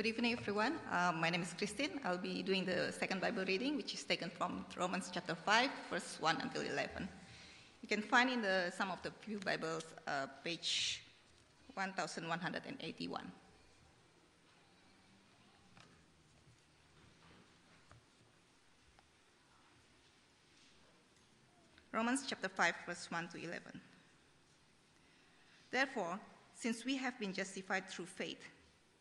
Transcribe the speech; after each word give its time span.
Good 0.00 0.06
evening, 0.06 0.32
everyone. 0.32 0.78
Uh, 0.90 1.12
my 1.12 1.28
name 1.28 1.42
is 1.42 1.52
Christine. 1.52 2.00
I'll 2.06 2.16
be 2.16 2.42
doing 2.42 2.64
the 2.64 2.90
second 2.90 3.20
Bible 3.20 3.44
reading, 3.44 3.76
which 3.76 3.92
is 3.92 4.02
taken 4.02 4.30
from 4.30 4.64
Romans 4.78 5.10
chapter 5.12 5.34
5, 5.34 5.68
verse 5.90 6.16
1 6.20 6.38
until 6.40 6.62
11. 6.62 7.06
You 7.82 7.86
can 7.86 8.00
find 8.00 8.30
in 8.30 8.40
the 8.40 8.72
some 8.74 8.90
of 8.90 9.02
the 9.02 9.10
few 9.20 9.38
Bibles, 9.40 9.84
uh, 10.08 10.26
page 10.42 11.02
1181. 11.74 13.32
Romans 21.92 22.24
chapter 22.26 22.48
5, 22.48 22.74
verse 22.86 23.06
1 23.10 23.28
to 23.28 23.36
11. 23.36 23.60
Therefore, 25.70 26.18
since 26.54 26.86
we 26.86 26.96
have 26.96 27.20
been 27.20 27.34
justified 27.34 27.86
through 27.90 28.06
faith, 28.06 28.48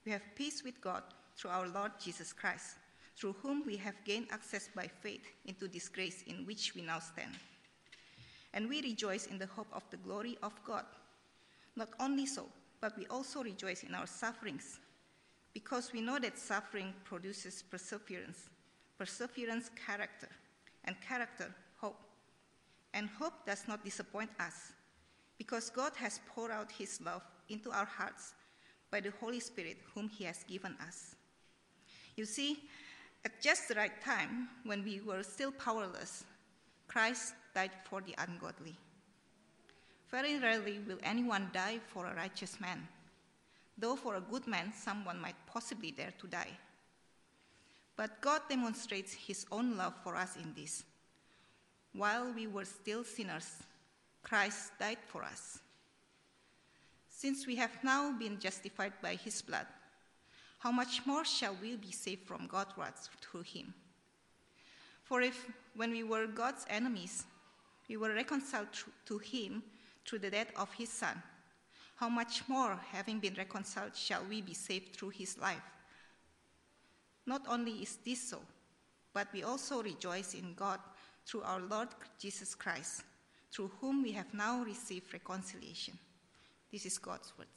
we 0.05 0.12
have 0.12 0.35
peace 0.35 0.63
with 0.63 0.80
God 0.81 1.03
through 1.35 1.52
our 1.52 1.67
Lord 1.67 1.91
Jesus 2.03 2.34
Christ, 2.34 2.76
through 3.16 3.35
whom 3.41 3.63
we 3.66 3.77
have 3.77 3.95
gained 4.05 4.27
access 4.31 4.70
by 4.76 4.88
faith 5.02 5.26
into 5.45 5.67
this 5.67 5.90
grace 5.90 6.23
in 6.27 6.45
which 6.45 6.73
we 6.76 6.81
now 6.81 6.99
stand. 6.99 7.34
And 8.54 8.67
we 8.67 8.81
rejoice 8.81 9.27
in 9.27 9.38
the 9.38 9.45
hope 9.45 9.67
of 9.73 9.84
the 9.91 9.98
glory 9.98 10.38
of 10.41 10.54
God. 10.63 10.85
Not 11.76 11.90
only 11.99 12.26
so, 12.26 12.45
but 12.81 12.98
we 12.98 13.05
also 13.07 13.43
rejoice 13.43 13.84
in 13.84 13.93
our 13.93 14.07
sufferings, 14.07 14.80
because 15.54 15.91
we 15.93 16.02
know 16.02 16.20
that 16.20 16.38
suffering 16.38 16.93
produces 17.04 17.62
perseverance, 17.62 18.49
perseverance, 18.98 19.70
character, 19.85 20.29
and 20.85 20.95
character, 21.02 21.54
hope. 21.77 21.99
And 22.93 23.09
hope 23.20 23.45
does 23.45 23.68
not 23.68 23.84
disappoint 23.84 24.31
us, 24.40 24.73
because 25.38 25.70
God 25.70 25.91
has 25.98 26.20
poured 26.34 26.52
out 26.52 26.71
his 26.71 26.99
love 27.02 27.21
into 27.49 27.71
our 27.71 27.85
hearts 27.85 28.34
by 28.91 28.99
the 28.99 29.13
Holy 29.20 29.39
Spirit, 29.39 29.77
whom 29.93 30.09
He 30.09 30.23
has 30.23 30.43
given 30.43 30.75
us. 30.85 31.16
You 32.15 32.26
see, 32.26 32.59
at 33.26 33.41
just 33.41 33.68
the 33.68 33.76
right 33.76 34.01
time, 34.04 34.49
when 34.63 34.84
we 34.84 35.01
were 35.01 35.23
still 35.23 35.51
powerless, 35.51 36.23
Christ 36.87 37.34
died 37.54 37.71
for 37.90 38.01
the 38.01 38.15
ungodly. 38.17 38.76
Very 40.10 40.40
rarely 40.40 40.79
will 40.87 40.98
anyone 41.04 41.49
die 41.54 41.79
for 41.87 42.05
a 42.05 42.15
righteous 42.15 42.60
man, 42.60 42.87
though 43.77 43.95
for 43.95 44.15
a 44.15 44.21
good 44.21 44.48
man, 44.48 44.73
someone 44.76 45.20
might 45.20 45.35
possibly 45.45 45.91
dare 45.91 46.13
to 46.20 46.27
die. 46.27 46.57
But 47.95 48.21
God 48.21 48.41
demonstrates 48.49 49.13
His 49.13 49.45
own 49.51 49.77
love 49.77 49.93
for 50.04 50.15
us 50.15 50.35
in 50.35 50.54
this. 50.55 50.84
While 51.93 52.34
we 52.34 52.48
were 52.48 52.65
still 52.65 53.04
sinners, 53.04 53.63
Christ 54.23 54.71
died 54.79 54.99
for 55.07 55.23
us. 55.23 55.60
Since 57.20 57.45
we 57.45 57.57
have 57.57 57.84
now 57.84 58.13
been 58.17 58.39
justified 58.39 58.93
by 59.01 59.15
his 59.15 59.41
blood, 59.41 59.67
how 60.59 60.71
much 60.71 61.05
more 61.05 61.26
shall 61.26 61.53
we 61.61 61.76
be 61.76 61.91
saved 61.91 62.26
from 62.26 62.48
God's 62.48 62.77
wrath 62.77 63.09
through 63.20 63.41
him? 63.41 63.73
For 65.03 65.22
if, 65.22 65.45
when 65.75 65.91
we 65.91 66.03
were 66.03 66.28
God's 66.28 66.66
enemies, 66.69 67.25
we 67.89 67.97
were 67.97 68.13
reconciled 68.13 68.69
to 69.06 69.17
him 69.17 69.61
through 70.06 70.19
the 70.19 70.29
death 70.29 70.53
of 70.56 70.72
his 70.72 70.88
Son, 70.88 71.22
how 71.97 72.07
much 72.07 72.47
more, 72.47 72.79
having 72.89 73.19
been 73.19 73.33
reconciled, 73.33 73.97
shall 73.97 74.23
we 74.29 74.41
be 74.41 74.53
saved 74.53 74.95
through 74.95 75.09
his 75.09 75.38
life? 75.38 75.69
Not 77.25 77.41
only 77.50 77.81
is 77.81 77.97
this 78.06 78.29
so, 78.29 78.39
but 79.13 79.28
we 79.33 79.44
also 79.44 79.83
rejoice 79.83 80.35
in 80.35 80.53
God 80.53 80.79
through 81.25 81.41
our 81.41 81.59
Lord 81.59 81.89
Jesus 82.17 82.56
Christ, 82.56 83.03
through 83.51 83.72
whom 83.81 84.03
we 84.03 84.13
have 84.13 84.33
now 84.33 84.63
received 84.63 85.11
reconciliation. 85.11 86.00
This 86.72 86.85
is 86.85 86.97
God's 87.00 87.34
word. 87.38 87.47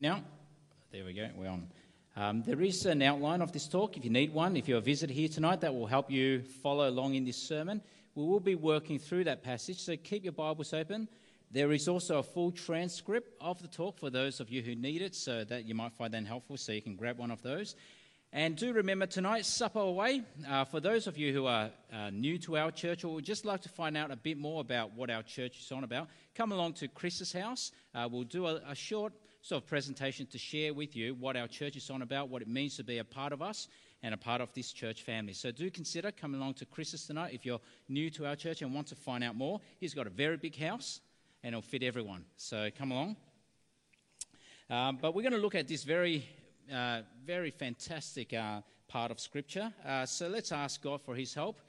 Now, 0.00 0.24
there 0.90 1.04
we 1.04 1.12
go, 1.12 1.28
we're 1.36 1.48
on. 1.48 1.68
Um, 2.16 2.42
there 2.42 2.60
is 2.60 2.84
an 2.86 3.02
outline 3.02 3.40
of 3.40 3.52
this 3.52 3.68
talk 3.68 3.96
if 3.96 4.04
you 4.04 4.10
need 4.10 4.34
one. 4.34 4.56
If 4.56 4.66
you're 4.66 4.78
a 4.78 4.80
visitor 4.80 5.12
here 5.12 5.28
tonight, 5.28 5.60
that 5.60 5.72
will 5.72 5.86
help 5.86 6.10
you 6.10 6.42
follow 6.42 6.88
along 6.88 7.14
in 7.14 7.24
this 7.24 7.36
sermon. 7.36 7.80
We 8.14 8.26
will 8.26 8.40
be 8.40 8.56
working 8.56 8.98
through 8.98 9.24
that 9.24 9.42
passage, 9.42 9.78
so 9.78 9.96
keep 9.96 10.24
your 10.24 10.34
Bibles 10.34 10.74
open. 10.74 11.08
There 11.50 11.72
is 11.72 11.88
also 11.88 12.18
a 12.18 12.22
full 12.22 12.52
transcript 12.52 13.32
of 13.40 13.62
the 13.62 13.68
talk 13.68 13.98
for 13.98 14.10
those 14.10 14.38
of 14.38 14.50
you 14.50 14.60
who 14.60 14.74
need 14.74 15.00
it, 15.00 15.14
so 15.14 15.44
that 15.44 15.64
you 15.64 15.74
might 15.74 15.94
find 15.94 16.12
that 16.12 16.26
helpful, 16.26 16.58
so 16.58 16.72
you 16.72 16.82
can 16.82 16.94
grab 16.94 17.16
one 17.16 17.30
of 17.30 17.40
those. 17.40 17.74
And 18.30 18.54
do 18.54 18.74
remember 18.74 19.06
tonight, 19.06 19.46
supper 19.46 19.78
away. 19.78 20.24
Uh, 20.46 20.66
for 20.66 20.78
those 20.78 21.06
of 21.06 21.16
you 21.16 21.32
who 21.32 21.46
are 21.46 21.70
uh, 21.90 22.10
new 22.10 22.36
to 22.40 22.58
our 22.58 22.70
church 22.70 23.02
or 23.02 23.14
would 23.14 23.24
just 23.24 23.46
like 23.46 23.62
to 23.62 23.70
find 23.70 23.96
out 23.96 24.10
a 24.10 24.16
bit 24.16 24.36
more 24.36 24.60
about 24.60 24.92
what 24.92 25.08
our 25.08 25.22
church 25.22 25.60
is 25.60 25.72
on 25.72 25.82
about, 25.82 26.08
come 26.34 26.52
along 26.52 26.74
to 26.74 26.88
Chris's 26.88 27.32
house. 27.32 27.72
Uh, 27.94 28.06
we'll 28.12 28.24
do 28.24 28.46
a, 28.46 28.60
a 28.68 28.74
short 28.74 29.14
sort 29.42 29.62
of 29.62 29.68
presentation 29.68 30.26
to 30.26 30.38
share 30.38 30.72
with 30.72 30.96
you 30.96 31.14
what 31.14 31.36
our 31.36 31.48
church 31.48 31.76
is 31.76 31.90
on 31.90 32.02
about, 32.02 32.28
what 32.28 32.42
it 32.42 32.48
means 32.48 32.76
to 32.76 32.84
be 32.84 32.98
a 32.98 33.04
part 33.04 33.32
of 33.32 33.42
us, 33.42 33.68
and 34.02 34.14
a 34.14 34.16
part 34.16 34.40
of 34.40 34.52
this 34.54 34.72
church 34.72 35.02
family. 35.02 35.32
So 35.32 35.50
do 35.50 35.70
consider 35.70 36.10
coming 36.10 36.40
along 36.40 36.54
to 36.54 36.66
Chris's 36.66 37.06
tonight 37.06 37.32
if 37.34 37.44
you're 37.44 37.60
new 37.88 38.10
to 38.10 38.26
our 38.26 38.36
church 38.36 38.62
and 38.62 38.74
want 38.74 38.86
to 38.88 38.96
find 38.96 39.22
out 39.22 39.36
more. 39.36 39.60
He's 39.78 39.94
got 39.94 40.06
a 40.06 40.10
very 40.10 40.36
big 40.36 40.56
house 40.56 41.00
and 41.42 41.54
it'll 41.54 41.62
fit 41.62 41.82
everyone. 41.82 42.24
So 42.36 42.68
come 42.76 42.92
along. 42.92 43.16
Um, 44.70 44.98
but 45.00 45.14
we're 45.14 45.22
going 45.22 45.32
to 45.32 45.38
look 45.38 45.54
at 45.54 45.68
this 45.68 45.84
very, 45.84 46.26
uh, 46.72 47.02
very 47.24 47.50
fantastic 47.50 48.32
uh, 48.32 48.62
part 48.88 49.10
of 49.10 49.20
Scripture. 49.20 49.72
Uh, 49.86 50.06
so 50.06 50.28
let's 50.28 50.50
ask 50.50 50.82
God 50.82 51.00
for 51.00 51.14
His 51.14 51.34
help 51.34 51.60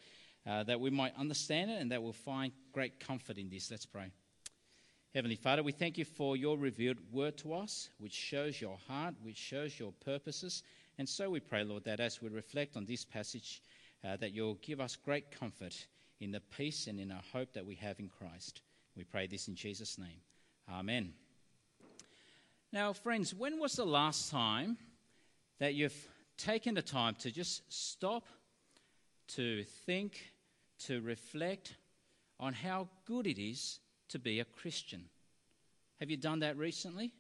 uh, 0.48 0.64
that 0.64 0.80
we 0.80 0.90
might 0.90 1.14
understand 1.18 1.70
it 1.70 1.82
and 1.82 1.92
that 1.92 2.02
we'll 2.02 2.14
find 2.14 2.52
great 2.72 3.00
comfort 3.00 3.38
in 3.38 3.50
this. 3.50 3.70
Let's 3.70 3.86
pray. 3.86 4.12
Heavenly 5.14 5.36
Father, 5.36 5.62
we 5.62 5.72
thank 5.72 6.00
you 6.00 6.06
for 6.06 6.36
your 6.36 6.58
revealed 6.58 6.98
word 7.12 7.38
to 7.38 7.54
us, 7.54 7.90
which 8.00 8.14
shows 8.14 8.60
your 8.60 8.80
heart, 8.88 9.14
which 9.22 9.38
shows 9.38 9.78
your 9.78 9.92
purposes, 10.04 10.64
and 10.98 11.08
so 11.08 11.30
we 11.30 11.40
pray, 11.40 11.64
Lord, 11.64 11.84
that 11.84 12.00
as 12.00 12.20
we 12.20 12.30
reflect 12.30 12.76
on 12.76 12.86
this 12.86 13.06
passage, 13.06 13.62
uh, 14.04 14.18
that 14.18 14.32
you'll 14.32 14.58
give 14.64 14.82
us 14.82 14.96
great 14.96 15.30
comfort 15.30 15.86
in 16.20 16.32
the 16.32 16.40
peace 16.40 16.88
and 16.88 17.00
in 17.00 17.12
our 17.12 17.22
hope 17.32 17.54
that 17.54 17.64
we 17.64 17.76
have 17.76 18.00
in 18.00 18.10
Christ. 18.10 18.62
We 18.98 19.04
pray 19.04 19.28
this 19.28 19.48
in 19.48 19.54
Jesus' 19.54 20.00
name. 20.00 20.20
Amen. 20.68 21.14
Now, 22.72 22.92
friends, 22.92 23.36
when 23.36 23.60
was 23.60 23.74
the 23.74 23.86
last 23.86 24.32
time 24.32 24.78
that 25.60 25.76
you've 25.76 26.08
taken 26.38 26.74
the 26.74 26.82
time 26.82 27.14
to 27.20 27.30
just 27.30 27.72
stop, 27.72 28.26
to 29.36 29.64
think, 29.86 30.34
to 30.86 31.02
reflect 31.02 31.76
on 32.40 32.54
how 32.54 32.88
good 33.06 33.28
it 33.28 33.40
is 33.40 33.80
to 34.14 34.20
be 34.20 34.40
a 34.40 34.46
Christian? 34.46 35.04
Have 36.00 36.10
you 36.10 36.18
done 36.18 36.40
that 36.40 36.58
recently? 36.58 37.14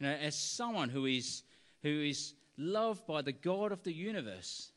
You 0.00 0.06
know, 0.06 0.12
as 0.14 0.34
someone 0.34 0.88
who 0.88 1.06
is, 1.06 1.42
who 1.82 2.02
is 2.02 2.34
loved 2.56 3.06
by 3.06 3.22
the 3.22 3.32
God 3.32 3.72
of 3.72 3.82
the 3.82 3.92
universe. 3.92 4.72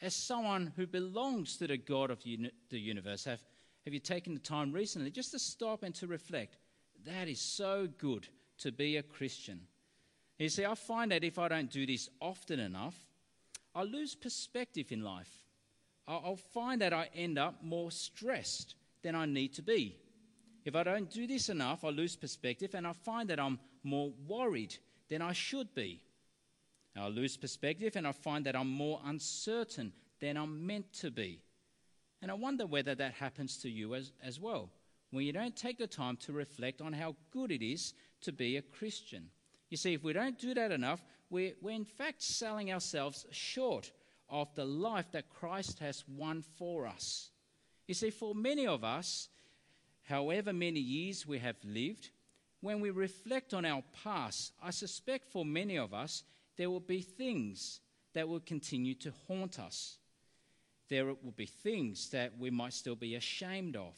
As 0.00 0.14
someone 0.14 0.72
who 0.76 0.86
belongs 0.86 1.56
to 1.58 1.66
the 1.66 1.76
God 1.76 2.10
of 2.10 2.22
the 2.22 2.50
universe, 2.70 3.24
have, 3.24 3.40
have 3.84 3.94
you 3.94 4.00
taken 4.00 4.34
the 4.34 4.40
time 4.40 4.72
recently 4.72 5.10
just 5.10 5.30
to 5.30 5.38
stop 5.38 5.84
and 5.84 5.94
to 5.94 6.06
reflect? 6.06 6.56
That 7.04 7.28
is 7.28 7.40
so 7.40 7.88
good 7.98 8.26
to 8.58 8.72
be 8.72 8.96
a 8.96 9.02
Christian. 9.02 9.60
You 10.38 10.48
see, 10.48 10.64
I 10.64 10.74
find 10.74 11.12
that 11.12 11.24
if 11.24 11.38
I 11.38 11.48
don't 11.48 11.70
do 11.70 11.86
this 11.86 12.08
often 12.20 12.58
enough, 12.58 12.96
I 13.74 13.84
lose 13.84 14.14
perspective 14.14 14.90
in 14.90 15.02
life. 15.02 15.30
I'll 16.08 16.36
find 16.36 16.80
that 16.80 16.92
I 16.92 17.08
end 17.14 17.38
up 17.38 17.62
more 17.62 17.92
stressed 17.92 18.74
than 19.02 19.14
I 19.14 19.24
need 19.24 19.54
to 19.54 19.62
be. 19.62 19.96
If 20.64 20.76
I 20.76 20.82
don't 20.84 21.10
do 21.10 21.26
this 21.26 21.48
enough, 21.48 21.84
I 21.84 21.88
lose 21.88 22.16
perspective 22.16 22.74
and 22.74 22.86
I 22.86 22.92
find 22.92 23.28
that 23.30 23.40
I'm 23.40 23.58
more 23.82 24.12
worried 24.26 24.76
than 25.08 25.22
I 25.22 25.32
should 25.32 25.74
be. 25.74 26.00
I 26.96 27.08
lose 27.08 27.36
perspective 27.36 27.96
and 27.96 28.06
I 28.06 28.12
find 28.12 28.44
that 28.46 28.54
I'm 28.54 28.68
more 28.68 29.00
uncertain 29.04 29.92
than 30.20 30.36
I'm 30.36 30.66
meant 30.66 30.92
to 30.94 31.10
be. 31.10 31.40
And 32.20 32.30
I 32.30 32.34
wonder 32.34 32.66
whether 32.66 32.94
that 32.94 33.14
happens 33.14 33.56
to 33.58 33.70
you 33.70 33.94
as, 33.94 34.12
as 34.22 34.38
well, 34.38 34.70
when 35.10 35.24
you 35.24 35.32
don't 35.32 35.56
take 35.56 35.78
the 35.78 35.86
time 35.86 36.16
to 36.18 36.32
reflect 36.32 36.80
on 36.80 36.92
how 36.92 37.16
good 37.32 37.50
it 37.50 37.64
is 37.64 37.94
to 38.20 38.32
be 38.32 38.56
a 38.56 38.62
Christian. 38.62 39.30
You 39.70 39.76
see, 39.76 39.94
if 39.94 40.04
we 40.04 40.12
don't 40.12 40.38
do 40.38 40.54
that 40.54 40.70
enough, 40.70 41.02
we're, 41.30 41.54
we're 41.60 41.74
in 41.74 41.84
fact 41.84 42.22
selling 42.22 42.72
ourselves 42.72 43.26
short 43.30 43.90
of 44.28 44.54
the 44.54 44.64
life 44.64 45.10
that 45.12 45.30
Christ 45.30 45.78
has 45.80 46.04
won 46.06 46.42
for 46.42 46.86
us. 46.86 47.30
You 47.88 47.94
see, 47.94 48.10
for 48.10 48.34
many 48.34 48.66
of 48.66 48.84
us, 48.84 49.28
however 50.04 50.52
many 50.52 50.80
years 50.80 51.26
we 51.26 51.38
have 51.38 51.56
lived, 51.64 52.10
when 52.60 52.80
we 52.80 52.90
reflect 52.90 53.54
on 53.54 53.64
our 53.64 53.82
past, 54.04 54.52
I 54.62 54.70
suspect 54.70 55.32
for 55.32 55.44
many 55.44 55.76
of 55.76 55.92
us, 55.92 56.22
there 56.56 56.70
will 56.70 56.80
be 56.80 57.00
things 57.00 57.80
that 58.14 58.28
will 58.28 58.40
continue 58.40 58.94
to 58.96 59.12
haunt 59.26 59.58
us. 59.58 59.98
There 60.88 61.06
will 61.06 61.34
be 61.34 61.46
things 61.46 62.10
that 62.10 62.38
we 62.38 62.50
might 62.50 62.74
still 62.74 62.94
be 62.94 63.14
ashamed 63.14 63.76
of. 63.76 63.96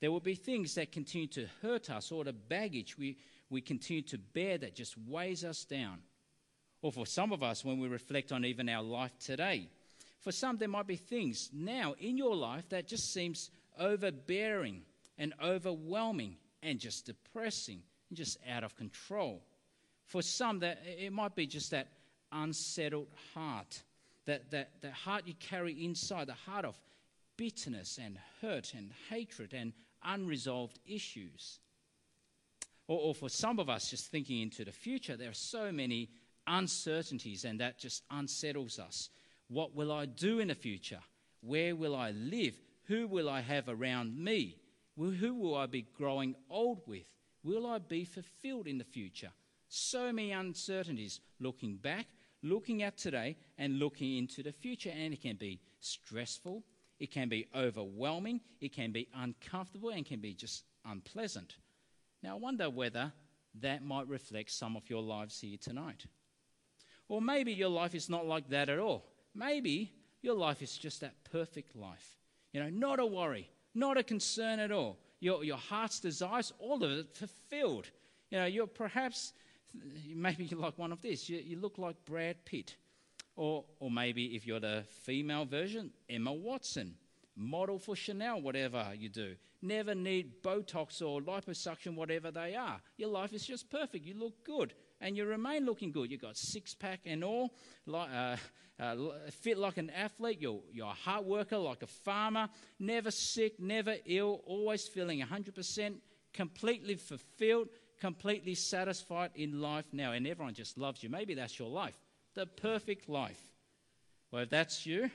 There 0.00 0.12
will 0.12 0.20
be 0.20 0.34
things 0.34 0.74
that 0.74 0.92
continue 0.92 1.28
to 1.28 1.46
hurt 1.62 1.88
us 1.88 2.12
or 2.12 2.24
the 2.24 2.32
baggage 2.32 2.98
we, 2.98 3.16
we 3.48 3.60
continue 3.60 4.02
to 4.02 4.18
bear 4.18 4.58
that 4.58 4.74
just 4.74 4.96
weighs 5.06 5.44
us 5.44 5.64
down. 5.64 6.00
Or 6.82 6.92
for 6.92 7.06
some 7.06 7.32
of 7.32 7.42
us, 7.42 7.64
when 7.64 7.78
we 7.78 7.88
reflect 7.88 8.32
on 8.32 8.44
even 8.44 8.68
our 8.68 8.82
life 8.82 9.12
today, 9.18 9.68
for 10.20 10.32
some, 10.32 10.58
there 10.58 10.68
might 10.68 10.86
be 10.86 10.96
things 10.96 11.50
now 11.52 11.94
in 11.98 12.18
your 12.18 12.36
life 12.36 12.68
that 12.70 12.88
just 12.88 13.12
seems 13.12 13.50
overbearing 13.78 14.82
and 15.18 15.34
overwhelming 15.42 16.36
and 16.62 16.78
just 16.78 17.06
depressing 17.06 17.82
and 18.08 18.16
just 18.16 18.38
out 18.48 18.64
of 18.64 18.76
control. 18.76 19.42
For 20.06 20.22
some, 20.22 20.60
that 20.60 20.82
it 20.86 21.12
might 21.12 21.34
be 21.34 21.46
just 21.46 21.70
that 21.72 21.88
unsettled 22.32 23.08
heart, 23.34 23.82
that, 24.26 24.50
that, 24.50 24.70
that 24.82 24.92
heart 24.92 25.22
you 25.26 25.34
carry 25.34 25.84
inside, 25.84 26.28
the 26.28 26.34
heart 26.34 26.64
of 26.64 26.76
bitterness 27.36 27.98
and 28.02 28.18
hurt 28.40 28.72
and 28.74 28.90
hatred 29.10 29.52
and 29.52 29.72
unresolved 30.04 30.78
issues. 30.86 31.58
Or, 32.88 32.98
or 32.98 33.14
for 33.14 33.28
some 33.28 33.58
of 33.58 33.68
us, 33.68 33.90
just 33.90 34.10
thinking 34.10 34.40
into 34.40 34.64
the 34.64 34.72
future, 34.72 35.16
there 35.16 35.30
are 35.30 35.34
so 35.34 35.72
many 35.72 36.10
uncertainties, 36.46 37.44
and 37.44 37.60
that 37.60 37.78
just 37.78 38.02
unsettles 38.10 38.78
us. 38.78 39.10
What 39.48 39.74
will 39.74 39.92
I 39.92 40.06
do 40.06 40.38
in 40.38 40.48
the 40.48 40.54
future? 40.54 41.00
Where 41.40 41.74
will 41.74 41.94
I 41.94 42.12
live? 42.12 42.54
Who 42.84 43.06
will 43.08 43.28
I 43.28 43.40
have 43.40 43.68
around 43.68 44.16
me? 44.16 44.56
Who 44.96 45.34
will 45.34 45.56
I 45.56 45.66
be 45.66 45.82
growing 45.82 46.34
old 46.48 46.82
with? 46.86 47.04
Will 47.42 47.66
I 47.66 47.78
be 47.78 48.04
fulfilled 48.04 48.66
in 48.66 48.78
the 48.78 48.84
future? 48.84 49.30
So 49.68 50.12
many 50.12 50.32
uncertainties 50.32 51.20
looking 51.38 51.76
back, 51.76 52.06
looking 52.42 52.82
at 52.82 52.96
today, 52.96 53.36
and 53.58 53.78
looking 53.78 54.16
into 54.16 54.42
the 54.42 54.52
future. 54.52 54.90
And 54.90 55.12
it 55.12 55.20
can 55.20 55.36
be 55.36 55.60
stressful, 55.80 56.64
it 56.98 57.10
can 57.10 57.28
be 57.28 57.46
overwhelming, 57.54 58.40
it 58.60 58.72
can 58.72 58.90
be 58.90 59.08
uncomfortable, 59.14 59.90
and 59.90 60.06
can 60.06 60.20
be 60.20 60.34
just 60.34 60.64
unpleasant. 60.84 61.56
Now, 62.22 62.36
I 62.36 62.38
wonder 62.38 62.70
whether 62.70 63.12
that 63.60 63.84
might 63.84 64.08
reflect 64.08 64.50
some 64.50 64.76
of 64.76 64.88
your 64.88 65.02
lives 65.02 65.40
here 65.40 65.58
tonight. 65.60 66.06
Or 67.08 67.20
maybe 67.20 67.52
your 67.52 67.68
life 67.68 67.94
is 67.94 68.08
not 68.08 68.26
like 68.26 68.48
that 68.48 68.68
at 68.68 68.78
all. 68.78 69.04
Maybe 69.34 69.92
your 70.22 70.34
life 70.34 70.62
is 70.62 70.76
just 70.76 71.02
that 71.02 71.14
perfect 71.30 71.76
life. 71.76 72.16
You 72.52 72.60
know, 72.60 72.70
not 72.70 72.98
a 72.98 73.06
worry, 73.06 73.50
not 73.76 73.96
a 73.96 74.02
concern 74.02 74.58
at 74.58 74.72
all. 74.72 74.98
Your, 75.20 75.44
your 75.44 75.56
heart's 75.56 76.00
desires, 76.00 76.52
all 76.58 76.82
of 76.82 76.90
it 76.90 77.14
fulfilled. 77.14 77.88
You 78.30 78.38
know, 78.38 78.46
you're 78.46 78.66
perhaps, 78.66 79.32
maybe 80.08 80.44
you're 80.44 80.60
like 80.60 80.78
one 80.78 80.92
of 80.92 81.02
this. 81.02 81.28
You, 81.28 81.38
you 81.38 81.58
look 81.58 81.78
like 81.78 81.96
Brad 82.04 82.44
Pitt. 82.44 82.76
Or, 83.36 83.64
or 83.80 83.90
maybe 83.90 84.34
if 84.34 84.46
you're 84.46 84.60
the 84.60 84.84
female 84.88 85.44
version, 85.44 85.90
Emma 86.08 86.32
Watson, 86.32 86.94
model 87.36 87.78
for 87.78 87.94
Chanel, 87.94 88.40
whatever 88.40 88.92
you 88.96 89.10
do. 89.10 89.36
Never 89.60 89.94
need 89.94 90.42
Botox 90.42 91.02
or 91.02 91.20
liposuction, 91.20 91.94
whatever 91.94 92.30
they 92.30 92.54
are. 92.54 92.80
Your 92.96 93.10
life 93.10 93.34
is 93.34 93.46
just 93.46 93.70
perfect. 93.70 94.06
You 94.06 94.14
look 94.14 94.42
good 94.44 94.72
and 95.00 95.16
you 95.16 95.24
remain 95.24 95.64
looking 95.64 95.92
good. 95.92 96.10
You've 96.10 96.22
got 96.22 96.36
six 96.36 96.74
pack 96.74 97.00
and 97.04 97.22
all, 97.22 97.54
like, 97.86 98.08
uh, 98.14 98.36
uh, 98.80 98.96
fit 99.30 99.58
like 99.58 99.76
an 99.76 99.90
athlete. 99.90 100.38
You're, 100.40 100.60
you're 100.72 100.86
a 100.86 100.90
hard 100.90 101.24
worker, 101.24 101.58
like 101.58 101.82
a 101.82 101.86
farmer, 101.86 102.48
never 102.78 103.10
sick, 103.10 103.60
never 103.60 103.96
ill, 104.06 104.42
always 104.46 104.86
feeling 104.88 105.20
100% 105.20 105.96
completely 106.32 106.96
fulfilled, 106.96 107.68
completely 108.00 108.54
satisfied 108.54 109.30
in 109.34 109.60
life 109.60 109.86
now. 109.92 110.12
And 110.12 110.26
everyone 110.26 110.54
just 110.54 110.78
loves 110.78 111.02
you. 111.02 111.08
Maybe 111.08 111.34
that's 111.34 111.58
your 111.58 111.68
life 111.68 111.98
the 112.36 112.46
perfect 112.46 113.08
life. 113.08 113.40
Well, 114.30 114.42
if 114.42 114.50
that's 114.50 114.86
you, 114.86 115.10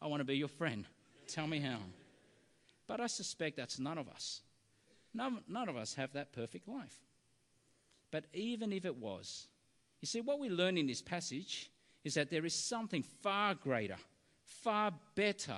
I 0.00 0.06
want 0.06 0.20
to 0.20 0.24
be 0.24 0.36
your 0.36 0.48
friend. 0.48 0.84
Tell 1.26 1.46
me 1.46 1.58
how. 1.58 1.78
But 2.86 3.00
I 3.00 3.08
suspect 3.08 3.56
that's 3.56 3.80
none 3.80 3.98
of 3.98 4.08
us. 4.08 4.42
None, 5.12 5.40
none 5.48 5.68
of 5.68 5.76
us 5.76 5.94
have 5.94 6.12
that 6.12 6.32
perfect 6.32 6.68
life. 6.68 6.94
But 8.10 8.24
even 8.32 8.72
if 8.72 8.84
it 8.84 8.96
was, 8.96 9.48
you 10.00 10.06
see, 10.06 10.20
what 10.20 10.38
we 10.38 10.48
learn 10.48 10.78
in 10.78 10.86
this 10.86 11.02
passage 11.02 11.70
is 12.04 12.14
that 12.14 12.30
there 12.30 12.46
is 12.46 12.54
something 12.54 13.02
far 13.02 13.54
greater, 13.54 13.96
far 14.44 14.92
better 15.14 15.56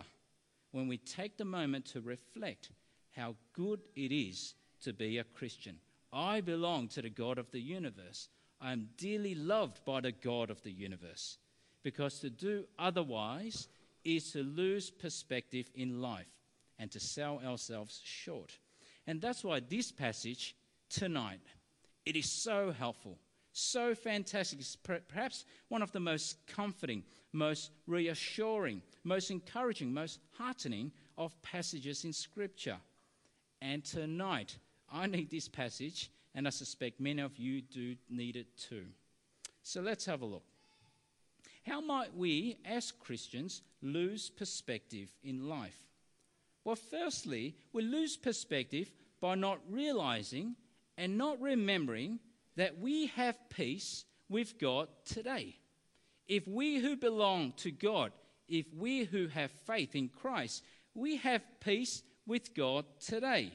when 0.72 0.88
we 0.88 0.98
take 0.98 1.36
the 1.36 1.44
moment 1.44 1.84
to 1.86 2.00
reflect 2.00 2.70
how 3.14 3.34
good 3.52 3.80
it 3.96 4.12
is 4.12 4.54
to 4.82 4.92
be 4.92 5.18
a 5.18 5.24
Christian. 5.24 5.76
I 6.12 6.40
belong 6.40 6.88
to 6.88 7.02
the 7.02 7.10
God 7.10 7.38
of 7.38 7.50
the 7.50 7.60
universe. 7.60 8.28
I 8.60 8.72
am 8.72 8.88
dearly 8.96 9.34
loved 9.34 9.84
by 9.84 10.00
the 10.00 10.12
God 10.12 10.50
of 10.50 10.62
the 10.62 10.70
universe. 10.70 11.38
Because 11.82 12.20
to 12.20 12.30
do 12.30 12.64
otherwise 12.78 13.68
is 14.04 14.32
to 14.32 14.42
lose 14.42 14.90
perspective 14.90 15.70
in 15.74 16.00
life 16.00 16.26
and 16.78 16.90
to 16.92 17.00
sell 17.00 17.40
ourselves 17.44 18.00
short. 18.04 18.58
And 19.06 19.20
that's 19.20 19.44
why 19.44 19.60
this 19.60 19.90
passage 19.90 20.54
tonight, 20.88 21.40
it 22.08 22.16
is 22.16 22.30
so 22.30 22.72
helpful, 22.72 23.18
so 23.52 23.94
fantastic. 23.94 24.60
It's 24.60 24.76
perhaps 24.76 25.44
one 25.68 25.82
of 25.82 25.92
the 25.92 26.00
most 26.00 26.38
comforting, 26.46 27.04
most 27.34 27.70
reassuring, 27.86 28.80
most 29.04 29.30
encouraging, 29.30 29.92
most 29.92 30.18
heartening 30.38 30.90
of 31.18 31.40
passages 31.42 32.06
in 32.06 32.14
Scripture. 32.14 32.78
And 33.60 33.84
tonight, 33.84 34.56
I 34.90 35.06
need 35.06 35.28
this 35.28 35.48
passage 35.48 36.10
and 36.34 36.46
I 36.46 36.50
suspect 36.50 36.98
many 36.98 37.20
of 37.20 37.36
you 37.36 37.60
do 37.60 37.94
need 38.08 38.36
it 38.36 38.56
too. 38.56 38.86
So 39.62 39.82
let's 39.82 40.06
have 40.06 40.22
a 40.22 40.26
look. 40.26 40.44
How 41.66 41.82
might 41.82 42.16
we, 42.16 42.56
as 42.64 42.90
Christians, 42.90 43.60
lose 43.82 44.30
perspective 44.30 45.10
in 45.22 45.46
life? 45.46 45.76
Well, 46.64 46.76
firstly, 46.76 47.54
we 47.74 47.82
lose 47.82 48.16
perspective 48.16 48.90
by 49.20 49.34
not 49.34 49.58
realizing 49.68 50.56
and 50.98 51.16
not 51.16 51.40
remembering 51.40 52.18
that 52.56 52.78
we 52.78 53.06
have 53.06 53.38
peace 53.48 54.04
with 54.28 54.58
God 54.58 54.88
today. 55.04 55.56
If 56.26 56.46
we 56.46 56.78
who 56.78 56.96
belong 56.96 57.52
to 57.58 57.70
God, 57.70 58.12
if 58.48 58.66
we 58.76 59.04
who 59.04 59.28
have 59.28 59.50
faith 59.64 59.94
in 59.94 60.08
Christ, 60.08 60.64
we 60.94 61.16
have 61.16 61.42
peace 61.60 62.02
with 62.26 62.52
God 62.54 62.84
today. 63.00 63.52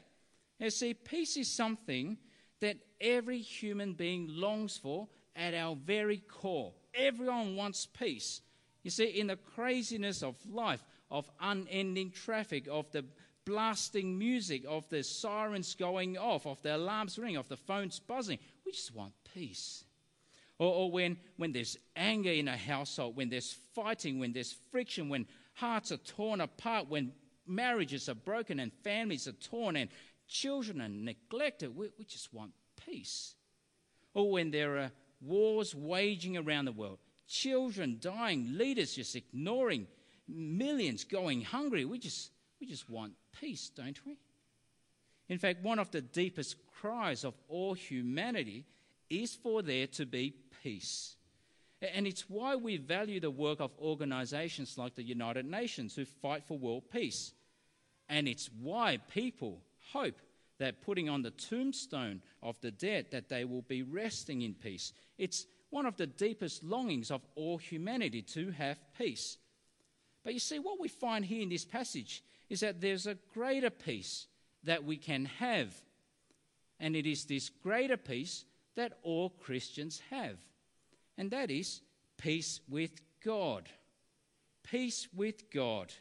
Now, 0.59 0.69
see, 0.69 0.93
peace 0.93 1.35
is 1.35 1.51
something 1.51 2.17
that 2.61 2.77
every 3.01 3.39
human 3.39 3.93
being 3.93 4.27
longs 4.29 4.77
for 4.77 5.09
at 5.35 5.53
our 5.53 5.75
very 5.75 6.19
core. 6.19 6.71
Everyone 6.95 7.57
wants 7.57 7.85
peace. 7.85 8.39
You 8.83 8.89
see, 8.89 9.05
in 9.05 9.27
the 9.27 9.35
craziness 9.35 10.23
of 10.23 10.35
life, 10.49 10.83
of 11.11 11.29
unending 11.41 12.11
traffic, 12.11 12.67
of 12.71 12.89
the 12.91 13.03
blasting 13.45 14.17
music, 14.17 14.63
of 14.67 14.87
the 14.89 15.03
sirens 15.03 15.75
going 15.75 16.17
off, 16.17 16.45
of 16.45 16.61
the 16.61 16.75
alarms 16.75 17.17
ringing, 17.17 17.37
of 17.37 17.47
the 17.49 17.57
phones 17.57 17.99
buzzing, 17.99 18.39
we 18.65 18.71
just 18.71 18.93
want 18.93 19.13
peace. 19.33 19.83
Or, 20.59 20.73
or 20.73 20.91
when, 20.91 21.17
when 21.37 21.51
there's 21.51 21.77
anger 21.95 22.31
in 22.31 22.47
a 22.47 22.57
household, 22.57 23.15
when 23.15 23.29
there's 23.29 23.57
fighting, 23.73 24.19
when 24.19 24.33
there's 24.33 24.55
friction, 24.71 25.09
when 25.09 25.25
hearts 25.53 25.91
are 25.91 25.97
torn 25.97 26.41
apart, 26.41 26.89
when 26.89 27.11
marriages 27.45 28.09
are 28.09 28.15
broken 28.15 28.59
and 28.59 28.71
families 28.83 29.27
are 29.27 29.33
torn 29.33 29.75
and 29.75 29.89
children 30.27 30.81
are 30.81 30.89
neglected. 30.89 31.75
We, 31.75 31.89
we 31.97 32.05
just 32.05 32.33
want 32.33 32.51
peace. 32.85 33.35
Or 34.13 34.31
when 34.31 34.51
there 34.51 34.77
are 34.77 34.91
wars 35.21 35.73
waging 35.73 36.37
around 36.37 36.65
the 36.65 36.71
world, 36.71 36.99
children 37.27 37.97
dying, 37.99 38.57
leaders 38.57 38.95
just 38.95 39.15
ignoring, 39.15 39.87
millions 40.27 41.03
going 41.03 41.41
hungry. 41.41 41.85
We 41.85 41.99
just, 41.99 42.31
we 42.59 42.67
just 42.67 42.89
want 42.89 43.13
peace, 43.39 43.69
don't 43.75 43.99
we? 44.05 44.17
In 45.29 45.37
fact, 45.37 45.63
one 45.63 45.79
of 45.79 45.91
the 45.91 46.01
deepest 46.01 46.55
cries 46.79 47.23
of 47.23 47.33
all 47.47 47.73
humanity 47.73 48.65
is 49.09 49.35
for 49.35 49.61
there 49.61 49.87
to 49.87 50.05
be 50.05 50.33
peace. 50.61 51.15
And 51.81 52.07
it's 52.07 52.29
why 52.29 52.55
we 52.55 52.77
value 52.77 53.19
the 53.19 53.31
work 53.31 53.59
of 53.59 53.71
organizations 53.79 54.77
like 54.77 54.95
the 54.95 55.03
United 55.03 55.45
Nations 55.45 55.95
who 55.95 56.05
fight 56.05 56.43
for 56.45 56.57
world 56.57 56.83
peace. 56.91 57.33
And 58.09 58.27
it's 58.27 58.49
why 58.61 58.99
people 59.13 59.59
hope 59.91 60.19
that 60.59 60.81
putting 60.81 61.09
on 61.09 61.21
the 61.21 61.31
tombstone 61.31 62.21
of 62.41 62.59
the 62.61 62.71
dead 62.71 63.07
that 63.11 63.27
they 63.27 63.43
will 63.43 63.63
be 63.63 63.83
resting 63.83 64.43
in 64.43 64.53
peace. 64.53 64.93
It's 65.17 65.45
one 65.71 65.85
of 65.85 65.97
the 65.97 66.07
deepest 66.07 66.63
longings 66.63 67.11
of 67.11 67.21
all 67.35 67.57
humanity 67.57 68.21
to 68.21 68.51
have 68.51 68.77
peace. 68.97 69.37
But 70.23 70.33
you 70.33 70.39
see, 70.39 70.59
what 70.59 70.79
we 70.79 70.87
find 70.87 71.25
here 71.25 71.41
in 71.41 71.49
this 71.49 71.65
passage 71.65 72.23
is 72.53 72.59
that 72.59 72.79
there's 72.79 73.07
a 73.07 73.17
greater 73.33 73.71
peace 73.71 74.27
that 74.63 74.83
we 74.83 74.95
can 74.95 75.25
have. 75.25 75.73
And 76.79 76.95
it 76.95 77.07
is 77.07 77.25
this 77.25 77.49
greater 77.49 77.97
peace 77.97 78.45
that 78.75 78.99
all 79.01 79.31
Christians 79.31 79.99
have. 80.11 80.37
And 81.17 81.31
that 81.31 81.49
is 81.49 81.81
peace 82.15 82.61
with 82.69 82.91
God. 83.25 83.67
Peace 84.61 85.07
with 85.15 85.49
God. 85.51 85.91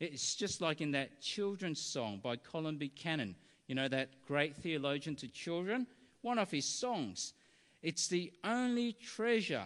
It's 0.00 0.34
just 0.36 0.62
like 0.62 0.80
in 0.80 0.92
that 0.92 1.20
children's 1.20 1.82
song 1.82 2.20
by 2.22 2.36
Colin 2.36 2.78
Buchanan, 2.78 3.36
you 3.66 3.74
know, 3.74 3.88
that 3.88 4.08
great 4.26 4.56
theologian 4.56 5.16
to 5.16 5.28
children. 5.28 5.86
One 6.22 6.38
of 6.38 6.50
his 6.50 6.64
songs. 6.64 7.34
It's 7.82 8.08
the 8.08 8.32
only 8.42 8.94
treasure, 8.94 9.64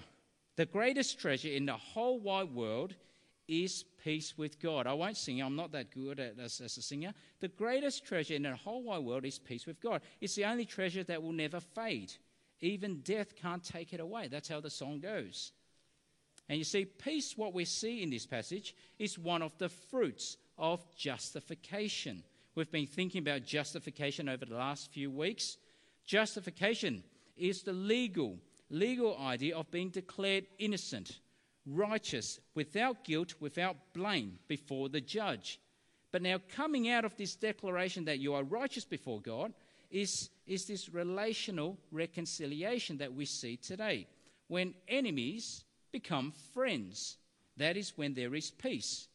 the 0.56 0.66
greatest 0.66 1.20
treasure 1.20 1.50
in 1.50 1.66
the 1.66 1.74
whole 1.74 2.18
wide 2.18 2.52
world 2.52 2.96
is 3.48 3.84
peace 4.02 4.36
with 4.36 4.60
God. 4.60 4.86
I 4.86 4.92
won't 4.92 5.16
sing, 5.16 5.40
I'm 5.40 5.56
not 5.56 5.72
that 5.72 5.90
good 5.90 6.20
at, 6.20 6.38
as, 6.38 6.60
as 6.60 6.76
a 6.76 6.82
singer. 6.82 7.12
The 7.40 7.48
greatest 7.48 8.04
treasure 8.04 8.34
in 8.34 8.42
the 8.42 8.56
whole 8.56 8.82
wide 8.82 9.04
world 9.04 9.24
is 9.24 9.38
peace 9.38 9.66
with 9.66 9.80
God. 9.80 10.02
It's 10.20 10.34
the 10.34 10.44
only 10.44 10.64
treasure 10.64 11.04
that 11.04 11.22
will 11.22 11.32
never 11.32 11.60
fade. 11.60 12.12
Even 12.60 13.00
death 13.00 13.36
can't 13.36 13.62
take 13.62 13.92
it 13.92 14.00
away. 14.00 14.28
That's 14.28 14.48
how 14.48 14.60
the 14.60 14.70
song 14.70 15.00
goes. 15.00 15.52
And 16.48 16.58
you 16.58 16.64
see, 16.64 16.84
peace, 16.84 17.36
what 17.36 17.54
we 17.54 17.64
see 17.64 18.02
in 18.02 18.10
this 18.10 18.26
passage, 18.26 18.74
is 18.98 19.18
one 19.18 19.42
of 19.42 19.56
the 19.58 19.68
fruits 19.68 20.36
of 20.58 20.84
justification. 20.96 22.22
We've 22.54 22.70
been 22.70 22.86
thinking 22.86 23.20
about 23.20 23.44
justification 23.44 24.28
over 24.28 24.44
the 24.44 24.54
last 24.54 24.90
few 24.92 25.10
weeks. 25.10 25.58
Justification 26.06 27.02
is 27.36 27.62
the 27.62 27.72
legal, 27.72 28.38
legal 28.70 29.18
idea 29.18 29.56
of 29.56 29.70
being 29.70 29.90
declared 29.90 30.46
innocent, 30.58 31.18
righteous, 31.66 32.40
without 32.54 33.04
guilt, 33.04 33.34
without 33.40 33.76
blame 33.92 34.38
before 34.48 34.88
the 34.88 35.00
judge. 35.00 35.60
But 36.12 36.22
now, 36.22 36.38
coming 36.54 36.88
out 36.88 37.04
of 37.04 37.16
this 37.16 37.34
declaration 37.34 38.04
that 38.04 38.20
you 38.20 38.34
are 38.34 38.44
righteous 38.44 38.84
before 38.84 39.20
God 39.20 39.52
is, 39.90 40.30
is 40.46 40.66
this 40.66 40.88
relational 40.88 41.76
reconciliation 41.90 42.98
that 42.98 43.12
we 43.12 43.24
see 43.24 43.56
today. 43.56 44.06
When 44.48 44.74
enemies 44.88 45.64
become 45.96 46.32
friends. 46.52 47.16
That 47.56 47.76
is 47.76 47.96
when 47.96 48.12
there 48.12 48.34
is 48.34 48.50
peace. 48.50 49.08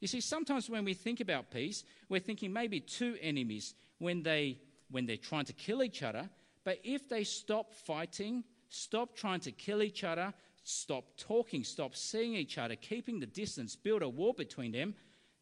You 0.00 0.08
see, 0.08 0.20
sometimes 0.20 0.68
when 0.68 0.84
we 0.84 0.94
think 0.94 1.20
about 1.20 1.50
peace, 1.50 1.84
we're 2.08 2.20
thinking 2.20 2.52
maybe 2.52 2.80
two 2.80 3.16
enemies 3.20 3.74
when, 3.98 4.22
they, 4.22 4.58
when 4.90 5.06
they're 5.06 5.16
trying 5.16 5.46
to 5.46 5.54
kill 5.54 5.82
each 5.82 6.02
other. 6.02 6.28
But 6.64 6.80
if 6.84 7.08
they 7.08 7.24
stop 7.24 7.72
fighting, 7.72 8.44
stop 8.68 9.16
trying 9.16 9.40
to 9.40 9.52
kill 9.52 9.82
each 9.82 10.04
other, 10.04 10.34
stop 10.68 11.04
talking, 11.16 11.64
stop 11.64 11.96
seeing 11.96 12.34
each 12.34 12.58
other, 12.58 12.76
keeping 12.76 13.20
the 13.20 13.26
distance, 13.26 13.74
build 13.74 14.02
a 14.02 14.08
wall 14.08 14.34
between 14.34 14.72
them, 14.72 14.94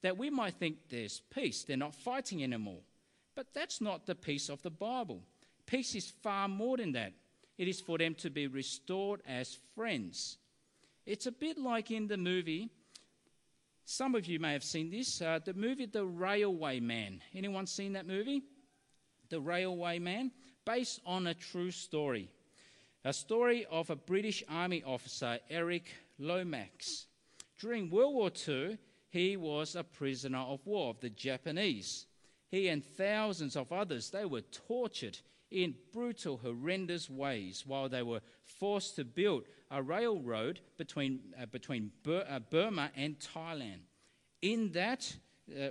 that 0.03 0.17
we 0.17 0.31
might 0.31 0.55
think 0.55 0.77
there's 0.89 1.21
peace. 1.35 1.65
They're 1.65 1.77
not 1.77 1.95
fighting 1.95 2.45
anymore. 2.45 2.81
But 3.35 3.53
that's 3.53 3.81
not 3.81 4.07
the 4.07 4.15
peace 4.15 4.49
of 4.49 4.63
the 4.63 4.71
Bible. 4.71 5.23
Peace 5.67 5.95
is 5.97 6.13
far 6.23 6.47
more 6.47 6.77
than 6.77 6.93
that. 6.93 7.13
It 7.59 7.67
is 7.67 7.81
for 7.81 7.99
them 7.99 8.15
to 8.17 8.31
be 8.31 8.47
restored 8.47 9.21
as 9.27 9.59
friends. 9.75 10.39
It's 11.05 11.27
a 11.27 11.33
bit 11.33 11.59
like 11.59 11.91
in 11.91 12.07
the 12.07 12.17
movie. 12.17 12.71
Some 13.85 14.15
of 14.15 14.27
you 14.27 14.39
may 14.39 14.53
have 14.53 14.65
seen 14.65 14.91
this. 14.91 15.21
Uh, 15.21 15.41
the 15.45 15.55
movie 15.55 15.87
The 15.87 16.05
Railway 16.05 16.79
Man. 16.79 17.21
Anyone 17.35 17.67
seen 17.67 17.95
that 17.95 18.07
movie? 18.07 18.43
The 19.31 19.41
Railway 19.41 19.99
Man, 19.99 20.31
based 20.65 21.01
on 21.05 21.27
a 21.27 21.35
true 21.35 21.73
story. 21.73 22.31
A 23.07 23.13
story 23.13 23.65
of 23.71 23.89
a 23.89 23.95
British 23.95 24.43
Army 24.49 24.83
officer, 24.83 25.39
Eric 25.49 25.95
Lomax. 26.19 27.07
During 27.57 27.89
World 27.89 28.15
War 28.15 28.33
II, 28.49 28.79
he 29.11 29.37
was 29.37 29.77
a 29.77 29.85
prisoner 29.85 30.41
of 30.41 30.67
war 30.67 30.91
of 30.91 30.99
the 30.99 31.11
Japanese. 31.11 32.07
He 32.51 32.67
and 32.67 32.85
thousands 32.85 33.55
of 33.55 33.71
others, 33.71 34.11
they 34.11 34.25
were 34.25 34.41
tortured 34.41 35.21
in 35.53 35.77
brutal, 35.93 36.39
horrendous 36.39 37.09
ways 37.09 37.63
while 37.65 37.89
they 37.89 38.03
were 38.03 38.23
forced 38.43 38.97
to 38.97 39.05
build 39.05 39.45
a 39.71 39.81
railroad 39.81 40.59
between, 40.77 41.33
uh, 41.41 41.47
between 41.47 41.93
Bur- 42.03 42.27
uh, 42.29 42.41
Burma 42.41 42.91
and 42.97 43.21
Thailand. 43.21 43.83
In 44.43 44.73
that 44.73 45.15
uh, 45.57 45.69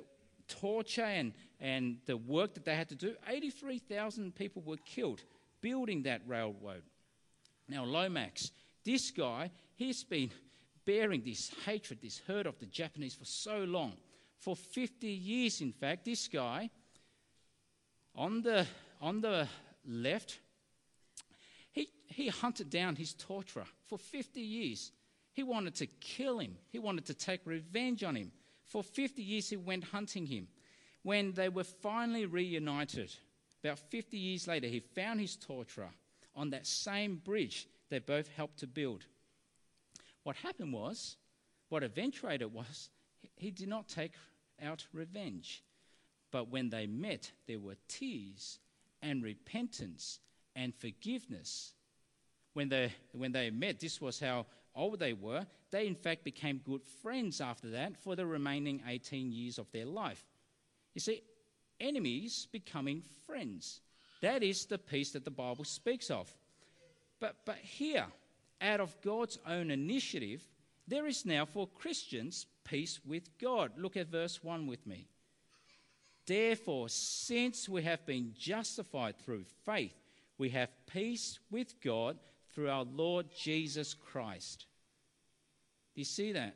torture 0.48 1.02
and, 1.02 1.34
and 1.60 1.98
the 2.06 2.16
work 2.16 2.54
that 2.54 2.64
they 2.64 2.76
had 2.76 2.88
to 2.88 2.96
do, 2.96 3.14
83,000 3.28 4.34
people 4.34 4.62
were 4.66 4.78
killed 4.78 5.22
building 5.60 6.04
that 6.04 6.22
railroad. 6.26 6.84
Now, 7.68 7.84
Lomax, 7.84 8.52
this 8.84 9.12
guy, 9.12 9.52
he's 9.76 10.04
been 10.04 10.32
bearing 10.86 11.22
this 11.24 11.52
hatred, 11.66 12.00
this 12.02 12.22
hurt 12.28 12.46
of 12.46 12.60
the 12.60 12.68
Japanese 12.68 13.16
for 13.16 13.26
so 13.26 13.60
long. 13.64 13.94
For 14.40 14.56
50 14.56 15.08
years, 15.08 15.62
in 15.62 15.72
fact, 15.72 16.06
this 16.06 16.28
guy, 16.28 16.70
on 18.16 18.42
the, 18.42 18.68
on 19.02 19.22
the 19.22 19.48
left, 19.86 20.40
he, 21.72 21.90
he 22.08 22.28
hunted 22.28 22.70
down 22.70 22.96
his 22.96 23.14
torturer 23.14 23.66
for 23.88 23.98
50 23.98 24.40
years. 24.40 24.92
He 25.34 25.44
wanted 25.44 25.76
to 25.76 25.88
kill 25.88 26.40
him, 26.40 26.58
he 26.70 26.80
wanted 26.80 27.06
to 27.06 27.14
take 27.14 27.42
revenge 27.46 28.04
on 28.04 28.16
him. 28.16 28.32
For 28.66 28.84
50 28.84 29.22
years, 29.22 29.50
he 29.50 29.58
went 29.58 29.84
hunting 29.84 30.26
him. 30.26 30.48
When 31.04 31.34
they 31.34 31.50
were 31.50 31.64
finally 31.64 32.26
reunited, 32.26 33.14
about 33.64 33.80
50 33.80 34.18
years 34.18 34.48
later, 34.48 34.68
he 34.68 34.80
found 34.80 35.20
his 35.20 35.36
torturer 35.36 35.90
on 36.36 36.50
that 36.52 36.68
same 36.68 37.16
bridge 37.16 37.68
they 37.90 38.00
both 38.00 38.28
helped 38.28 38.60
to 38.60 38.68
build. 38.68 39.06
What 40.24 40.36
happened 40.38 40.74
was, 40.74 41.18
what 41.70 41.84
eventuated 41.84 42.54
was, 42.54 42.90
he 43.36 43.52
did 43.52 43.68
not 43.68 43.88
take 43.88 44.14
out 44.62 44.86
revenge. 44.94 45.64
But 46.32 46.50
when 46.50 46.70
they 46.70 46.88
met, 46.88 47.32
there 47.48 47.60
were 47.60 47.76
tears 47.88 48.60
and 49.02 49.24
repentance 49.24 50.20
and 50.56 50.74
forgiveness. 50.76 51.74
When 52.54 52.70
they, 52.70 52.92
when 53.12 53.32
they 53.32 53.50
met, 53.50 53.80
this 53.80 54.02
was 54.02 54.20
how 54.20 54.48
old 54.74 55.00
they 55.00 55.14
were. 55.14 55.46
They, 55.72 55.88
in 55.88 55.96
fact, 55.96 56.24
became 56.24 56.58
good 56.64 56.84
friends 57.04 57.42
after 57.42 57.70
that 57.72 57.98
for 57.98 58.16
the 58.16 58.26
remaining 58.26 58.82
18 58.88 59.32
years 59.32 59.58
of 59.60 59.72
their 59.72 59.86
life. 59.86 60.24
You 60.94 61.02
see, 61.02 61.22
enemies 61.80 62.48
becoming 62.52 63.04
friends. 63.26 63.82
That 64.26 64.42
is 64.42 64.66
the 64.66 64.80
peace 64.80 65.12
that 65.12 65.24
the 65.24 65.30
Bible 65.30 65.66
speaks 65.66 66.10
of. 66.10 66.34
But, 67.20 67.36
but 67.46 67.58
here, 67.58 68.08
out 68.60 68.80
of 68.80 69.00
God's 69.04 69.38
own 69.48 69.70
initiative, 69.70 70.42
there 70.88 71.06
is 71.06 71.28
now 71.28 71.46
for 71.46 71.68
Christians 71.68 72.48
peace 72.64 73.00
with 73.06 73.30
God. 73.38 73.74
Look 73.78 73.96
at 73.96 74.08
verse 74.08 74.44
1 74.44 74.66
with 74.66 74.88
me. 74.88 75.08
Therefore, 76.26 76.90
since 76.90 77.70
we 77.70 77.84
have 77.84 78.04
been 78.08 78.34
justified 78.36 79.20
through 79.20 79.44
faith, 79.64 79.94
we 80.40 80.50
have 80.50 80.70
peace 80.88 81.38
with 81.52 81.80
God 81.80 82.18
through 82.52 82.72
our 82.72 82.84
Lord 82.84 83.28
Jesus 83.38 83.94
Christ. 83.94 84.66
Do 85.94 86.02
you 86.02 86.06
see 86.06 86.32
that? 86.32 86.56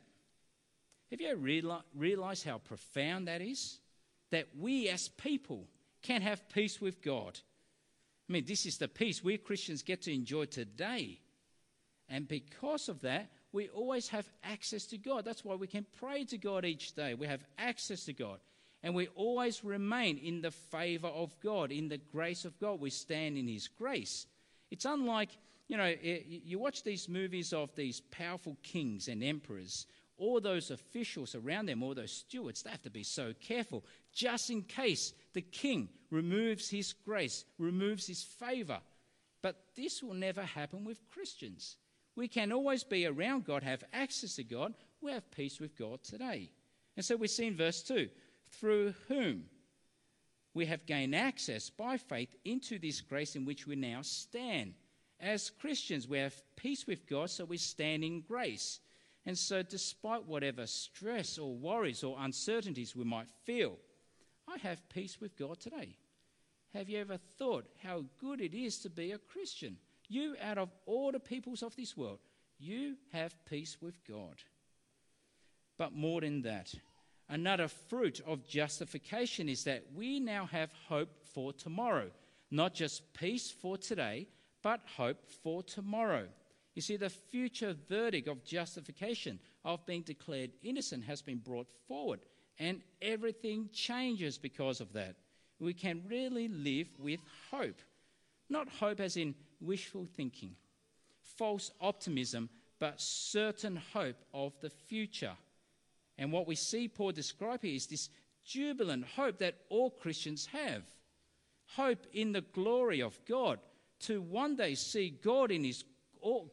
Have 1.12 1.20
you 1.20 1.36
realized 1.94 2.44
how 2.44 2.58
profound 2.58 3.28
that 3.28 3.40
is? 3.40 3.78
That 4.32 4.48
we 4.58 4.88
as 4.88 5.08
people 5.08 5.68
can 6.02 6.20
have 6.20 6.48
peace 6.48 6.80
with 6.80 7.00
God. 7.00 7.38
I 8.30 8.32
mean, 8.32 8.44
this 8.46 8.64
is 8.64 8.78
the 8.78 8.86
peace 8.86 9.24
we 9.24 9.38
Christians 9.38 9.82
get 9.82 10.02
to 10.02 10.14
enjoy 10.14 10.44
today. 10.44 11.18
And 12.08 12.28
because 12.28 12.88
of 12.88 13.00
that, 13.00 13.28
we 13.50 13.68
always 13.70 14.06
have 14.08 14.28
access 14.44 14.86
to 14.86 14.98
God. 14.98 15.24
That's 15.24 15.44
why 15.44 15.56
we 15.56 15.66
can 15.66 15.84
pray 15.98 16.24
to 16.26 16.38
God 16.38 16.64
each 16.64 16.94
day. 16.94 17.14
We 17.14 17.26
have 17.26 17.42
access 17.58 18.04
to 18.04 18.12
God. 18.12 18.38
And 18.84 18.94
we 18.94 19.08
always 19.16 19.64
remain 19.64 20.16
in 20.16 20.42
the 20.42 20.52
favor 20.52 21.08
of 21.08 21.34
God, 21.40 21.72
in 21.72 21.88
the 21.88 21.98
grace 21.98 22.44
of 22.44 22.58
God. 22.60 22.78
We 22.78 22.90
stand 22.90 23.36
in 23.36 23.48
His 23.48 23.66
grace. 23.66 24.26
It's 24.70 24.84
unlike, 24.84 25.30
you 25.66 25.76
know, 25.76 25.92
you 26.02 26.60
watch 26.60 26.84
these 26.84 27.08
movies 27.08 27.52
of 27.52 27.74
these 27.74 28.00
powerful 28.12 28.56
kings 28.62 29.08
and 29.08 29.24
emperors, 29.24 29.86
all 30.18 30.40
those 30.40 30.70
officials 30.70 31.34
around 31.34 31.66
them, 31.66 31.82
all 31.82 31.94
those 31.94 32.12
stewards, 32.12 32.62
they 32.62 32.70
have 32.70 32.82
to 32.82 32.90
be 32.90 33.02
so 33.02 33.34
careful 33.40 33.84
just 34.12 34.50
in 34.50 34.62
case 34.62 35.12
the 35.32 35.42
king 35.42 35.88
removes 36.10 36.68
his 36.68 36.92
grace, 36.92 37.44
removes 37.58 38.06
his 38.06 38.22
favor. 38.22 38.80
But 39.42 39.56
this 39.76 40.02
will 40.02 40.14
never 40.14 40.42
happen 40.42 40.84
with 40.84 41.06
Christians. 41.08 41.76
We 42.16 42.28
can 42.28 42.52
always 42.52 42.84
be 42.84 43.06
around 43.06 43.44
God, 43.44 43.62
have 43.62 43.84
access 43.92 44.36
to 44.36 44.44
God. 44.44 44.74
We 45.00 45.12
have 45.12 45.30
peace 45.30 45.60
with 45.60 45.76
God 45.76 46.02
today. 46.02 46.50
And 46.96 47.04
so 47.04 47.16
we 47.16 47.28
see 47.28 47.46
in 47.46 47.56
verse 47.56 47.82
2 47.82 48.08
through 48.50 48.94
whom 49.08 49.44
we 50.52 50.66
have 50.66 50.86
gained 50.86 51.14
access 51.14 51.70
by 51.70 51.96
faith 51.96 52.34
into 52.44 52.78
this 52.78 53.00
grace 53.00 53.36
in 53.36 53.44
which 53.44 53.66
we 53.66 53.76
now 53.76 54.02
stand. 54.02 54.74
As 55.20 55.50
Christians, 55.50 56.08
we 56.08 56.18
have 56.18 56.34
peace 56.56 56.86
with 56.86 57.06
God, 57.06 57.30
so 57.30 57.44
we 57.44 57.58
stand 57.58 58.02
in 58.02 58.22
grace. 58.22 58.80
And 59.26 59.38
so, 59.38 59.62
despite 59.62 60.26
whatever 60.26 60.66
stress 60.66 61.38
or 61.38 61.54
worries 61.54 62.02
or 62.02 62.16
uncertainties 62.18 62.96
we 62.96 63.04
might 63.04 63.28
feel, 63.44 63.78
I 64.52 64.58
have 64.58 64.88
peace 64.88 65.20
with 65.20 65.36
God 65.36 65.60
today. 65.60 65.96
Have 66.74 66.88
you 66.88 66.98
ever 66.98 67.18
thought 67.38 67.66
how 67.82 68.04
good 68.18 68.40
it 68.40 68.54
is 68.54 68.78
to 68.80 68.90
be 68.90 69.12
a 69.12 69.18
Christian? 69.18 69.76
You, 70.08 70.36
out 70.42 70.58
of 70.58 70.70
all 70.86 71.12
the 71.12 71.20
peoples 71.20 71.62
of 71.62 71.76
this 71.76 71.96
world, 71.96 72.18
you 72.58 72.96
have 73.12 73.44
peace 73.44 73.76
with 73.80 73.94
God. 74.06 74.36
But 75.78 75.92
more 75.94 76.20
than 76.20 76.42
that, 76.42 76.74
Another 77.30 77.68
fruit 77.68 78.20
of 78.26 78.44
justification 78.44 79.48
is 79.48 79.62
that 79.62 79.84
we 79.94 80.18
now 80.18 80.46
have 80.46 80.72
hope 80.88 81.10
for 81.32 81.52
tomorrow. 81.52 82.10
Not 82.50 82.74
just 82.74 83.14
peace 83.14 83.52
for 83.52 83.78
today, 83.78 84.26
but 84.62 84.80
hope 84.96 85.30
for 85.44 85.62
tomorrow. 85.62 86.26
You 86.74 86.82
see, 86.82 86.96
the 86.96 87.08
future 87.08 87.76
verdict 87.88 88.26
of 88.26 88.44
justification, 88.44 89.38
of 89.64 89.86
being 89.86 90.02
declared 90.02 90.50
innocent, 90.64 91.04
has 91.04 91.22
been 91.22 91.38
brought 91.38 91.68
forward, 91.86 92.18
and 92.60 92.80
everything 93.02 93.68
changes 93.72 94.38
because 94.38 94.80
of 94.80 94.92
that. 94.92 95.16
We 95.58 95.74
can 95.74 96.04
really 96.08 96.46
live 96.46 96.86
with 96.96 97.18
hope. 97.50 97.80
Not 98.48 98.68
hope 98.68 99.00
as 99.00 99.16
in 99.16 99.34
wishful 99.60 100.06
thinking, 100.06 100.54
false 101.36 101.72
optimism, 101.80 102.48
but 102.78 103.00
certain 103.00 103.76
hope 103.92 104.16
of 104.32 104.52
the 104.60 104.70
future 104.70 105.36
And 106.20 106.30
what 106.30 106.46
we 106.46 106.54
see 106.54 106.86
Paul 106.86 107.12
describe 107.12 107.62
here 107.62 107.74
is 107.74 107.86
this 107.86 108.10
jubilant 108.44 109.06
hope 109.16 109.38
that 109.38 109.54
all 109.70 109.90
Christians 109.90 110.46
have 110.52 110.82
hope 111.76 112.06
in 112.12 112.32
the 112.32 112.42
glory 112.42 113.00
of 113.00 113.18
God, 113.26 113.58
to 114.00 114.20
one 114.20 114.54
day 114.56 114.74
see 114.74 115.10
God 115.10 115.50
in 115.50 115.64
his 115.64 115.84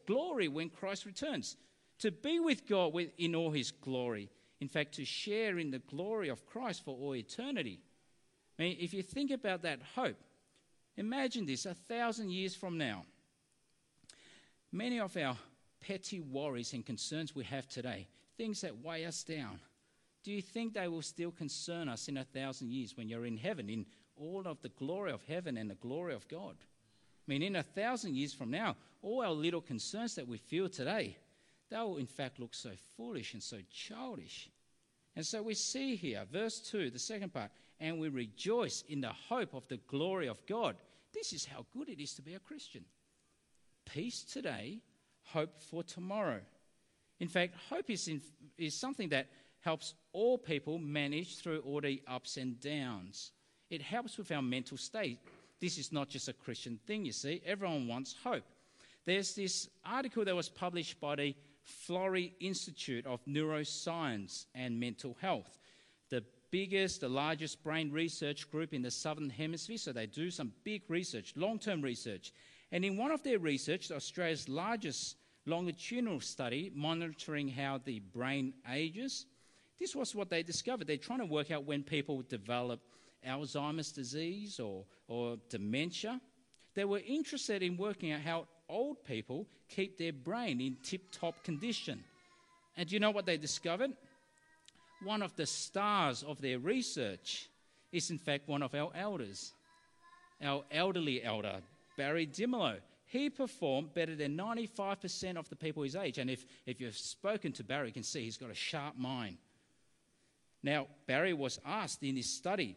glory 0.06 0.48
when 0.48 0.70
Christ 0.70 1.06
returns, 1.06 1.58
to 2.00 2.12
be 2.12 2.40
with 2.40 2.68
God 2.68 2.94
in 3.18 3.36
all 3.36 3.52
his 3.52 3.72
glory. 3.72 4.30
In 4.60 4.68
fact, 4.68 4.96
to 4.96 5.06
share 5.06 5.60
in 5.60 5.72
the 5.72 5.80
glory 5.80 6.30
of 6.30 6.46
Christ 6.46 6.84
for 6.84 6.96
all 6.96 7.16
eternity. 7.16 7.80
I 8.58 8.64
mean, 8.64 8.78
if 8.80 8.94
you 8.94 9.04
think 9.04 9.32
about 9.32 9.62
that 9.62 9.80
hope, 9.96 10.18
imagine 10.96 11.46
this 11.46 11.66
a 11.66 11.76
thousand 11.76 12.32
years 12.32 12.56
from 12.56 12.78
now. 12.78 13.06
Many 14.72 15.00
of 15.00 15.16
our 15.16 15.38
petty 15.80 16.20
worries 16.20 16.74
and 16.74 16.86
concerns 16.86 17.36
we 17.36 17.44
have 17.46 17.68
today, 17.68 18.08
things 18.36 18.62
that 18.62 18.84
weigh 18.84 19.06
us 19.06 19.24
down, 19.24 19.60
do 20.24 20.34
you 20.34 20.42
think 20.42 20.74
they 20.74 20.88
will 20.90 21.02
still 21.02 21.32
concern 21.32 21.88
us 21.88 22.10
in 22.10 22.18
a 22.18 22.24
thousand 22.26 22.72
years 22.72 22.98
when 22.98 23.08
you're 23.08 23.26
in 23.26 23.38
heaven, 23.38 23.70
in 23.70 23.86
all 24.18 24.44
of 24.46 24.62
the 24.62 24.70
glory 24.70 25.12
of 25.12 25.24
heaven 25.24 25.56
and 25.56 25.70
the 25.70 25.76
glory 25.76 26.14
of 26.14 26.28
God? 26.28 26.56
I 26.60 27.26
mean, 27.28 27.42
in 27.42 27.56
a 27.56 27.64
thousand 27.64 28.16
years 28.16 28.34
from 28.34 28.52
now, 28.52 28.76
all 29.02 29.24
our 29.24 29.32
little 29.32 29.62
concerns 29.62 30.16
that 30.16 30.28
we 30.28 30.38
feel 30.38 30.68
today, 30.68 31.18
they 31.70 31.78
will 31.78 31.98
in 31.98 32.08
fact 32.08 32.40
look 32.40 32.54
so 32.54 32.72
foolish 32.96 33.34
and 33.34 33.44
so 33.44 33.58
childish. 33.72 34.50
And 35.16 35.26
so 35.26 35.42
we 35.42 35.56
see 35.56 35.96
here, 35.96 36.24
verse 36.32 36.60
2, 36.60 36.92
the 36.92 37.00
second 37.00 37.34
part, 37.34 37.50
and 37.80 38.00
we 38.00 38.10
rejoice 38.10 38.84
in 38.88 39.02
the 39.02 39.12
hope 39.30 39.54
of 39.54 39.68
the 39.68 39.78
glory 39.88 40.28
of 40.28 40.46
God. 40.46 40.76
This 41.14 41.34
is 41.34 41.46
how 41.46 41.66
good 41.76 41.90
it 41.90 42.02
is 42.02 42.14
to 42.14 42.22
be 42.22 42.36
a 42.36 42.40
Christian. 42.40 42.86
Peace 43.86 44.24
today, 44.24 44.80
hope 45.24 45.60
for 45.60 45.84
tomorrow. 45.84 46.40
In 47.20 47.28
fact, 47.28 47.56
hope 47.70 47.90
is, 47.90 48.08
in, 48.08 48.22
is 48.58 48.76
something 48.76 49.10
that 49.10 49.28
helps 49.62 49.96
all 50.14 50.38
people 50.38 50.78
manage 50.78 51.38
through 51.38 51.60
all 51.60 51.82
the 51.82 52.02
ups 52.08 52.38
and 52.38 52.60
downs. 52.60 53.32
It 53.70 53.82
helps 53.82 54.18
with 54.18 54.32
our 54.32 54.42
mental 54.42 54.78
state. 54.78 55.20
This 55.60 55.78
is 55.78 55.92
not 55.92 56.10
just 56.10 56.30
a 56.30 56.34
Christian 56.34 56.80
thing, 56.86 57.06
you 57.06 57.12
see. 57.12 57.42
Everyone 57.46 57.88
wants 57.88 58.16
hope. 58.24 58.44
There's 59.06 59.34
this 59.34 59.70
article 59.86 60.26
that 60.26 60.36
was 60.36 60.50
published 60.50 61.00
by 61.00 61.16
the 61.16 61.36
Florey 61.68 62.34
Institute 62.40 63.06
of 63.06 63.24
Neuroscience 63.26 64.46
and 64.56 64.80
Mental 64.80 65.18
Health, 65.22 65.60
the 66.10 66.24
biggest, 66.52 67.02
the 67.02 67.10
largest 67.10 67.64
brain 67.64 67.92
research 67.92 68.50
group 68.50 68.74
in 68.74 68.82
the 68.82 68.92
Southern 68.92 69.30
Hemisphere. 69.30 69.78
So 69.78 69.92
they 69.92 70.06
do 70.06 70.32
some 70.32 70.54
big 70.64 70.84
research, 70.90 71.34
long 71.36 71.60
term 71.60 71.82
research. 71.82 72.32
And 72.72 72.84
in 72.84 72.98
one 72.98 73.12
of 73.12 73.24
their 73.24 73.40
research, 73.40 73.92
Australia's 73.92 74.50
largest 74.50 75.18
longitudinal 75.46 76.20
study 76.20 76.72
monitoring 76.76 77.48
how 77.48 77.80
the 77.84 78.00
brain 78.00 78.54
ages, 78.70 79.26
this 79.80 79.96
was 79.96 80.16
what 80.16 80.30
they 80.30 80.44
discovered. 80.44 80.88
They're 80.88 80.98
trying 80.98 81.20
to 81.20 81.26
work 81.26 81.52
out 81.52 81.66
when 81.66 81.84
people 81.84 82.24
develop 82.24 82.82
Alzheimer's 83.26 83.92
disease 83.92 84.60
or, 84.60 84.86
or 85.08 85.38
dementia. 85.50 86.20
They 86.76 86.86
were 86.86 87.02
interested 87.06 87.64
in 87.64 87.78
working 87.78 88.12
out 88.12 88.22
how 88.22 88.48
old 88.70 89.04
people 89.04 89.48
keep 89.70 89.98
their 89.98 90.14
brain 90.14 90.62
in 90.62 90.78
tip 90.84 91.02
top 91.12 91.44
condition. 91.44 92.04
And 92.76 92.88
do 92.88 92.96
you 92.96 93.00
know 93.00 93.12
what 93.12 93.26
they 93.26 93.38
discovered? 93.38 93.92
One 95.04 95.22
of 95.22 95.36
the 95.36 95.46
stars 95.46 96.24
of 96.24 96.42
their 96.42 96.60
research 96.60 97.50
is, 97.92 98.10
in 98.10 98.18
fact, 98.18 98.48
one 98.48 98.64
of 98.64 98.74
our 98.76 98.92
elders, 98.96 99.54
our 100.42 100.64
elderly 100.72 101.24
elder, 101.24 101.62
Barry 101.98 102.28
Dimolo. 102.28 102.78
He 103.06 103.30
performed 103.30 103.94
better 103.94 104.16
than 104.16 104.38
95% 104.38 105.38
of 105.38 105.48
the 105.50 105.56
people 105.56 105.84
his 105.84 105.96
age. 105.96 106.18
And 106.18 106.30
if, 106.30 106.46
if 106.66 106.82
you've 106.82 106.98
spoken 106.98 107.54
to 107.54 107.64
Barry, 107.64 107.88
you 107.88 107.94
can 107.94 108.04
see 108.04 108.24
he's 108.24 108.38
got 108.38 108.52
a 108.52 108.56
sharp 108.56 108.98
mind. 108.98 109.38
Now, 110.62 110.88
Barry 111.06 111.34
was 111.34 111.60
asked 111.66 112.04
in 112.04 112.18
his 112.18 112.30
study 112.30 112.76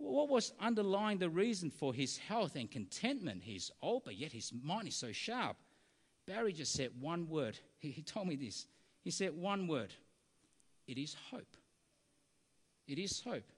what 0.00 0.28
was 0.30 0.52
underlying 0.58 1.18
the 1.18 1.28
reason 1.28 1.70
for 1.70 1.92
his 1.92 2.16
health 2.16 2.56
and 2.56 2.70
contentment. 2.70 3.42
He's 3.44 3.70
old, 3.82 4.04
but 4.04 4.16
yet 4.16 4.32
his 4.32 4.52
mind 4.62 4.88
is 4.88 4.96
so 4.96 5.12
sharp. 5.12 5.56
Barry 6.26 6.52
just 6.52 6.72
said 6.72 6.90
one 6.98 7.28
word. 7.28 7.58
He, 7.78 7.90
he 7.90 8.02
told 8.02 8.28
me 8.28 8.36
this. 8.36 8.66
He 9.00 9.10
said 9.10 9.34
one 9.34 9.66
word 9.66 9.94
it 10.86 10.98
is 10.98 11.16
hope. 11.30 11.56
It 12.86 12.98
is 12.98 13.22
hope. 13.24 13.50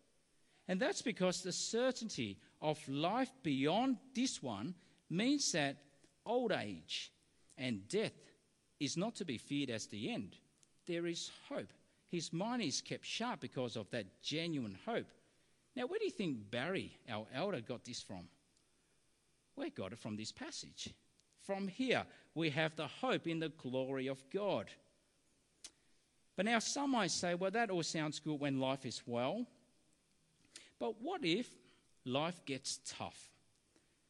And 0.68 0.78
that's 0.78 1.02
because 1.02 1.42
the 1.42 1.50
certainty 1.50 2.38
of 2.60 2.78
life 2.88 3.30
beyond 3.42 3.96
this 4.14 4.42
one 4.42 4.74
means 5.10 5.50
that 5.52 5.78
old 6.24 6.52
age 6.52 7.10
and 7.58 7.88
death 7.88 8.12
is 8.78 8.96
not 8.96 9.16
to 9.16 9.24
be 9.24 9.38
feared 9.38 9.70
as 9.70 9.86
the 9.86 10.12
end. 10.12 10.36
There 10.86 11.06
is 11.06 11.30
hope. 11.48 11.72
His 12.08 12.32
mind 12.32 12.62
is 12.62 12.80
kept 12.80 13.06
sharp 13.06 13.40
because 13.40 13.76
of 13.76 13.90
that 13.90 14.22
genuine 14.22 14.78
hope. 14.84 15.10
Now, 15.74 15.86
where 15.86 15.98
do 15.98 16.04
you 16.04 16.10
think 16.10 16.50
Barry, 16.50 16.96
our 17.10 17.26
elder, 17.34 17.60
got 17.60 17.84
this 17.84 18.02
from? 18.02 18.28
We 19.56 19.70
got 19.70 19.92
it 19.92 19.98
from 19.98 20.16
this 20.16 20.32
passage. 20.32 20.90
From 21.46 21.68
here, 21.68 22.04
we 22.34 22.50
have 22.50 22.76
the 22.76 22.86
hope 22.86 23.26
in 23.26 23.40
the 23.40 23.48
glory 23.48 24.06
of 24.06 24.22
God. 24.30 24.66
But 26.36 26.46
now, 26.46 26.58
some 26.58 26.92
might 26.92 27.10
say, 27.10 27.34
well, 27.34 27.50
that 27.50 27.70
all 27.70 27.82
sounds 27.82 28.20
good 28.20 28.40
when 28.40 28.60
life 28.60 28.86
is 28.86 29.02
well. 29.06 29.46
But 30.78 31.00
what 31.00 31.24
if 31.24 31.48
life 32.04 32.40
gets 32.46 32.80
tough? 32.86 33.30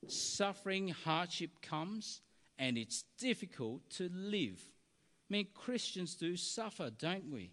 Suffering, 0.08 0.88
hardship 0.88 1.50
comes, 1.62 2.20
and 2.58 2.76
it's 2.76 3.04
difficult 3.18 3.88
to 3.90 4.10
live. 4.12 4.60
I 5.30 5.32
mean, 5.32 5.48
Christians 5.54 6.14
do 6.14 6.36
suffer, 6.36 6.90
don't 6.90 7.30
we? 7.30 7.52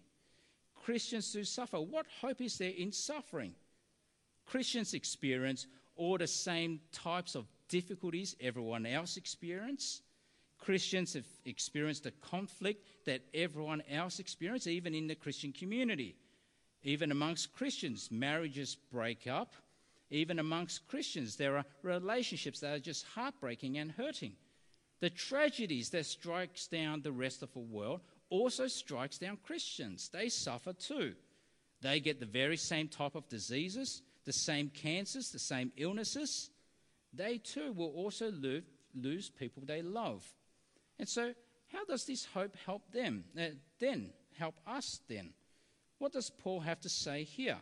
Christians 0.74 1.32
do 1.32 1.44
suffer. 1.44 1.80
What 1.80 2.06
hope 2.20 2.40
is 2.40 2.58
there 2.58 2.72
in 2.76 2.92
suffering? 2.92 3.54
Christians 4.50 4.94
experience 4.94 5.68
all 5.94 6.18
the 6.18 6.26
same 6.26 6.80
types 6.90 7.36
of 7.36 7.46
difficulties 7.68 8.34
everyone 8.40 8.84
else 8.84 9.16
experiences. 9.16 10.02
Christians 10.58 11.14
have 11.14 11.26
experienced 11.44 12.02
the 12.02 12.10
conflict 12.10 12.84
that 13.06 13.22
everyone 13.32 13.80
else 13.88 14.18
experiences, 14.18 14.66
even 14.66 14.92
in 14.92 15.06
the 15.06 15.14
Christian 15.14 15.52
community. 15.52 16.16
Even 16.82 17.12
amongst 17.12 17.52
Christians, 17.52 18.10
marriages 18.10 18.76
break 18.90 19.28
up. 19.28 19.54
Even 20.10 20.40
amongst 20.40 20.88
Christians, 20.88 21.36
there 21.36 21.56
are 21.56 21.64
relationships 21.82 22.58
that 22.58 22.74
are 22.74 22.80
just 22.80 23.06
heartbreaking 23.06 23.78
and 23.78 23.92
hurting. 23.92 24.32
The 24.98 25.10
tragedies 25.10 25.90
that 25.90 26.06
strikes 26.06 26.66
down 26.66 27.02
the 27.02 27.12
rest 27.12 27.44
of 27.44 27.52
the 27.52 27.60
world 27.60 28.00
also 28.30 28.66
strikes 28.66 29.16
down 29.16 29.38
Christians. 29.44 30.10
They 30.12 30.28
suffer 30.28 30.72
too. 30.72 31.14
They 31.82 32.00
get 32.00 32.18
the 32.18 32.26
very 32.26 32.56
same 32.56 32.88
type 32.88 33.14
of 33.14 33.28
diseases, 33.28 34.02
the 34.24 34.32
same 34.32 34.68
cancers, 34.68 35.30
the 35.30 35.38
same 35.38 35.72
illnesses. 35.76 36.50
They 37.12 37.38
too 37.38 37.72
will 37.72 37.90
also 37.90 38.30
lose, 38.30 38.62
lose 38.94 39.30
people 39.30 39.62
they 39.66 39.82
love. 39.82 40.24
And 40.98 41.08
so, 41.08 41.34
how 41.68 41.84
does 41.84 42.04
this 42.04 42.26
hope 42.26 42.56
help 42.66 42.90
them? 42.92 43.24
Uh, 43.38 43.46
then, 43.78 44.10
help 44.38 44.54
us 44.66 45.00
then? 45.08 45.32
What 45.98 46.12
does 46.12 46.30
Paul 46.30 46.60
have 46.60 46.80
to 46.80 46.88
say 46.88 47.24
here? 47.24 47.58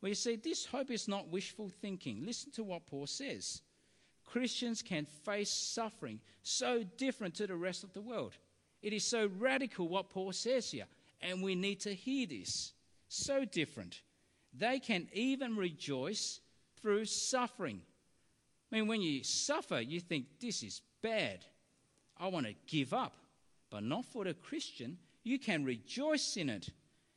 Well, 0.00 0.08
you 0.08 0.14
see, 0.14 0.36
this 0.36 0.66
hope 0.66 0.90
is 0.90 1.08
not 1.08 1.28
wishful 1.28 1.68
thinking. 1.68 2.24
Listen 2.24 2.50
to 2.52 2.64
what 2.64 2.86
Paul 2.86 3.06
says. 3.06 3.62
Christians 4.26 4.82
can 4.82 5.04
face 5.04 5.50
suffering 5.50 6.20
so 6.42 6.82
different 6.96 7.34
to 7.36 7.46
the 7.46 7.56
rest 7.56 7.84
of 7.84 7.92
the 7.92 8.00
world. 8.00 8.32
It 8.82 8.92
is 8.92 9.04
so 9.04 9.30
radical 9.38 9.88
what 9.88 10.10
Paul 10.10 10.32
says 10.32 10.70
here, 10.70 10.86
and 11.20 11.42
we 11.42 11.54
need 11.54 11.80
to 11.80 11.94
hear 11.94 12.26
this. 12.26 12.72
So 13.08 13.44
different. 13.44 14.02
They 14.52 14.78
can 14.78 15.08
even 15.12 15.56
rejoice 15.56 16.40
through 16.80 17.06
suffering. 17.06 17.80
I 18.70 18.76
mean, 18.76 18.86
when 18.86 19.02
you 19.02 19.24
suffer, 19.24 19.80
you 19.80 20.00
think, 20.00 20.26
this 20.40 20.62
is 20.62 20.82
bad. 21.02 21.44
I 22.18 22.28
want 22.28 22.46
to 22.46 22.54
give 22.66 22.92
up. 22.92 23.16
But 23.70 23.84
not 23.84 24.04
for 24.04 24.24
the 24.24 24.34
Christian. 24.34 24.98
You 25.24 25.38
can 25.38 25.64
rejoice 25.64 26.36
in 26.36 26.50
it. 26.50 26.68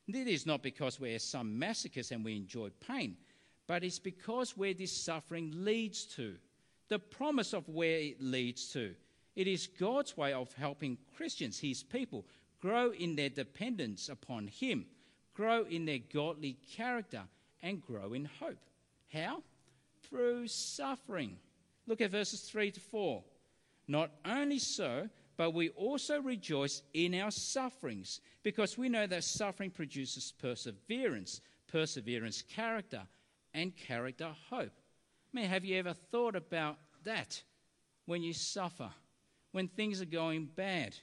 It 0.08 0.28
is 0.28 0.46
not 0.46 0.62
because 0.62 1.00
we're 1.00 1.20
some 1.20 1.60
masochists 1.60 2.12
and 2.12 2.24
we 2.24 2.36
enjoy 2.36 2.70
pain, 2.80 3.18
but 3.68 3.84
it's 3.84 4.00
because 4.00 4.56
where 4.56 4.74
this 4.74 4.92
suffering 4.92 5.52
leads 5.56 6.06
to, 6.16 6.36
the 6.90 7.00
promise 7.00 7.54
of 7.54 7.68
where 7.68 8.00
it 8.00 8.22
leads 8.22 8.72
to. 8.74 8.94
It 9.36 9.48
is 9.48 9.68
God's 9.68 10.16
way 10.16 10.32
of 10.34 10.54
helping 10.54 10.98
Christians, 11.18 11.60
his 11.60 11.82
people, 11.82 12.26
grow 12.62 12.92
in 12.92 13.16
their 13.16 13.30
dependence 13.30 14.10
upon 14.10 14.48
him, 14.48 14.86
grow 15.36 15.64
in 15.64 15.86
their 15.86 16.00
godly 16.14 16.58
character, 16.76 17.22
and 17.62 17.82
grow 17.82 18.14
in 18.14 18.26
hope. 18.26 18.58
How? 19.12 19.44
Through 20.10 20.48
suffering. 20.48 21.38
Look 21.88 22.02
at 22.02 22.12
verses 22.12 22.42
3 22.42 22.72
to 22.72 22.80
4. 22.80 23.24
Not 23.88 24.12
only 24.26 24.60
so, 24.60 25.10
but 25.38 25.54
we 25.54 25.70
also 25.70 26.22
rejoice 26.22 26.82
in 26.94 27.14
our 27.14 27.32
sufferings, 27.32 28.22
because 28.42 28.78
we 28.78 28.90
know 28.90 29.06
that 29.06 29.24
suffering 29.24 29.70
produces 29.70 30.34
perseverance, 30.40 31.42
perseverance, 31.68 32.42
character, 32.42 33.04
and 33.54 33.76
character, 33.76 34.32
hope. 34.50 34.72
I 35.34 35.40
mean, 35.40 35.50
have 35.50 35.66
you 35.66 35.78
ever 35.78 35.94
thought 35.94 36.36
about 36.36 36.78
that 37.04 37.44
when 38.06 38.24
you 38.24 38.34
suffer? 38.34 38.90
when 39.56 39.70
things 39.70 40.02
are 40.02 40.06
going 40.06 40.50
bad, 40.58 40.94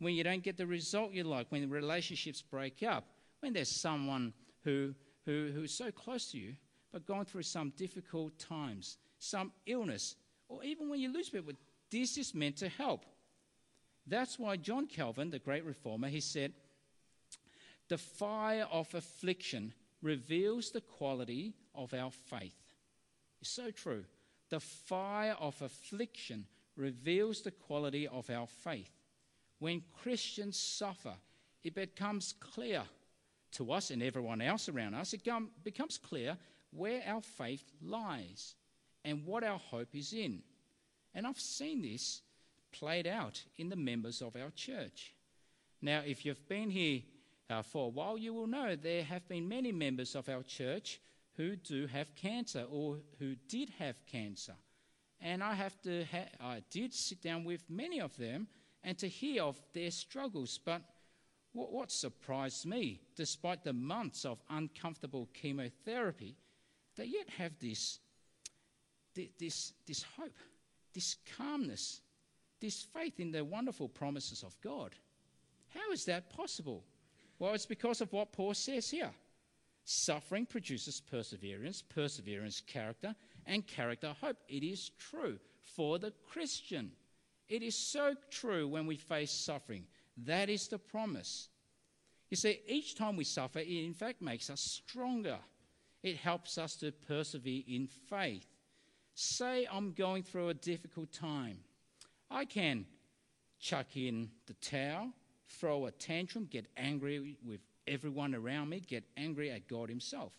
when 0.00 0.12
you 0.12 0.24
don't 0.24 0.42
get 0.42 0.56
the 0.56 0.66
result 0.66 1.12
you 1.12 1.22
like, 1.22 1.46
when 1.50 1.70
relationships 1.70 2.42
break 2.42 2.82
up, 2.82 3.04
when 3.42 3.52
there's 3.52 3.68
someone 3.68 4.32
who, 4.62 4.94
who, 5.26 5.50
who's 5.52 5.74
so 5.74 5.90
close 5.90 6.30
to 6.30 6.38
you, 6.38 6.54
but 6.92 7.06
going 7.06 7.24
through 7.24 7.42
some 7.42 7.72
difficult 7.76 8.38
times, 8.38 8.98
some 9.18 9.50
illness, 9.66 10.14
or 10.48 10.62
even 10.62 10.88
when 10.88 11.00
you 11.00 11.12
lose 11.12 11.28
people, 11.28 11.52
this 11.90 12.16
is 12.16 12.34
meant 12.34 12.56
to 12.58 12.68
help. 12.68 13.04
That's 14.06 14.38
why 14.38 14.56
John 14.56 14.86
Calvin, 14.86 15.30
the 15.30 15.40
great 15.40 15.64
reformer, 15.64 16.08
he 16.08 16.20
said, 16.20 16.52
the 17.88 17.98
fire 17.98 18.66
of 18.70 18.94
affliction 18.94 19.72
reveals 20.02 20.70
the 20.70 20.80
quality 20.80 21.54
of 21.74 21.92
our 21.94 22.10
faith. 22.10 22.56
It's 23.40 23.50
so 23.50 23.70
true. 23.70 24.04
The 24.50 24.60
fire 24.60 25.36
of 25.40 25.60
affliction 25.60 26.46
reveals 26.76 27.42
the 27.42 27.50
quality 27.50 28.06
of 28.06 28.30
our 28.30 28.46
faith. 28.46 28.90
When 29.58 29.82
Christians 30.02 30.58
suffer, 30.58 31.14
it 31.64 31.74
becomes 31.74 32.34
clear 32.38 32.82
to 33.52 33.72
us 33.72 33.90
and 33.90 34.02
everyone 34.02 34.40
else 34.40 34.68
around 34.68 34.94
us, 34.94 35.12
it 35.12 35.22
becomes 35.64 35.98
clear 35.98 36.36
where 36.70 37.02
our 37.06 37.20
faith 37.20 37.64
lies 37.82 38.54
and 39.04 39.26
what 39.26 39.44
our 39.44 39.58
hope 39.58 39.94
is 39.94 40.12
in. 40.12 40.42
And 41.14 41.26
I've 41.26 41.40
seen 41.40 41.82
this 41.82 42.22
played 42.72 43.06
out 43.06 43.42
in 43.58 43.68
the 43.68 43.76
members 43.76 44.22
of 44.22 44.34
our 44.36 44.50
church. 44.50 45.14
Now, 45.80 46.02
if 46.06 46.24
you've 46.24 46.48
been 46.48 46.70
here 46.70 47.00
uh, 47.50 47.62
for 47.62 47.86
a 47.86 47.90
while, 47.90 48.16
you 48.16 48.32
will 48.32 48.46
know 48.46 48.76
there 48.76 49.04
have 49.04 49.28
been 49.28 49.48
many 49.48 49.72
members 49.72 50.14
of 50.14 50.28
our 50.28 50.42
church 50.42 51.00
who 51.36 51.56
do 51.56 51.86
have 51.86 52.14
cancer 52.14 52.64
or 52.70 52.98
who 53.18 53.34
did 53.48 53.70
have 53.78 53.96
cancer. 54.06 54.54
And 55.20 55.42
I 55.42 55.54
have 55.54 55.80
to 55.82 56.04
ha- 56.10 56.30
I 56.40 56.62
did 56.70 56.92
sit 56.92 57.22
down 57.22 57.44
with 57.44 57.62
many 57.68 58.00
of 58.00 58.16
them 58.16 58.48
and 58.82 58.98
to 58.98 59.08
hear 59.08 59.42
of 59.42 59.60
their 59.72 59.90
struggles. 59.90 60.58
But 60.64 60.82
what, 61.52 61.72
what 61.72 61.90
surprised 61.90 62.66
me, 62.66 63.00
despite 63.16 63.64
the 63.64 63.72
months 63.72 64.24
of 64.24 64.42
uncomfortable 64.50 65.28
chemotherapy, 65.34 66.36
they 66.96 67.04
yet 67.04 67.28
have 67.38 67.52
this, 67.58 67.98
this, 69.14 69.72
this 69.86 70.04
hope, 70.16 70.36
this 70.94 71.16
calmness, 71.36 72.00
this 72.60 72.86
faith 72.94 73.20
in 73.20 73.32
the 73.32 73.44
wonderful 73.44 73.88
promises 73.88 74.42
of 74.42 74.58
God. 74.60 74.94
How 75.74 75.92
is 75.92 76.04
that 76.06 76.30
possible? 76.30 76.84
Well, 77.38 77.54
it's 77.54 77.66
because 77.66 78.00
of 78.00 78.12
what 78.12 78.32
Paul 78.32 78.54
says 78.54 78.90
here. 78.90 79.10
Suffering 79.84 80.46
produces 80.46 81.00
perseverance, 81.00 81.82
perseverance, 81.82 82.60
character, 82.60 83.14
and 83.46 83.66
character, 83.66 84.14
hope. 84.20 84.36
It 84.48 84.62
is 84.62 84.90
true 84.98 85.38
for 85.60 85.98
the 85.98 86.12
Christian. 86.30 86.92
It 87.48 87.62
is 87.62 87.74
so 87.74 88.14
true 88.30 88.68
when 88.68 88.86
we 88.86 88.96
face 88.96 89.32
suffering. 89.32 89.84
That 90.16 90.50
is 90.50 90.68
the 90.68 90.78
promise. 90.78 91.48
You 92.30 92.36
see, 92.36 92.60
each 92.66 92.96
time 92.96 93.16
we 93.16 93.24
suffer, 93.24 93.58
it 93.58 93.68
in 93.68 93.94
fact 93.94 94.22
makes 94.22 94.50
us 94.50 94.60
stronger. 94.60 95.38
It 96.02 96.16
helps 96.16 96.58
us 96.58 96.76
to 96.76 96.92
persevere 96.92 97.62
in 97.66 97.86
faith. 97.86 98.46
Say 99.14 99.66
I'm 99.70 99.92
going 99.92 100.22
through 100.22 100.48
a 100.48 100.54
difficult 100.54 101.12
time. 101.12 101.58
I 102.30 102.44
can 102.46 102.86
chuck 103.60 103.96
in 103.96 104.30
the 104.46 104.54
towel, 104.54 105.12
throw 105.46 105.86
a 105.86 105.90
tantrum, 105.90 106.46
get 106.50 106.66
angry 106.76 107.36
with 107.46 107.60
everyone 107.86 108.34
around 108.34 108.70
me, 108.70 108.80
get 108.80 109.04
angry 109.16 109.50
at 109.50 109.68
God 109.68 109.88
Himself. 109.88 110.32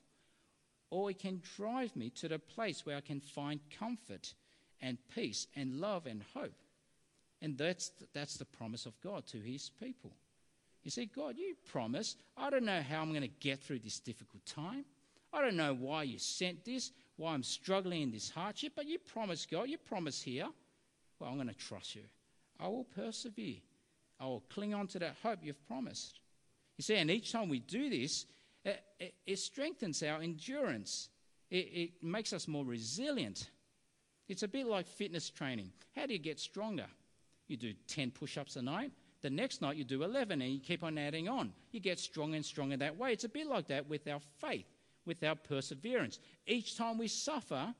Or 0.89 1.09
it 1.09 1.19
can 1.19 1.41
drive 1.55 1.95
me 1.95 2.09
to 2.11 2.27
the 2.27 2.39
place 2.39 2.85
where 2.85 2.97
I 2.97 3.01
can 3.01 3.21
find 3.21 3.59
comfort 3.79 4.33
and 4.81 4.97
peace 5.13 5.47
and 5.55 5.79
love 5.79 6.05
and 6.05 6.23
hope. 6.33 6.62
And 7.43 7.57
that's, 7.57 7.91
that's 8.13 8.37
the 8.37 8.45
promise 8.45 8.85
of 8.85 8.99
God 9.01 9.27
to 9.27 9.37
His 9.37 9.69
people. 9.69 10.11
You 10.83 10.91
see, 10.91 11.05
God, 11.05 11.35
you 11.37 11.55
promise. 11.69 12.15
I 12.37 12.49
don't 12.49 12.63
know 12.63 12.81
how 12.81 13.01
I'm 13.01 13.09
going 13.09 13.21
to 13.21 13.27
get 13.27 13.59
through 13.59 13.79
this 13.79 13.99
difficult 13.99 14.45
time. 14.45 14.85
I 15.33 15.41
don't 15.41 15.57
know 15.57 15.73
why 15.73 16.03
you 16.03 16.19
sent 16.19 16.63
this, 16.63 16.91
why 17.17 17.33
I'm 17.33 17.43
struggling 17.43 18.03
in 18.03 18.11
this 18.11 18.29
hardship, 18.29 18.73
but 18.77 18.87
you 18.87 18.97
promise, 18.97 19.45
God, 19.45 19.67
you 19.67 19.77
promise 19.77 20.21
here. 20.21 20.47
Well, 21.19 21.29
I'm 21.29 21.35
going 21.35 21.49
to 21.49 21.53
trust 21.53 21.95
you. 21.95 22.03
I 22.61 22.69
will 22.69 22.85
persevere. 22.85 23.57
I 24.21 24.25
will 24.25 24.43
cling 24.49 24.73
on 24.73 24.87
to 24.87 24.99
that 24.99 25.15
hope 25.21 25.39
you've 25.41 25.67
promised. 25.67 26.21
You 26.77 26.83
see, 26.83 26.95
and 26.95 27.11
each 27.11 27.33
time 27.33 27.49
we 27.49 27.59
do 27.59 27.89
this, 27.89 28.25
it, 28.63 28.81
it, 28.99 29.13
it 29.25 29.39
strengthens 29.39 30.01
our 30.01 30.21
endurance. 30.21 31.09
It, 31.51 31.55
it 31.55 32.03
makes 32.03 32.31
us 32.31 32.47
more 32.47 32.63
resilient. 32.63 33.49
It's 34.29 34.43
a 34.43 34.47
bit 34.47 34.65
like 34.65 34.87
fitness 34.87 35.29
training. 35.29 35.71
How 35.93 36.05
do 36.05 36.13
you 36.13 36.19
get 36.19 36.39
stronger? 36.39 36.85
You 37.53 37.57
do 37.57 37.73
10 37.87 38.09
push 38.09 38.39
ups 38.39 38.55
a 38.55 38.63
night. 38.63 38.91
The 39.21 39.29
next 39.29 39.61
night 39.61 39.77
you 39.77 39.83
do 39.83 40.01
11 40.01 40.41
and 40.41 40.51
you 40.51 40.59
keep 40.59 40.83
on 40.83 40.97
adding 40.97 41.29
on. 41.29 41.53
You 41.71 41.79
get 41.79 41.99
stronger 41.99 42.35
and 42.35 42.43
stronger 42.43 42.77
that 42.77 42.97
way. 42.97 43.13
It's 43.13 43.25
a 43.25 43.29
bit 43.29 43.45
like 43.45 43.67
that 43.67 43.87
with 43.87 44.07
our 44.07 44.19
faith, 44.39 44.65
with 45.05 45.23
our 45.23 45.35
perseverance. 45.35 46.17
Each 46.47 46.75
time 46.75 46.97
we 46.97 47.07
suffer, 47.07 47.75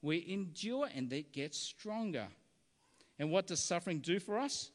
we 0.00 0.24
endure 0.26 0.88
and 0.94 1.12
it 1.12 1.34
gets 1.34 1.58
stronger. 1.58 2.28
And 3.18 3.30
what 3.30 3.46
does 3.46 3.62
suffering 3.62 3.98
do 3.98 4.20
for 4.20 4.38
us? 4.38 4.70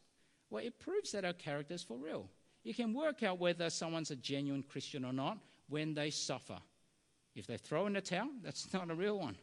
Well, 0.52 0.64
it 0.64 0.78
proves 0.78 1.12
that 1.14 1.26
our 1.26 1.34
character 1.34 1.74
is 1.74 1.82
for 1.82 1.98
real. 1.98 2.30
You 2.62 2.76
can 2.76 2.94
work 2.94 3.24
out 3.24 3.40
whether 3.40 3.72
someone's 3.72 4.12
a 4.12 4.16
genuine 4.16 4.62
Christian 4.62 5.06
or 5.06 5.14
not 5.14 5.40
when 5.70 5.96
they 5.96 6.12
suffer. 6.12 6.60
If 7.34 7.48
they 7.48 7.58
throw 7.58 7.88
in 7.88 7.94
the 7.94 8.02
towel, 8.02 8.30
that's 8.44 8.72
not 8.74 8.92
a 8.92 8.96
real 8.96 9.18
one. 9.18 9.38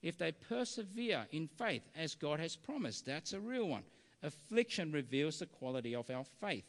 If 0.00 0.16
they 0.16 0.32
persevere 0.32 1.26
in 1.32 1.48
faith 1.48 1.82
as 1.94 2.14
God 2.14 2.40
has 2.40 2.56
promised, 2.56 3.04
that's 3.04 3.34
a 3.34 3.40
real 3.40 3.68
one. 3.68 3.82
Affliction 4.22 4.90
reveals 4.92 5.38
the 5.38 5.46
quality 5.46 5.94
of 5.94 6.10
our 6.10 6.24
faith, 6.40 6.64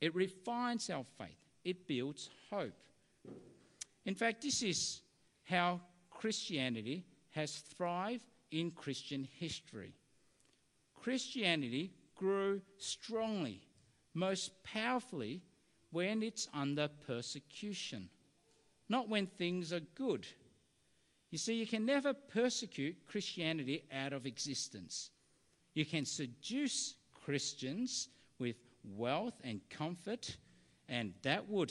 it 0.00 0.14
refines 0.14 0.90
our 0.90 1.04
faith, 1.18 1.44
it 1.64 1.86
builds 1.86 2.30
hope. 2.50 2.72
In 4.04 4.14
fact, 4.14 4.42
this 4.42 4.62
is 4.62 5.00
how 5.44 5.80
Christianity 6.10 7.04
has 7.30 7.56
thrived 7.56 8.24
in 8.50 8.70
Christian 8.70 9.28
history. 9.38 9.94
Christianity 10.94 11.92
grew 12.14 12.62
strongly, 12.78 13.60
most 14.14 14.62
powerfully 14.64 15.42
when 15.90 16.22
it's 16.22 16.48
under 16.54 16.88
persecution, 17.06 18.08
not 18.88 19.08
when 19.08 19.26
things 19.26 19.72
are 19.72 19.80
good. 19.94 20.26
You 21.30 21.38
see, 21.38 21.54
you 21.54 21.66
can 21.66 21.84
never 21.84 22.14
persecute 22.14 22.96
Christianity 23.06 23.84
out 23.92 24.12
of 24.12 24.26
existence. 24.26 25.10
You 25.76 25.84
can 25.84 26.06
seduce 26.06 26.94
Christians 27.12 28.08
with 28.38 28.56
wealth 28.82 29.34
and 29.44 29.60
comfort, 29.68 30.38
and 30.88 31.12
that 31.20 31.46
would, 31.50 31.70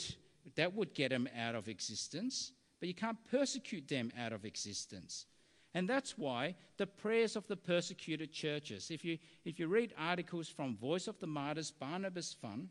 that 0.54 0.72
would 0.74 0.94
get 0.94 1.10
them 1.10 1.28
out 1.36 1.56
of 1.56 1.68
existence, 1.68 2.52
but 2.78 2.86
you 2.86 2.94
can't 2.94 3.18
persecute 3.28 3.88
them 3.88 4.12
out 4.16 4.32
of 4.32 4.44
existence. 4.44 5.26
And 5.74 5.88
that's 5.88 6.16
why 6.16 6.54
the 6.76 6.86
prayers 6.86 7.34
of 7.34 7.48
the 7.48 7.56
persecuted 7.56 8.32
churches, 8.32 8.92
if 8.92 9.04
you, 9.04 9.18
if 9.44 9.58
you 9.58 9.66
read 9.66 9.92
articles 9.98 10.48
from 10.48 10.76
Voice 10.76 11.08
of 11.08 11.18
the 11.18 11.26
Martyrs, 11.26 11.72
Barnabas 11.72 12.32
Fund, 12.32 12.68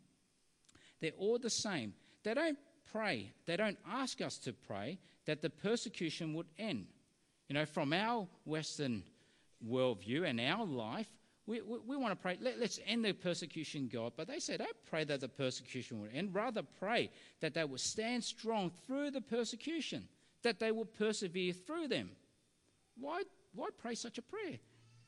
they're 1.02 1.12
all 1.18 1.38
the 1.38 1.50
same. 1.50 1.94
They 2.24 2.34
don't 2.34 2.58
pray, 2.90 3.34
they 3.46 3.58
don't 3.58 3.78
ask 3.86 4.22
us 4.22 4.38
to 4.38 4.54
pray 4.54 5.00
that 5.26 5.42
the 5.42 5.50
persecution 5.50 6.34
would 6.36 6.48
end. 6.58 6.86
You 7.50 7.56
know, 7.56 7.66
from 7.66 7.92
our 7.92 8.26
Western 8.46 9.04
worldview 9.68 10.28
and 10.28 10.40
our 10.40 10.66
life, 10.66 11.10
we, 11.48 11.62
we, 11.62 11.78
we 11.86 11.98
want 11.98 12.12
to 12.12 12.16
pray, 12.16 12.38
let, 12.42 12.60
us 12.62 12.80
end 12.88 13.06
the 13.06 13.14
persecution, 13.14 13.90
God. 13.92 14.14
But 14.18 14.28
they 14.28 14.40
said, 14.40 14.60
don't 14.60 14.86
pray 14.90 15.04
that 15.04 15.22
the 15.22 15.28
persecution 15.28 16.02
will 16.02 16.10
end. 16.14 16.34
Rather, 16.34 16.64
pray 16.80 17.12
that 17.40 17.54
they 17.54 17.64
will 17.64 17.78
stand 17.78 18.24
strong 18.24 18.72
through 18.88 19.12
the 19.12 19.22
persecution, 19.22 20.08
that 20.42 20.60
they 20.60 20.72
will 20.72 20.86
persevere 20.86 21.54
through 21.54 21.88
them. 21.88 22.10
Why, 23.00 23.24
why 23.54 23.70
pray 23.78 23.96
such 23.96 24.18
a 24.18 24.24
prayer? 24.24 24.58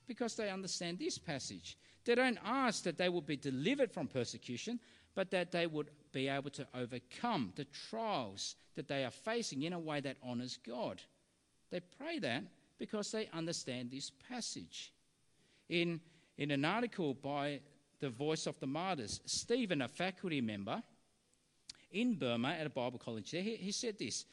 Because 0.08 0.36
they 0.36 0.50
understand 0.50 1.00
this 1.00 1.18
passage. 1.18 1.78
They 2.06 2.16
don't 2.16 2.40
ask 2.46 2.84
that 2.84 2.98
they 2.98 3.10
will 3.10 3.22
be 3.22 3.36
delivered 3.36 3.92
from 3.92 4.08
persecution, 4.08 4.80
but 5.16 5.32
that 5.32 5.52
they 5.52 5.66
would 5.66 5.90
be 6.12 6.28
able 6.28 6.52
to 6.52 6.68
overcome 6.76 7.52
the 7.56 7.66
trials 7.90 8.56
that 8.76 8.88
they 8.88 9.04
are 9.04 9.12
facing 9.12 9.64
in 9.64 9.74
a 9.74 9.80
way 9.80 10.00
that 10.02 10.18
honors 10.22 10.60
God. 10.66 11.02
They 11.72 11.80
pray 11.80 12.20
that 12.20 12.44
because 12.78 13.12
they 13.12 13.28
understand 13.34 13.90
this 13.90 14.12
passage. 14.30 14.94
In, 15.70 16.00
in 16.38 16.52
an 16.52 16.66
article 16.66 17.14
by 17.14 17.60
the 18.00 18.10
Voice 18.10 18.46
of 18.46 18.60
the 18.60 18.68
Martyrs, 18.68 19.22
Stephen, 19.26 19.82
a 19.82 19.88
faculty 19.88 20.42
member 20.42 20.82
in 21.92 22.16
Burma 22.16 22.50
at 22.50 22.68
a 22.68 22.70
Bible 22.70 23.00
college 23.00 23.32
there, 23.32 23.42
he, 23.42 23.56
he 23.56 23.72
said 23.72 23.98
this 23.98 24.26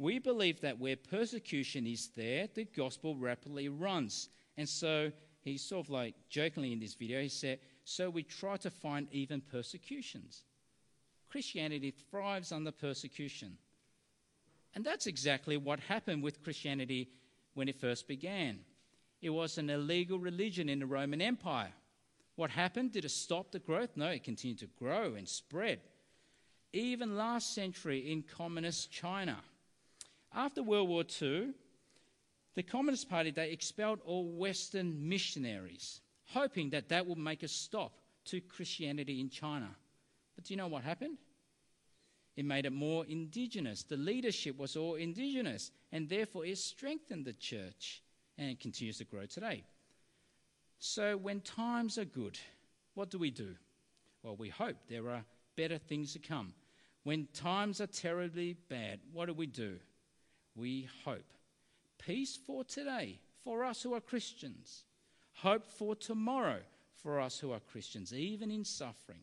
we 0.00 0.18
believe 0.18 0.62
that 0.62 0.78
where 0.78 0.96
persecution 0.96 1.86
is 1.86 2.08
there, 2.16 2.48
the 2.54 2.64
gospel 2.64 3.16
rapidly 3.16 3.68
runs. 3.68 4.30
And 4.56 4.66
so 4.66 5.12
he's 5.42 5.62
sort 5.62 5.86
of 5.86 5.90
like 5.90 6.14
jokingly 6.30 6.72
in 6.72 6.80
this 6.80 6.94
video, 6.94 7.20
he 7.20 7.28
said, 7.28 7.58
So 7.84 8.08
we 8.08 8.22
try 8.22 8.56
to 8.56 8.70
find 8.70 9.08
even 9.12 9.42
persecutions. 9.42 10.44
Christianity 11.28 11.94
thrives 12.10 12.50
under 12.50 12.72
persecution. 12.72 13.58
And 14.74 14.82
that's 14.82 15.06
exactly 15.06 15.58
what 15.58 15.80
happened 15.80 16.22
with 16.22 16.42
Christianity 16.42 17.10
when 17.52 17.68
it 17.68 17.78
first 17.78 18.08
began. 18.08 18.60
It 19.20 19.30
was 19.30 19.58
an 19.58 19.68
illegal 19.68 20.18
religion 20.18 20.68
in 20.68 20.78
the 20.78 20.86
Roman 20.86 21.20
Empire. 21.20 21.72
What 22.36 22.50
happened? 22.50 22.92
Did 22.92 23.04
it 23.04 23.10
stop 23.10 23.50
the 23.50 23.58
growth? 23.58 23.90
No, 23.96 24.06
it 24.06 24.24
continued 24.24 24.60
to 24.60 24.66
grow 24.78 25.14
and 25.14 25.28
spread. 25.28 25.80
even 26.72 27.16
last 27.16 27.52
century 27.54 28.12
in 28.12 28.22
communist 28.22 28.92
China. 28.92 29.36
After 30.32 30.62
World 30.62 30.88
War 30.88 31.04
II, 31.20 31.50
the 32.54 32.62
Communist 32.62 33.10
Party 33.10 33.30
they 33.30 33.50
expelled 33.50 34.00
all 34.04 34.24
Western 34.24 35.08
missionaries, 35.08 36.00
hoping 36.26 36.70
that 36.70 36.88
that 36.88 37.06
would 37.06 37.18
make 37.18 37.42
a 37.42 37.48
stop 37.48 37.92
to 38.26 38.40
Christianity 38.40 39.20
in 39.20 39.28
China. 39.28 39.68
But 40.36 40.44
do 40.44 40.54
you 40.54 40.58
know 40.58 40.68
what 40.68 40.84
happened? 40.84 41.18
It 42.36 42.44
made 42.44 42.66
it 42.66 42.72
more 42.72 43.04
indigenous. 43.06 43.82
The 43.82 43.96
leadership 43.96 44.56
was 44.56 44.76
all 44.76 44.94
indigenous, 44.94 45.72
and 45.90 46.08
therefore 46.08 46.46
it 46.46 46.58
strengthened 46.58 47.24
the 47.24 47.32
church 47.32 48.02
and 48.40 48.58
continues 48.58 48.98
to 48.98 49.04
grow 49.04 49.26
today. 49.26 49.62
So, 50.78 51.16
when 51.16 51.42
times 51.42 51.98
are 51.98 52.06
good, 52.06 52.38
what 52.94 53.10
do 53.10 53.18
we 53.18 53.30
do? 53.30 53.54
Well, 54.22 54.34
we 54.34 54.48
hope 54.48 54.76
there 54.88 55.10
are 55.10 55.24
better 55.56 55.78
things 55.78 56.14
to 56.14 56.18
come. 56.18 56.54
When 57.04 57.28
times 57.34 57.80
are 57.80 57.86
terribly 57.86 58.56
bad, 58.68 59.00
what 59.12 59.26
do 59.26 59.34
we 59.34 59.46
do? 59.46 59.76
We 60.56 60.88
hope. 61.04 61.32
Peace 61.98 62.38
for 62.46 62.64
today, 62.64 63.20
for 63.44 63.62
us 63.62 63.82
who 63.82 63.94
are 63.94 64.00
Christians. 64.00 64.84
Hope 65.34 65.70
for 65.70 65.94
tomorrow, 65.94 66.60
for 67.02 67.20
us 67.20 67.38
who 67.38 67.52
are 67.52 67.60
Christians, 67.60 68.12
even 68.14 68.50
in 68.50 68.64
suffering. 68.64 69.20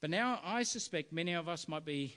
But 0.00 0.10
now 0.10 0.40
I 0.44 0.64
suspect 0.64 1.12
many 1.12 1.32
of 1.32 1.48
us 1.48 1.68
might 1.68 1.84
be 1.84 2.16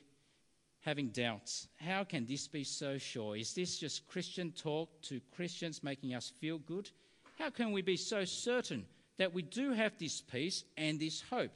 having 0.88 1.10
doubts. 1.10 1.68
How 1.76 2.06
can 2.06 2.26
this 2.26 2.48
be 2.48 2.64
so 2.64 2.98
sure? 2.98 3.36
Is 3.36 3.54
this 3.54 3.78
just 3.78 4.08
Christian 4.08 4.54
talk 4.54 4.90
to 5.02 5.20
Christians 5.36 5.84
making 5.84 6.16
us 6.16 6.32
feel 6.40 6.60
good? 6.60 6.90
How 7.38 7.50
can 7.50 7.74
we 7.74 7.82
be 7.82 7.98
so 7.98 8.24
certain 8.24 8.86
that 9.18 9.34
we 9.34 9.42
do 9.42 9.74
have 9.74 9.98
this 10.00 10.22
peace 10.22 10.64
and 10.78 10.98
this 10.98 11.22
hope? 11.30 11.52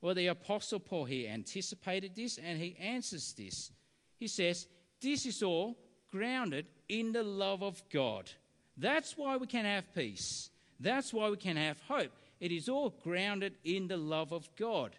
Well, 0.00 0.16
the 0.16 0.26
Apostle 0.26 0.80
Paul 0.80 1.04
here 1.04 1.30
anticipated 1.30 2.16
this 2.16 2.38
and 2.38 2.58
he 2.58 2.76
answers 2.80 3.34
this. 3.38 3.70
He 4.18 4.26
says, 4.26 4.66
This 5.00 5.26
is 5.26 5.44
all 5.44 5.78
grounded 6.10 6.66
in 6.88 7.12
the 7.12 7.22
love 7.22 7.62
of 7.62 7.80
God. 7.88 8.28
That's 8.76 9.16
why 9.16 9.36
we 9.36 9.46
can 9.46 9.64
have 9.64 9.94
peace. 9.94 10.50
That's 10.80 11.14
why 11.14 11.30
we 11.30 11.36
can 11.36 11.56
have 11.56 11.80
hope. 11.86 12.10
It 12.40 12.50
is 12.50 12.68
all 12.68 12.90
grounded 13.04 13.54
in 13.62 13.86
the 13.86 13.96
love 13.96 14.32
of 14.32 14.48
God 14.56 14.96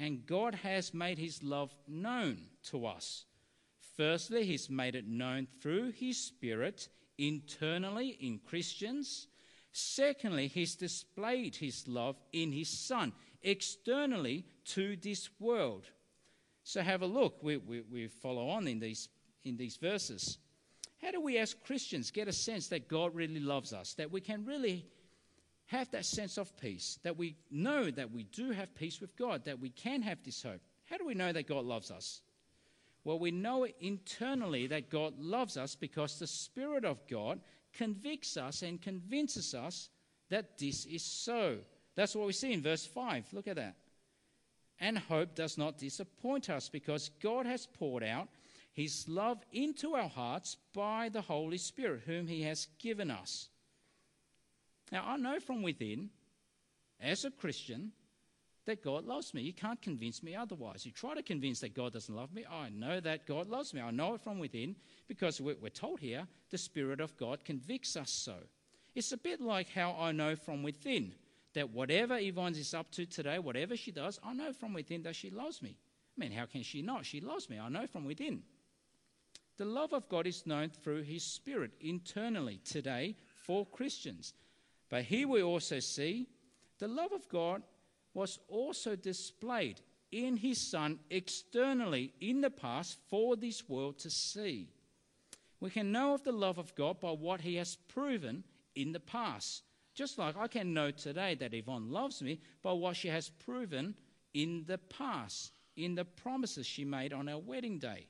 and 0.00 0.26
God 0.26 0.54
has 0.54 0.94
made 0.94 1.18
his 1.18 1.42
love 1.42 1.74
known 1.86 2.38
to 2.70 2.86
us. 2.86 3.26
Firstly, 3.96 4.46
he's 4.46 4.70
made 4.70 4.94
it 4.94 5.06
known 5.06 5.46
through 5.60 5.92
his 5.92 6.16
Spirit 6.16 6.88
internally 7.18 8.16
in 8.18 8.40
Christians. 8.48 9.26
Secondly, 9.72 10.48
he's 10.48 10.74
displayed 10.74 11.54
his 11.54 11.86
love 11.86 12.16
in 12.32 12.50
his 12.50 12.70
Son 12.70 13.12
externally 13.42 14.46
to 14.64 14.96
this 14.96 15.28
world. 15.38 15.84
So 16.64 16.80
have 16.80 17.02
a 17.02 17.06
look. 17.06 17.42
We, 17.42 17.58
we, 17.58 17.82
we 17.82 18.06
follow 18.08 18.48
on 18.48 18.66
in 18.66 18.80
these, 18.80 19.10
in 19.44 19.58
these 19.58 19.76
verses. 19.76 20.38
How 21.02 21.10
do 21.10 21.20
we, 21.20 21.36
as 21.36 21.52
Christians, 21.52 22.10
get 22.10 22.26
a 22.26 22.32
sense 22.32 22.68
that 22.68 22.88
God 22.88 23.14
really 23.14 23.40
loves 23.40 23.74
us, 23.74 23.92
that 23.94 24.10
we 24.10 24.22
can 24.22 24.46
really 24.46 24.86
have 25.70 25.88
that 25.92 26.04
sense 26.04 26.36
of 26.36 26.56
peace, 26.56 26.98
that 27.04 27.16
we 27.16 27.36
know 27.48 27.92
that 27.92 28.10
we 28.10 28.24
do 28.24 28.50
have 28.50 28.74
peace 28.74 29.00
with 29.00 29.16
God, 29.16 29.44
that 29.44 29.60
we 29.60 29.70
can 29.70 30.02
have 30.02 30.18
this 30.24 30.42
hope. 30.42 30.60
How 30.86 30.98
do 30.98 31.06
we 31.06 31.14
know 31.14 31.32
that 31.32 31.46
God 31.46 31.64
loves 31.64 31.92
us? 31.92 32.22
Well, 33.04 33.20
we 33.20 33.30
know 33.30 33.68
internally 33.78 34.66
that 34.66 34.90
God 34.90 35.14
loves 35.20 35.56
us 35.56 35.76
because 35.76 36.18
the 36.18 36.26
Spirit 36.26 36.84
of 36.84 37.06
God 37.08 37.40
convicts 37.72 38.36
us 38.36 38.62
and 38.62 38.82
convinces 38.82 39.54
us 39.54 39.90
that 40.28 40.58
this 40.58 40.86
is 40.86 41.04
so. 41.04 41.58
That's 41.94 42.16
what 42.16 42.26
we 42.26 42.32
see 42.32 42.52
in 42.52 42.62
verse 42.62 42.84
5. 42.84 43.26
Look 43.32 43.46
at 43.46 43.56
that. 43.56 43.76
And 44.80 44.98
hope 44.98 45.36
does 45.36 45.56
not 45.56 45.78
disappoint 45.78 46.50
us 46.50 46.68
because 46.68 47.10
God 47.22 47.46
has 47.46 47.66
poured 47.66 48.02
out 48.02 48.28
his 48.72 49.08
love 49.08 49.38
into 49.52 49.94
our 49.94 50.08
hearts 50.08 50.56
by 50.74 51.10
the 51.10 51.20
Holy 51.20 51.58
Spirit, 51.58 52.02
whom 52.06 52.26
he 52.26 52.42
has 52.42 52.66
given 52.80 53.08
us. 53.10 53.50
Now, 54.90 55.04
I 55.06 55.16
know 55.16 55.38
from 55.40 55.62
within, 55.62 56.10
as 57.00 57.24
a 57.24 57.30
Christian, 57.30 57.92
that 58.66 58.84
God 58.84 59.04
loves 59.04 59.32
me. 59.34 59.42
You 59.42 59.52
can't 59.52 59.80
convince 59.80 60.22
me 60.22 60.34
otherwise. 60.36 60.84
You 60.84 60.92
try 60.92 61.14
to 61.14 61.22
convince 61.22 61.60
that 61.60 61.74
God 61.74 61.92
doesn't 61.92 62.14
love 62.14 62.32
me. 62.32 62.44
I 62.50 62.68
know 62.68 63.00
that 63.00 63.26
God 63.26 63.48
loves 63.48 63.72
me. 63.72 63.80
I 63.80 63.90
know 63.90 64.14
it 64.14 64.20
from 64.20 64.38
within 64.38 64.76
because 65.08 65.40
we're 65.40 65.56
told 65.70 66.00
here 66.00 66.26
the 66.50 66.58
Spirit 66.58 67.00
of 67.00 67.16
God 67.16 67.44
convicts 67.44 67.96
us 67.96 68.10
so. 68.10 68.34
It's 68.94 69.12
a 69.12 69.16
bit 69.16 69.40
like 69.40 69.68
how 69.70 69.96
I 69.98 70.12
know 70.12 70.36
from 70.36 70.62
within 70.62 71.14
that 71.54 71.70
whatever 71.70 72.18
Yvonne 72.18 72.54
is 72.54 72.74
up 72.74 72.90
to 72.92 73.06
today, 73.06 73.38
whatever 73.38 73.76
she 73.76 73.90
does, 73.90 74.20
I 74.22 74.34
know 74.34 74.52
from 74.52 74.74
within 74.74 75.02
that 75.02 75.16
she 75.16 75.30
loves 75.30 75.62
me. 75.62 75.76
I 76.16 76.20
mean, 76.20 76.32
how 76.32 76.46
can 76.46 76.62
she 76.62 76.82
not? 76.82 77.06
She 77.06 77.20
loves 77.20 77.48
me. 77.48 77.58
I 77.58 77.68
know 77.68 77.86
from 77.86 78.04
within. 78.04 78.42
The 79.56 79.64
love 79.64 79.92
of 79.92 80.08
God 80.08 80.26
is 80.26 80.46
known 80.46 80.70
through 80.70 81.02
His 81.02 81.22
Spirit 81.22 81.72
internally 81.80 82.60
today 82.64 83.16
for 83.34 83.66
Christians. 83.66 84.32
But 84.90 85.04
here 85.04 85.28
we 85.28 85.42
also 85.42 85.78
see 85.78 86.26
the 86.78 86.88
love 86.88 87.12
of 87.12 87.28
God 87.28 87.62
was 88.12 88.40
also 88.48 88.96
displayed 88.96 89.80
in 90.10 90.36
his 90.36 90.60
Son 90.60 90.98
externally 91.10 92.12
in 92.20 92.40
the 92.40 92.50
past 92.50 92.98
for 93.08 93.36
this 93.36 93.68
world 93.68 93.98
to 94.00 94.10
see. 94.10 94.68
We 95.60 95.70
can 95.70 95.92
know 95.92 96.14
of 96.14 96.24
the 96.24 96.32
love 96.32 96.58
of 96.58 96.74
God 96.74 97.00
by 97.00 97.12
what 97.12 97.40
he 97.40 97.54
has 97.56 97.76
proven 97.76 98.42
in 98.74 98.92
the 98.92 99.00
past. 99.00 99.62
Just 99.94 100.18
like 100.18 100.36
I 100.36 100.48
can 100.48 100.74
know 100.74 100.90
today 100.90 101.36
that 101.36 101.54
Yvonne 101.54 101.90
loves 101.90 102.20
me 102.22 102.40
by 102.62 102.72
what 102.72 102.96
she 102.96 103.08
has 103.08 103.28
proven 103.28 103.94
in 104.34 104.64
the 104.66 104.78
past, 104.78 105.52
in 105.76 105.94
the 105.94 106.04
promises 106.04 106.66
she 106.66 106.84
made 106.84 107.12
on 107.12 107.28
our 107.28 107.38
wedding 107.38 107.78
day. 107.78 108.06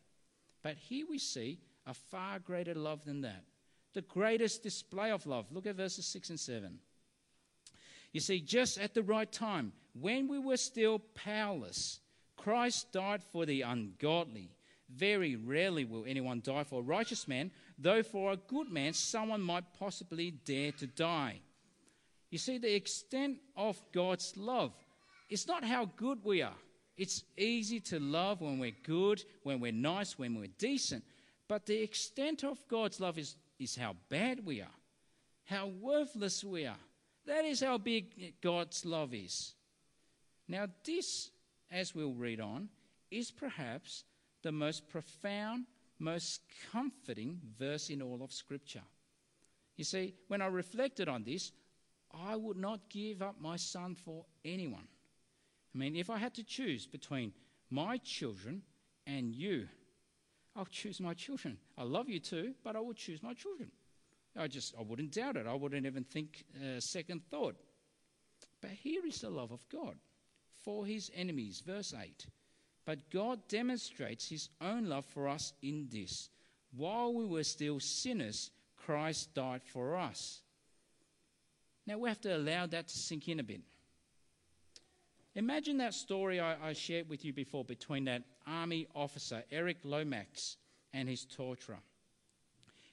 But 0.62 0.76
here 0.76 1.06
we 1.08 1.18
see 1.18 1.58
a 1.86 1.92
far 1.92 2.38
greater 2.38 2.74
love 2.74 3.04
than 3.04 3.22
that 3.22 3.44
the 3.94 4.02
greatest 4.02 4.62
display 4.62 5.10
of 5.10 5.26
love. 5.26 5.46
Look 5.50 5.66
at 5.66 5.76
verses 5.76 6.06
6 6.06 6.30
and 6.30 6.40
7. 6.40 6.78
You 8.12 8.20
see, 8.20 8.40
just 8.40 8.78
at 8.78 8.94
the 8.94 9.02
right 9.02 9.30
time, 9.30 9.72
when 9.98 10.28
we 10.28 10.38
were 10.38 10.56
still 10.56 11.00
powerless, 11.14 12.00
Christ 12.36 12.92
died 12.92 13.22
for 13.22 13.46
the 13.46 13.62
ungodly. 13.62 14.50
Very 14.88 15.36
rarely 15.36 15.84
will 15.84 16.04
anyone 16.06 16.40
die 16.44 16.64
for 16.64 16.80
a 16.80 16.84
righteous 16.84 17.28
man, 17.28 17.50
though 17.78 18.02
for 18.02 18.32
a 18.32 18.36
good 18.36 18.68
man, 18.70 18.92
someone 18.92 19.40
might 19.40 19.72
possibly 19.78 20.32
dare 20.32 20.72
to 20.72 20.86
die. 20.86 21.40
You 22.30 22.38
see, 22.38 22.58
the 22.58 22.74
extent 22.74 23.38
of 23.56 23.80
God's 23.92 24.36
love 24.36 24.72
is 25.28 25.46
not 25.46 25.64
how 25.64 25.90
good 25.96 26.24
we 26.24 26.42
are. 26.42 26.56
It's 26.96 27.24
easy 27.36 27.80
to 27.80 28.00
love 28.00 28.40
when 28.40 28.58
we're 28.58 28.76
good, 28.82 29.24
when 29.42 29.60
we're 29.60 29.72
nice, 29.72 30.18
when 30.18 30.34
we're 30.34 30.50
decent. 30.58 31.04
But 31.48 31.66
the 31.66 31.82
extent 31.82 32.44
of 32.44 32.58
God's 32.68 33.00
love 33.00 33.18
is 33.18 33.36
is 33.60 33.76
how 33.76 33.94
bad 34.08 34.44
we 34.44 34.60
are, 34.60 34.78
how 35.44 35.68
worthless 35.68 36.42
we 36.42 36.66
are. 36.66 36.80
That 37.26 37.44
is 37.44 37.60
how 37.60 37.78
big 37.78 38.40
God's 38.40 38.84
love 38.84 39.14
is. 39.14 39.54
Now, 40.48 40.66
this, 40.84 41.30
as 41.70 41.94
we'll 41.94 42.14
read 42.14 42.40
on, 42.40 42.70
is 43.10 43.30
perhaps 43.30 44.04
the 44.42 44.50
most 44.50 44.88
profound, 44.88 45.66
most 45.98 46.40
comforting 46.72 47.38
verse 47.58 47.90
in 47.90 48.00
all 48.00 48.22
of 48.22 48.32
Scripture. 48.32 48.82
You 49.76 49.84
see, 49.84 50.14
when 50.28 50.42
I 50.42 50.46
reflected 50.46 51.08
on 51.08 51.22
this, 51.22 51.52
I 52.12 52.36
would 52.36 52.56
not 52.56 52.88
give 52.88 53.22
up 53.22 53.36
my 53.40 53.56
son 53.56 53.94
for 53.94 54.24
anyone. 54.44 54.88
I 55.74 55.78
mean, 55.78 55.94
if 55.94 56.10
I 56.10 56.18
had 56.18 56.34
to 56.34 56.42
choose 56.42 56.86
between 56.86 57.32
my 57.70 57.98
children 57.98 58.62
and 59.06 59.32
you, 59.32 59.68
I'll 60.56 60.66
choose 60.66 61.00
my 61.00 61.14
children. 61.14 61.58
I 61.78 61.84
love 61.84 62.08
you 62.08 62.20
too, 62.20 62.54
but 62.64 62.76
I 62.76 62.80
will 62.80 62.94
choose 62.94 63.22
my 63.22 63.34
children. 63.34 63.70
I 64.36 64.46
just, 64.46 64.74
I 64.78 64.82
wouldn't 64.82 65.12
doubt 65.12 65.36
it. 65.36 65.46
I 65.46 65.54
wouldn't 65.54 65.86
even 65.86 66.04
think 66.04 66.44
a 66.62 66.80
second 66.80 67.22
thought. 67.30 67.56
But 68.60 68.70
here 68.70 69.04
is 69.06 69.20
the 69.20 69.30
love 69.30 69.52
of 69.52 69.66
God 69.68 69.96
for 70.64 70.84
his 70.86 71.10
enemies. 71.14 71.62
Verse 71.64 71.94
8. 71.98 72.26
But 72.84 73.10
God 73.10 73.40
demonstrates 73.48 74.28
his 74.28 74.48
own 74.60 74.86
love 74.86 75.04
for 75.04 75.28
us 75.28 75.52
in 75.62 75.88
this. 75.90 76.28
While 76.76 77.14
we 77.14 77.24
were 77.24 77.44
still 77.44 77.80
sinners, 77.80 78.50
Christ 78.76 79.34
died 79.34 79.62
for 79.62 79.96
us. 79.96 80.42
Now 81.86 81.98
we 81.98 82.08
have 82.08 82.20
to 82.22 82.36
allow 82.36 82.66
that 82.66 82.88
to 82.88 82.96
sink 82.96 83.28
in 83.28 83.40
a 83.40 83.44
bit. 83.44 83.62
Imagine 85.34 85.78
that 85.78 85.94
story 85.94 86.40
I, 86.40 86.70
I 86.70 86.72
shared 86.72 87.08
with 87.08 87.24
you 87.24 87.32
before 87.32 87.64
between 87.64 88.04
that 88.06 88.22
army 88.46 88.88
officer, 88.94 89.44
Eric 89.52 89.78
Lomax, 89.84 90.56
and 90.92 91.08
his 91.08 91.24
torturer. 91.24 91.78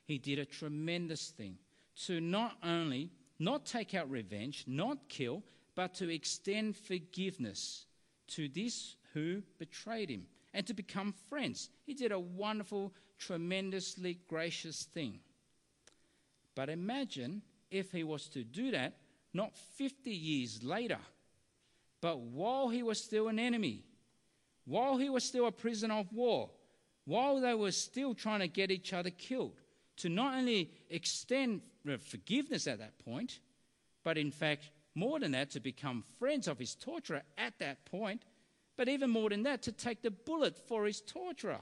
He 0.06 0.18
did 0.18 0.40
a 0.40 0.46
tremendous 0.46 1.32
thing 1.32 1.58
to 2.06 2.22
not 2.22 2.58
only 2.64 3.12
not 3.40 3.66
take 3.66 3.96
out 3.96 4.10
revenge, 4.10 4.66
not 4.68 5.10
kill, 5.10 5.44
but 5.76 5.94
to 5.96 6.10
extend 6.10 6.76
forgiveness 6.76 7.86
to 8.28 8.48
this 8.48 8.96
who 9.14 9.42
betrayed 9.58 10.10
him 10.10 10.26
and 10.54 10.66
to 10.68 10.74
become 10.74 11.14
friends. 11.30 11.70
He 11.86 11.94
did 11.94 12.12
a 12.12 12.20
wonderful, 12.20 12.94
tremendously 13.18 14.20
gracious 14.28 14.84
thing. 14.84 15.20
But 16.56 16.70
imagine 16.70 17.42
if 17.70 17.92
he 17.92 18.04
was 18.04 18.28
to 18.30 18.44
do 18.44 18.72
that 18.72 18.98
not 19.34 19.56
50 19.56 20.10
years 20.10 20.64
later, 20.64 20.98
but 22.02 22.20
while 22.20 22.70
he 22.70 22.84
was 22.84 23.04
still 23.04 23.28
an 23.28 23.40
enemy, 23.40 23.84
while 24.66 24.98
he 24.98 25.10
was 25.10 25.24
still 25.24 25.48
a 25.48 25.52
prisoner 25.52 25.96
of 25.96 26.12
war, 26.14 26.50
while 27.06 27.40
they 27.40 27.54
were 27.54 27.72
still 27.72 28.14
trying 28.14 28.42
to 28.42 28.48
get 28.48 28.72
each 28.72 28.94
other 28.94 29.10
killed, 29.10 29.60
to 29.98 30.10
not 30.10 30.36
only 30.36 30.72
extend 30.90 31.62
forgiveness 32.00 32.68
at 32.68 32.80
that 32.80 32.98
point, 33.00 33.40
but 34.04 34.18
in 34.18 34.32
fact, 34.32 34.70
more 34.94 35.20
than 35.20 35.32
that, 35.32 35.52
to 35.52 35.60
become 35.60 36.04
friends 36.20 36.48
of 36.48 36.60
his 36.60 36.76
torturer 36.76 37.22
at 37.38 37.58
that 37.60 37.86
point, 37.86 38.24
but 38.76 38.90
even 38.90 39.10
more 39.10 39.30
than 39.30 39.44
that, 39.44 39.62
to 39.64 39.72
take 39.72 40.02
the 40.02 40.12
bullet 40.12 40.58
for 40.68 40.86
his 40.86 41.02
torturer. 41.02 41.60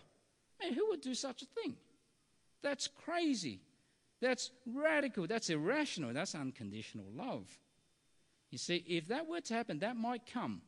Man, 0.62 0.74
who 0.74 0.88
would 0.90 1.02
do 1.02 1.14
such 1.14 1.42
a 1.42 1.46
thing? 1.46 1.76
That's 2.62 2.88
crazy. 2.88 3.62
That's 4.22 4.52
radical. 4.66 5.28
That's 5.28 5.50
irrational. 5.50 6.14
That's 6.14 6.34
unconditional 6.34 7.06
love. 7.16 7.46
You 8.56 8.60
see, 8.60 8.86
if 8.88 9.10
that 9.10 9.28
were 9.28 9.42
to 9.42 9.54
happen, 9.54 9.80
that 9.80 9.98
might 9.98 10.26
come 10.26 10.62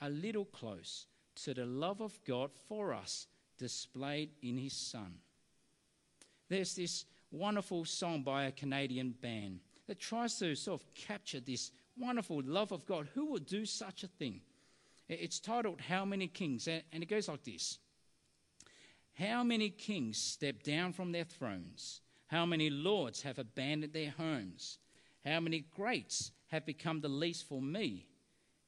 a 0.00 0.08
little 0.08 0.46
close 0.46 1.04
to 1.42 1.52
the 1.52 1.66
love 1.66 2.00
of 2.00 2.18
God 2.24 2.50
for 2.66 2.94
us 2.94 3.26
displayed 3.58 4.30
in 4.40 4.56
His 4.56 4.72
Son. 4.72 5.16
There's 6.48 6.74
this 6.74 7.04
wonderful 7.30 7.84
song 7.84 8.22
by 8.22 8.44
a 8.44 8.52
Canadian 8.52 9.10
band 9.20 9.60
that 9.86 10.00
tries 10.00 10.38
to 10.38 10.54
sort 10.54 10.80
of 10.80 10.94
capture 10.94 11.40
this 11.40 11.72
wonderful 11.98 12.40
love 12.42 12.72
of 12.72 12.86
God. 12.86 13.06
Who 13.12 13.26
would 13.32 13.44
do 13.44 13.66
such 13.66 14.02
a 14.02 14.08
thing? 14.08 14.40
It's 15.06 15.38
titled 15.38 15.82
How 15.82 16.06
Many 16.06 16.28
Kings? 16.28 16.66
And 16.66 17.02
it 17.02 17.10
goes 17.10 17.28
like 17.28 17.44
this 17.44 17.76
How 19.12 19.44
many 19.44 19.68
kings 19.68 20.16
step 20.16 20.62
down 20.62 20.94
from 20.94 21.12
their 21.12 21.24
thrones? 21.24 22.00
How 22.28 22.46
many 22.46 22.70
lords 22.70 23.20
have 23.20 23.38
abandoned 23.38 23.92
their 23.92 24.14
homes? 24.16 24.78
How 25.26 25.40
many 25.40 25.64
greats 25.74 26.30
have 26.52 26.64
become 26.64 27.00
the 27.00 27.08
least 27.08 27.48
for 27.48 27.60
me? 27.60 28.06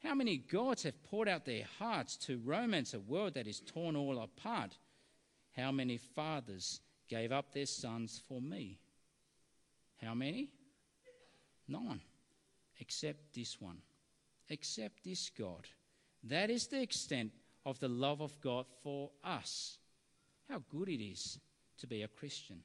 How 0.02 0.14
many 0.14 0.38
gods 0.38 0.82
have 0.82 1.04
poured 1.04 1.28
out 1.28 1.44
their 1.44 1.64
hearts 1.78 2.16
to 2.26 2.40
romance 2.44 2.94
a 2.94 3.00
world 3.00 3.34
that 3.34 3.46
is 3.46 3.60
torn 3.60 3.94
all 3.94 4.18
apart? 4.18 4.76
How 5.56 5.70
many 5.70 5.98
fathers 5.98 6.80
gave 7.08 7.30
up 7.30 7.52
their 7.52 7.66
sons 7.66 8.20
for 8.28 8.40
me? 8.40 8.80
How 10.02 10.14
many? 10.14 10.50
None, 11.68 12.00
except 12.80 13.34
this 13.34 13.60
one, 13.60 13.78
except 14.48 15.04
this 15.04 15.30
God. 15.30 15.68
That 16.24 16.50
is 16.50 16.66
the 16.66 16.82
extent 16.82 17.30
of 17.64 17.78
the 17.78 17.88
love 17.88 18.20
of 18.20 18.40
God 18.40 18.66
for 18.82 19.10
us. 19.22 19.78
How 20.48 20.62
good 20.70 20.88
it 20.88 21.04
is 21.04 21.38
to 21.78 21.86
be 21.86 22.02
a 22.02 22.08
Christian. 22.08 22.62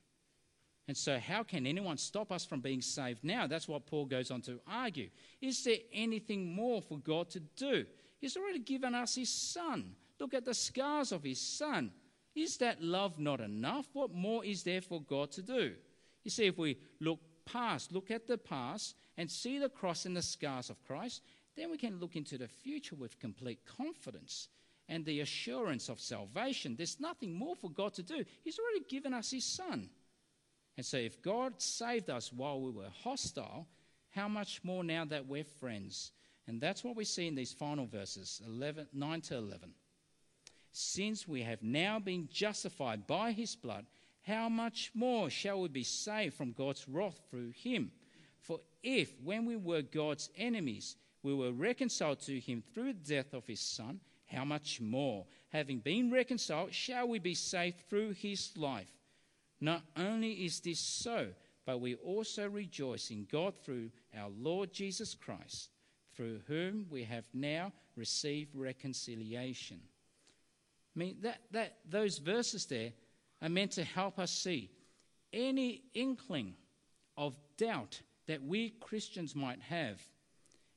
And 0.88 0.98
so, 0.98 1.17
how 1.17 1.43
can 1.43 1.65
anyone 1.65 1.98
stop 1.98 2.32
us 2.32 2.46
from 2.46 2.60
being 2.60 2.82
saved 2.82 3.24
now? 3.24 3.48
That's 3.48 3.69
what 3.69 3.86
Paul 3.86 4.06
goes 4.06 4.32
on 4.32 4.41
to 4.41 4.60
argue. 4.67 5.10
Is 5.41 5.63
there 5.63 5.78
anything 5.93 6.54
more 6.54 6.82
for 6.82 6.98
God 6.98 7.30
to 7.32 7.39
do? 7.39 7.86
He's 8.19 8.36
already 8.36 8.60
given 8.60 8.93
us 8.93 9.15
his 9.15 9.30
son. 9.30 9.96
Look 10.19 10.34
at 10.34 10.46
the 10.46 10.54
scars 10.54 11.12
of 11.12 11.24
his 11.24 11.39
son. 11.39 11.91
Is 12.36 12.58
that 12.58 12.82
love 12.82 13.19
not 13.19 13.39
enough? 13.39 13.88
What 13.93 14.13
more 14.13 14.43
is 14.43 14.63
there 14.63 14.82
for 14.82 15.02
God 15.02 15.32
to 15.32 15.41
do? 15.41 15.74
You 16.24 16.32
see, 16.32 16.48
if 16.48 16.58
we 16.58 16.78
look 17.00 17.19
past, 17.46 17.91
look 17.91 18.12
at 18.12 18.28
the 18.28 18.38
past, 18.38 18.96
and 19.17 19.30
see 19.30 19.60
the 19.60 19.69
cross 19.69 20.06
and 20.06 20.15
the 20.15 20.22
scars 20.22 20.69
of 20.69 20.84
Christ, 20.84 21.22
then 21.56 21.69
we 21.69 21.78
can 21.78 22.00
look 22.00 22.15
into 22.15 22.38
the 22.38 22.48
future 22.48 22.96
with 22.96 23.19
complete 23.19 23.60
confidence 23.65 24.48
and 24.89 25.06
the 25.06 25.22
assurance 25.22 25.89
of 25.89 26.00
salvation. 26.00 26.76
There's 26.76 27.00
nothing 27.00 27.34
more 27.34 27.56
for 27.56 27.69
God 27.69 27.93
to 27.96 28.04
do. 28.04 28.24
He's 28.43 28.60
already 28.60 28.86
given 28.89 29.13
us 29.13 29.32
his 29.32 29.46
son. 29.46 29.89
And 30.76 30.86
so, 30.86 30.98
if 30.98 31.22
God 31.22 31.62
saved 31.62 32.10
us 32.10 32.34
while 32.34 32.60
we 32.60 32.72
were 32.72 32.90
hostile, 33.04 33.68
how 34.10 34.28
much 34.28 34.62
more 34.64 34.84
now 34.84 35.06
that 35.06 35.28
we're 35.28 35.44
friends? 35.44 36.12
And 36.48 36.60
that's 36.60 36.84
what 36.84 36.96
we 36.96 37.06
see 37.06 37.28
in 37.28 37.36
these 37.36 37.54
final 37.54 37.86
verses 37.86 38.42
11, 38.46 38.88
9 38.94 39.22
to 39.22 39.36
11. 39.36 39.70
Since 40.72 41.28
we 41.28 41.42
have 41.44 41.62
now 41.62 42.00
been 42.00 42.28
justified 42.32 43.06
by 43.06 43.32
his 43.32 43.56
blood, 43.56 43.86
how 44.24 44.50
much 44.50 44.92
more 44.94 45.30
shall 45.30 45.62
we 45.62 45.68
be 45.68 45.84
saved 45.84 46.34
from 46.34 46.54
God's 46.54 46.88
wrath 46.90 47.20
through 47.30 47.52
him? 47.52 47.92
For 48.42 48.60
if, 48.82 49.14
when 49.24 49.46
we 49.46 49.56
were 49.56 49.82
God's 49.82 50.30
enemies, 50.38 50.96
we 51.22 51.34
were 51.34 51.52
reconciled 51.52 52.20
to 52.22 52.40
him 52.40 52.64
through 52.74 52.94
the 52.94 53.16
death 53.16 53.34
of 53.34 53.46
his 53.46 53.62
Son, 53.62 54.00
how 54.26 54.44
much 54.44 54.82
more, 54.82 55.26
having 55.50 55.80
been 55.80 56.12
reconciled, 56.12 56.74
shall 56.74 57.08
we 57.08 57.20
be 57.20 57.36
saved 57.36 57.82
through 57.88 58.12
his 58.12 58.52
life? 58.58 58.92
Not 59.63 59.82
only 59.95 60.45
is 60.45 60.60
this 60.60 60.82
so, 60.82 61.30
but 61.65 61.80
we 61.80 61.95
also 61.95 62.49
rejoice 62.49 63.12
in 63.12 63.26
God 63.32 63.54
through 63.63 63.91
our 64.13 64.30
Lord 64.38 64.73
Jesus 64.73 65.15
Christ, 65.15 65.69
through 66.13 66.41
whom 66.47 66.86
we 66.89 67.06
have 67.06 67.23
now 67.34 67.71
received 67.95 68.54
reconciliation. 68.56 69.80
I 70.93 70.99
mean, 70.99 71.15
that, 71.21 71.39
that, 71.52 71.78
those 71.89 72.17
verses 72.17 72.65
there 72.65 72.91
are 73.41 73.47
meant 73.47 73.71
to 73.71 73.86
help 73.86 74.19
us 74.19 74.32
see 74.32 74.69
any 75.32 75.84
inkling 75.93 76.56
of 77.15 77.38
doubt 77.56 78.02
that 78.28 78.43
we 78.43 78.71
Christians 78.82 79.34
might 79.34 79.62
have, 79.62 80.02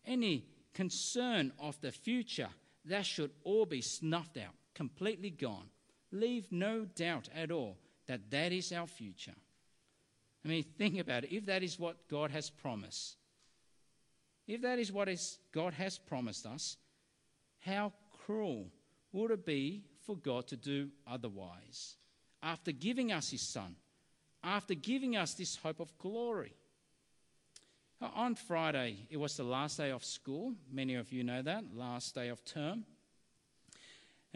any 0.07 0.47
concern 0.75 1.53
of 1.59 1.81
the 1.81 1.91
future, 1.91 2.51
that 2.85 3.05
should 3.05 3.33
all 3.43 3.67
be 3.67 3.81
snuffed 3.81 4.37
out, 4.37 4.55
completely 4.75 5.31
gone. 5.31 5.71
Leave 6.13 6.47
no 6.53 6.85
doubt 6.85 7.29
at 7.35 7.51
all 7.51 7.79
that 8.07 8.31
that 8.31 8.53
is 8.53 8.73
our 8.73 8.87
future. 8.87 9.35
I 10.45 10.49
mean, 10.49 10.65
think 10.79 10.99
about 10.99 11.25
it. 11.25 11.33
If 11.33 11.47
that 11.47 11.63
is 11.63 11.79
what 11.79 12.09
God 12.09 12.31
has 12.31 12.51
promised, 12.51 13.17
if 14.47 14.63
that 14.63 14.79
is 14.79 14.93
what 14.93 15.09
is 15.09 15.39
God 15.53 15.75
has 15.75 15.99
promised 15.99 16.47
us, 16.47 16.77
how 17.61 17.93
cruel 18.25 18.69
would 19.13 19.33
it 19.33 19.45
be 19.45 19.83
for 20.05 20.17
God 20.17 20.47
to 20.49 20.57
do 20.57 20.89
otherwise? 21.07 21.97
After 22.43 22.71
giving 22.71 23.11
us 23.11 23.31
His 23.31 23.43
Son, 23.43 23.75
after 24.45 24.75
giving 24.75 25.17
us 25.17 25.35
this 25.35 25.57
hope 25.57 25.81
of 25.81 25.97
glory. 25.99 26.55
Uh, 28.01 28.09
on 28.15 28.35
Friday, 28.35 29.09
it 29.11 29.17
was 29.17 29.37
the 29.37 29.43
last 29.43 29.79
day 29.79 29.91
of 29.91 30.05
school. 30.05 30.55
Many 30.71 30.95
of 30.95 31.13
you 31.13 31.25
know 31.25 31.43
that, 31.43 31.65
last 31.75 32.15
day 32.15 32.29
of 32.29 32.45
term 32.45 32.85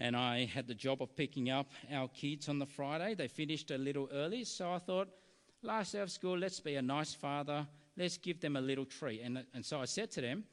and 0.01 0.17
I 0.17 0.47
had 0.47 0.67
the 0.67 0.75
job 0.75 1.03
of 1.03 1.15
picking 1.15 1.51
up 1.51 1.71
our 1.93 2.09
kids 2.09 2.49
on 2.49 2.59
the 2.59 2.65
Friday. 2.65 3.15
They 3.15 3.29
finished 3.29 3.71
a 3.71 3.77
little 3.77 4.09
early, 4.11 4.45
so 4.45 4.73
I 4.73 4.79
thought, 4.79 5.09
last 5.63 5.93
day 5.93 6.01
of 6.01 6.11
school, 6.11 6.39
let's 6.39 6.59
be 6.59 6.77
a 6.77 6.83
nice 6.83 7.13
father. 7.13 7.67
Let's 7.99 8.17
give 8.17 8.41
them 8.41 8.57
a 8.57 8.63
little 8.63 8.87
treat. 8.87 9.21
And, 9.21 9.45
and 9.53 9.65
so 9.65 9.79
I 9.79 9.85
said 9.85 10.11
to 10.13 10.23
them, 10.23 10.45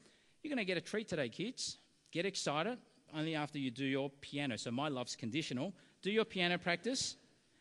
You're 0.42 0.50
going 0.50 0.58
to 0.58 0.66
get 0.66 0.76
a 0.76 0.82
treat 0.82 1.08
today, 1.08 1.30
kids. 1.30 1.78
Get 2.12 2.26
excited 2.26 2.78
only 3.16 3.34
after 3.34 3.58
you 3.58 3.70
do 3.70 3.86
your 3.86 4.10
piano. 4.20 4.58
So 4.58 4.70
my 4.70 4.88
love's 4.88 5.16
conditional. 5.16 5.72
Do 6.02 6.10
your 6.10 6.26
piano 6.26 6.58
practice, 6.58 7.16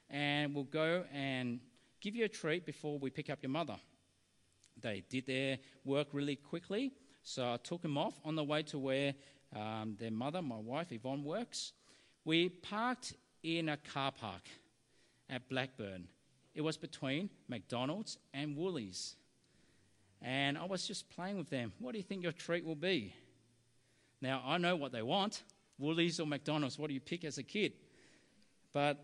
and 0.10 0.54
we'll 0.54 0.65
go 0.65 1.06
and 1.13 1.62
give 2.02 2.17
you 2.17 2.26
a 2.26 2.30
treat 2.30 2.65
before 2.65 3.00
we 3.00 3.10
pick 3.10 3.30
up 3.30 3.39
your 3.41 3.50
mother. 3.50 3.78
They 4.82 5.04
did 5.10 5.26
their 5.26 5.58
work 5.86 6.10
really 6.12 6.36
quickly, 6.36 6.91
so 7.23 7.54
I 7.54 7.58
took 7.58 7.82
them 7.82 7.97
off 7.97 8.19
on 8.26 8.36
the 8.36 8.43
way 8.43 8.62
to 8.63 8.78
where 8.78 9.13
um, 9.56 9.95
their 9.97 10.12
mother, 10.12 10.41
my 10.41 10.58
wife 10.58 10.91
Yvonne, 10.91 11.23
works. 11.23 11.71
We 12.28 12.50
parked 12.50 13.13
in 13.42 13.70
a 13.70 13.78
car 13.78 14.12
park 14.12 14.42
at 15.30 15.48
Blackburn. 15.48 16.10
It 16.54 16.60
was 16.60 16.76
between 16.76 17.30
McDonald's 17.48 18.18
and 18.34 18.58
Woolies. 18.58 19.16
And 20.22 20.58
I 20.58 20.66
was 20.66 20.86
just 20.86 21.10
playing 21.10 21.38
with 21.38 21.50
them. 21.50 21.72
What 21.80 21.94
do 21.94 22.00
you 22.00 22.04
think 22.04 22.24
your 22.24 22.34
treat 22.34 22.66
will 22.66 22.76
be? 22.76 23.13
Now, 24.22 24.44
I 24.46 24.58
know 24.58 24.76
what 24.76 24.92
they 24.92 25.04
want 25.04 25.44
Woolies 25.80 26.20
or 26.20 26.28
McDonald's. 26.28 26.78
What 26.78 26.90
do 26.90 26.94
you 26.94 27.00
pick 27.00 27.24
as 27.24 27.38
a 27.38 27.44
kid? 27.44 27.72
But 28.74 28.98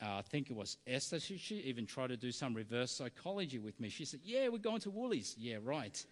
uh, 0.00 0.18
I 0.18 0.22
think 0.22 0.48
it 0.48 0.54
was 0.54 0.76
Esther. 0.86 1.18
She, 1.18 1.38
she 1.38 1.56
even 1.56 1.86
tried 1.86 2.10
to 2.10 2.16
do 2.16 2.30
some 2.30 2.54
reverse 2.54 2.92
psychology 2.92 3.58
with 3.58 3.80
me. 3.80 3.88
She 3.88 4.04
said, 4.04 4.20
Yeah, 4.22 4.46
we're 4.46 4.58
going 4.58 4.80
to 4.82 4.90
Woolies. 4.90 5.34
Yeah, 5.36 5.56
right. 5.60 6.06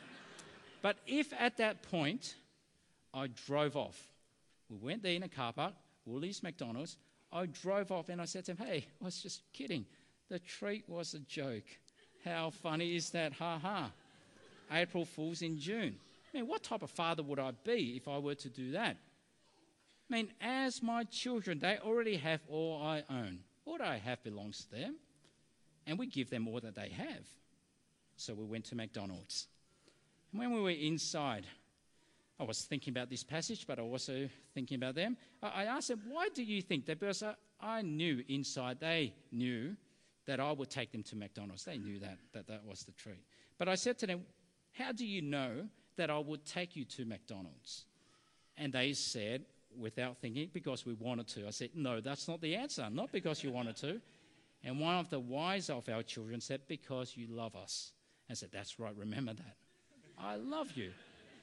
but 0.80 0.96
if 1.06 1.34
at 1.38 1.58
that 1.58 1.82
point 1.82 2.34
I 3.12 3.26
drove 3.26 3.76
off 3.76 4.15
we 4.68 4.76
went 4.76 5.02
there 5.02 5.12
in 5.12 5.22
a 5.22 5.28
car 5.28 5.52
park, 5.52 5.74
Woolies, 6.04 6.42
McDonald's. 6.42 6.96
I 7.32 7.46
drove 7.46 7.90
off 7.92 8.08
and 8.08 8.20
I 8.20 8.24
said 8.24 8.44
to 8.46 8.52
him, 8.52 8.58
Hey, 8.58 8.86
I 9.00 9.04
was 9.04 9.22
just 9.22 9.42
kidding. 9.52 9.84
The 10.28 10.38
treat 10.38 10.88
was 10.88 11.14
a 11.14 11.20
joke. 11.20 11.64
How 12.24 12.50
funny 12.50 12.96
is 12.96 13.10
that? 13.10 13.32
Ha 13.34 13.58
ha. 13.58 13.90
April 14.72 15.04
Fools 15.04 15.42
in 15.42 15.58
June. 15.58 15.96
I 16.32 16.36
mean, 16.36 16.48
what 16.48 16.62
type 16.62 16.82
of 16.82 16.90
father 16.90 17.22
would 17.22 17.38
I 17.38 17.52
be 17.64 17.96
if 17.96 18.08
I 18.08 18.18
were 18.18 18.34
to 18.34 18.48
do 18.48 18.72
that? 18.72 18.96
I 20.10 20.14
mean, 20.14 20.28
as 20.40 20.82
my 20.82 21.04
children, 21.04 21.58
they 21.58 21.78
already 21.78 22.16
have 22.16 22.40
all 22.48 22.82
I 22.82 23.04
own. 23.10 23.40
All 23.64 23.80
I 23.80 23.98
have 23.98 24.22
belongs 24.22 24.64
to 24.64 24.70
them. 24.70 24.96
And 25.86 25.98
we 25.98 26.06
give 26.06 26.30
them 26.30 26.48
all 26.48 26.60
that 26.60 26.74
they 26.74 26.88
have. 26.88 27.26
So 28.16 28.34
we 28.34 28.44
went 28.44 28.64
to 28.66 28.74
McDonald's. 28.74 29.46
And 30.32 30.40
when 30.40 30.52
we 30.52 30.60
were 30.60 30.70
inside, 30.70 31.46
I 32.38 32.44
was 32.44 32.62
thinking 32.62 32.92
about 32.92 33.08
this 33.08 33.24
passage, 33.24 33.66
but 33.66 33.78
I 33.78 33.82
was 33.82 34.08
also 34.08 34.28
thinking 34.54 34.76
about 34.76 34.94
them. 34.94 35.16
I 35.42 35.64
asked 35.64 35.88
them, 35.88 36.02
why 36.08 36.28
do 36.34 36.42
you 36.42 36.60
think 36.60 36.86
that? 36.86 37.00
Because 37.00 37.22
I 37.60 37.82
knew 37.82 38.22
inside 38.28 38.78
they 38.80 39.14
knew 39.32 39.76
that 40.26 40.40
I 40.40 40.52
would 40.52 40.68
take 40.68 40.92
them 40.92 41.02
to 41.04 41.16
McDonald's. 41.16 41.64
They 41.64 41.78
knew 41.78 41.98
that, 42.00 42.18
that 42.32 42.46
that 42.48 42.64
was 42.64 42.82
the 42.82 42.92
truth. 42.92 43.24
But 43.58 43.68
I 43.68 43.74
said 43.74 43.98
to 44.00 44.06
them, 44.06 44.22
how 44.72 44.92
do 44.92 45.06
you 45.06 45.22
know 45.22 45.66
that 45.96 46.10
I 46.10 46.18
would 46.18 46.44
take 46.44 46.76
you 46.76 46.84
to 46.84 47.06
McDonald's? 47.06 47.86
And 48.58 48.72
they 48.72 48.92
said, 48.92 49.44
without 49.78 50.18
thinking 50.18 50.50
because 50.52 50.86
we 50.86 50.94
wanted 50.94 51.28
to. 51.28 51.46
I 51.46 51.50
said, 51.50 51.70
No, 51.74 52.00
that's 52.00 52.28
not 52.28 52.40
the 52.40 52.54
answer. 52.54 52.88
Not 52.90 53.12
because 53.12 53.42
you 53.42 53.50
wanted 53.50 53.76
to. 53.76 54.00
And 54.64 54.80
one 54.80 54.96
of 54.96 55.10
the 55.10 55.20
wise 55.20 55.70
of 55.70 55.88
our 55.88 56.02
children 56.02 56.40
said, 56.40 56.62
Because 56.66 57.16
you 57.16 57.26
love 57.28 57.56
us. 57.56 57.92
I 58.30 58.34
said, 58.34 58.50
That's 58.52 58.78
right, 58.78 58.94
remember 58.96 59.34
that. 59.34 59.56
I 60.18 60.36
love 60.36 60.72
you. 60.74 60.92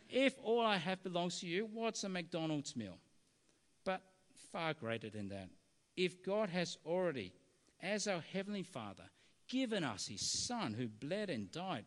If 0.09 0.33
all 0.43 0.61
I 0.61 0.77
have 0.77 1.03
belongs 1.03 1.39
to 1.39 1.47
you, 1.47 1.67
what's 1.71 2.03
a 2.03 2.09
McDonald's 2.09 2.75
meal? 2.75 2.97
But 3.83 4.01
far 4.51 4.73
greater 4.73 5.09
than 5.09 5.29
that. 5.29 5.49
If 5.95 6.23
God 6.23 6.49
has 6.49 6.77
already, 6.85 7.33
as 7.81 8.07
our 8.07 8.21
Heavenly 8.33 8.63
Father, 8.63 9.03
given 9.47 9.83
us 9.83 10.07
His 10.07 10.21
Son 10.45 10.73
who 10.73 10.87
bled 10.87 11.29
and 11.29 11.51
died, 11.51 11.85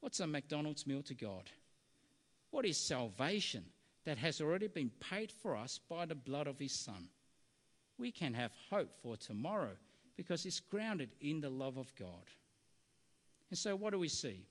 what's 0.00 0.20
a 0.20 0.26
McDonald's 0.26 0.86
meal 0.86 1.02
to 1.02 1.14
God? 1.14 1.50
What 2.50 2.66
is 2.66 2.76
salvation 2.76 3.64
that 4.04 4.18
has 4.18 4.40
already 4.40 4.68
been 4.68 4.90
paid 5.00 5.30
for 5.30 5.56
us 5.56 5.78
by 5.88 6.06
the 6.06 6.14
blood 6.14 6.46
of 6.46 6.58
His 6.58 6.72
Son? 6.72 7.08
We 7.98 8.10
can 8.10 8.34
have 8.34 8.52
hope 8.70 8.90
for 9.02 9.16
tomorrow 9.16 9.76
because 10.16 10.44
it's 10.44 10.60
grounded 10.60 11.10
in 11.20 11.40
the 11.40 11.50
love 11.50 11.78
of 11.78 11.94
God. 11.94 12.26
And 13.50 13.58
so, 13.58 13.76
what 13.76 13.92
do 13.92 13.98
we 13.98 14.08
see? 14.08 14.46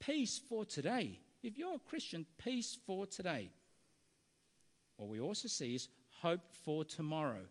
Peace 0.00 0.40
for 0.48 0.64
today. 0.64 1.20
If 1.42 1.58
you're 1.58 1.74
a 1.74 1.88
Christian, 1.90 2.24
peace 2.38 2.78
for 2.86 3.06
today. 3.06 3.50
What 4.96 5.08
we 5.08 5.20
also 5.20 5.48
see 5.48 5.74
is 5.74 5.88
hope 6.20 6.40
for 6.64 6.84
tomorrow, 6.84 7.42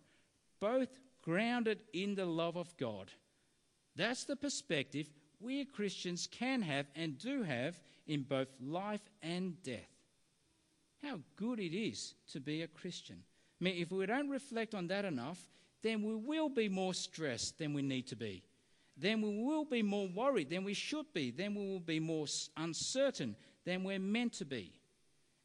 both 0.59 0.89
grounded 1.21 1.79
in 1.93 2.15
the 2.15 2.25
love 2.25 2.55
of 2.55 2.75
God. 2.77 3.11
That's 3.95 4.23
the 4.23 4.35
perspective 4.35 5.09
we 5.41 5.65
Christians 5.65 6.27
can 6.31 6.61
have 6.61 6.85
and 6.95 7.17
do 7.17 7.43
have 7.43 7.79
in 8.07 8.21
both 8.21 8.47
life 8.61 9.01
and 9.21 9.61
death. 9.63 9.89
How 11.01 11.19
good 11.35 11.59
it 11.59 11.75
is 11.75 12.13
to 12.31 12.39
be 12.39 12.61
a 12.61 12.67
Christian. 12.67 13.17
I 13.59 13.63
mean, 13.63 13.81
if 13.81 13.91
we 13.91 14.05
don't 14.05 14.29
reflect 14.29 14.73
on 14.73 14.87
that 14.87 15.03
enough, 15.03 15.39
then 15.81 16.03
we 16.03 16.15
will 16.15 16.49
be 16.49 16.69
more 16.69 16.93
stressed 16.93 17.57
than 17.57 17.73
we 17.73 17.81
need 17.81 18.07
to 18.07 18.15
be. 18.15 18.43
Then 18.95 19.21
we 19.21 19.43
will 19.43 19.65
be 19.65 19.81
more 19.81 20.07
worried 20.07 20.49
than 20.49 20.63
we 20.63 20.75
should 20.75 21.11
be. 21.13 21.31
Then 21.31 21.55
we 21.55 21.65
will 21.65 21.79
be 21.79 21.99
more 21.99 22.27
uncertain 22.55 23.35
than 23.65 23.83
we're 23.83 23.99
meant 23.99 24.33
to 24.33 24.45
be. 24.45 24.73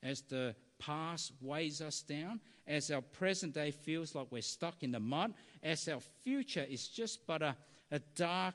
As 0.03 0.23
the 0.23 0.55
past 0.79 1.33
weighs 1.41 1.81
us 1.81 2.03
down, 2.03 2.41
as 2.67 2.91
our 2.91 3.01
present 3.01 3.55
day 3.55 3.71
feels 3.71 4.14
like 4.14 4.27
we're 4.31 4.43
stuck 4.43 4.83
in 4.83 4.93
the 4.93 5.01
mud, 5.01 5.35
as 5.62 5.89
our 5.89 6.01
future 6.23 6.67
is 6.69 6.89
just 6.89 7.27
but 7.27 7.43
a, 7.43 7.57
a 7.91 7.99
dark, 8.14 8.55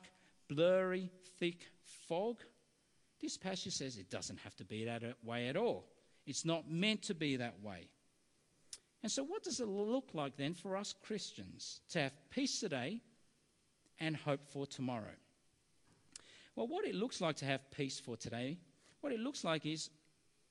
blurry, 0.49 1.09
thick 1.39 1.67
fog. 2.07 2.37
This 3.21 3.37
passage 3.37 3.73
says 3.73 3.97
it 3.97 4.09
doesn't 4.09 4.39
have 4.39 4.55
to 4.57 4.65
be 4.65 4.85
that 4.85 5.03
way 5.23 5.47
at 5.47 5.55
all. 5.55 5.87
It's 6.25 6.45
not 6.45 6.69
meant 6.69 7.03
to 7.03 7.15
be 7.15 7.37
that 7.37 7.61
way. 7.61 7.87
And 9.03 9.11
so, 9.11 9.23
what 9.23 9.43
does 9.43 9.59
it 9.59 9.67
look 9.67 10.09
like 10.13 10.37
then 10.37 10.53
for 10.53 10.77
us 10.77 10.93
Christians 10.93 11.81
to 11.89 11.99
have 11.99 12.13
peace 12.29 12.59
today 12.59 13.01
and 13.99 14.15
hope 14.15 14.45
for 14.47 14.67
tomorrow? 14.67 15.15
Well, 16.55 16.67
what 16.67 16.85
it 16.85 16.95
looks 16.95 17.21
like 17.21 17.37
to 17.37 17.45
have 17.45 17.71
peace 17.71 17.99
for 17.99 18.15
today, 18.15 18.59
what 19.01 19.11
it 19.11 19.19
looks 19.19 19.43
like 19.43 19.65
is 19.65 19.89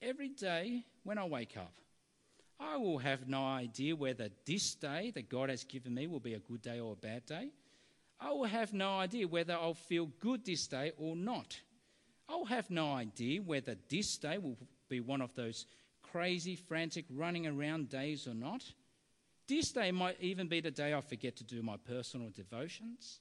every 0.03 0.28
day 0.28 0.84
when 1.05 1.18
I 1.18 1.24
wake 1.24 1.57
up, 1.57 1.72
I 2.59 2.76
will 2.76 2.98
have 2.98 3.26
no 3.26 3.42
idea 3.44 3.96
whether 3.96 4.28
this 4.44 4.74
day 4.74 5.12
that 5.14 5.30
God 5.30 5.48
has 5.48 5.64
given 5.64 5.94
me 5.94 6.07
will 6.07 6.20
be 6.20 6.34
a 6.34 6.40
good 6.40 6.61
day 6.61 6.78
or 6.78 6.92
a 6.92 6.96
bad 6.96 7.24
day. 7.24 7.51
I 8.20 8.32
will 8.32 8.44
have 8.44 8.74
no 8.74 8.98
idea 8.98 9.26
whether 9.26 9.55
I'll 9.55 9.72
feel 9.72 10.11
good 10.20 10.44
this 10.44 10.66
day 10.66 10.92
or 10.98 11.16
not. 11.16 11.59
I'll 12.28 12.44
have 12.44 12.70
no 12.70 12.92
idea 12.92 13.40
whether 13.40 13.76
this 13.88 14.18
day 14.18 14.36
will 14.36 14.59
be 14.88 15.01
one 15.01 15.22
of 15.22 15.34
those 15.34 15.66
crazy, 16.03 16.55
frantic, 16.55 17.07
running 17.11 17.46
around 17.46 17.88
days 17.88 18.26
or 18.26 18.34
not. 18.34 18.62
This 19.48 19.72
day 19.72 19.90
might 19.90 20.16
even 20.20 20.46
be 20.46 20.61
the 20.61 20.70
day 20.70 20.94
I 20.94 21.01
forget 21.01 21.36
to 21.36 21.44
do 21.44 21.62
my 21.62 21.76
personal 21.76 22.30
devotions. 22.30 23.20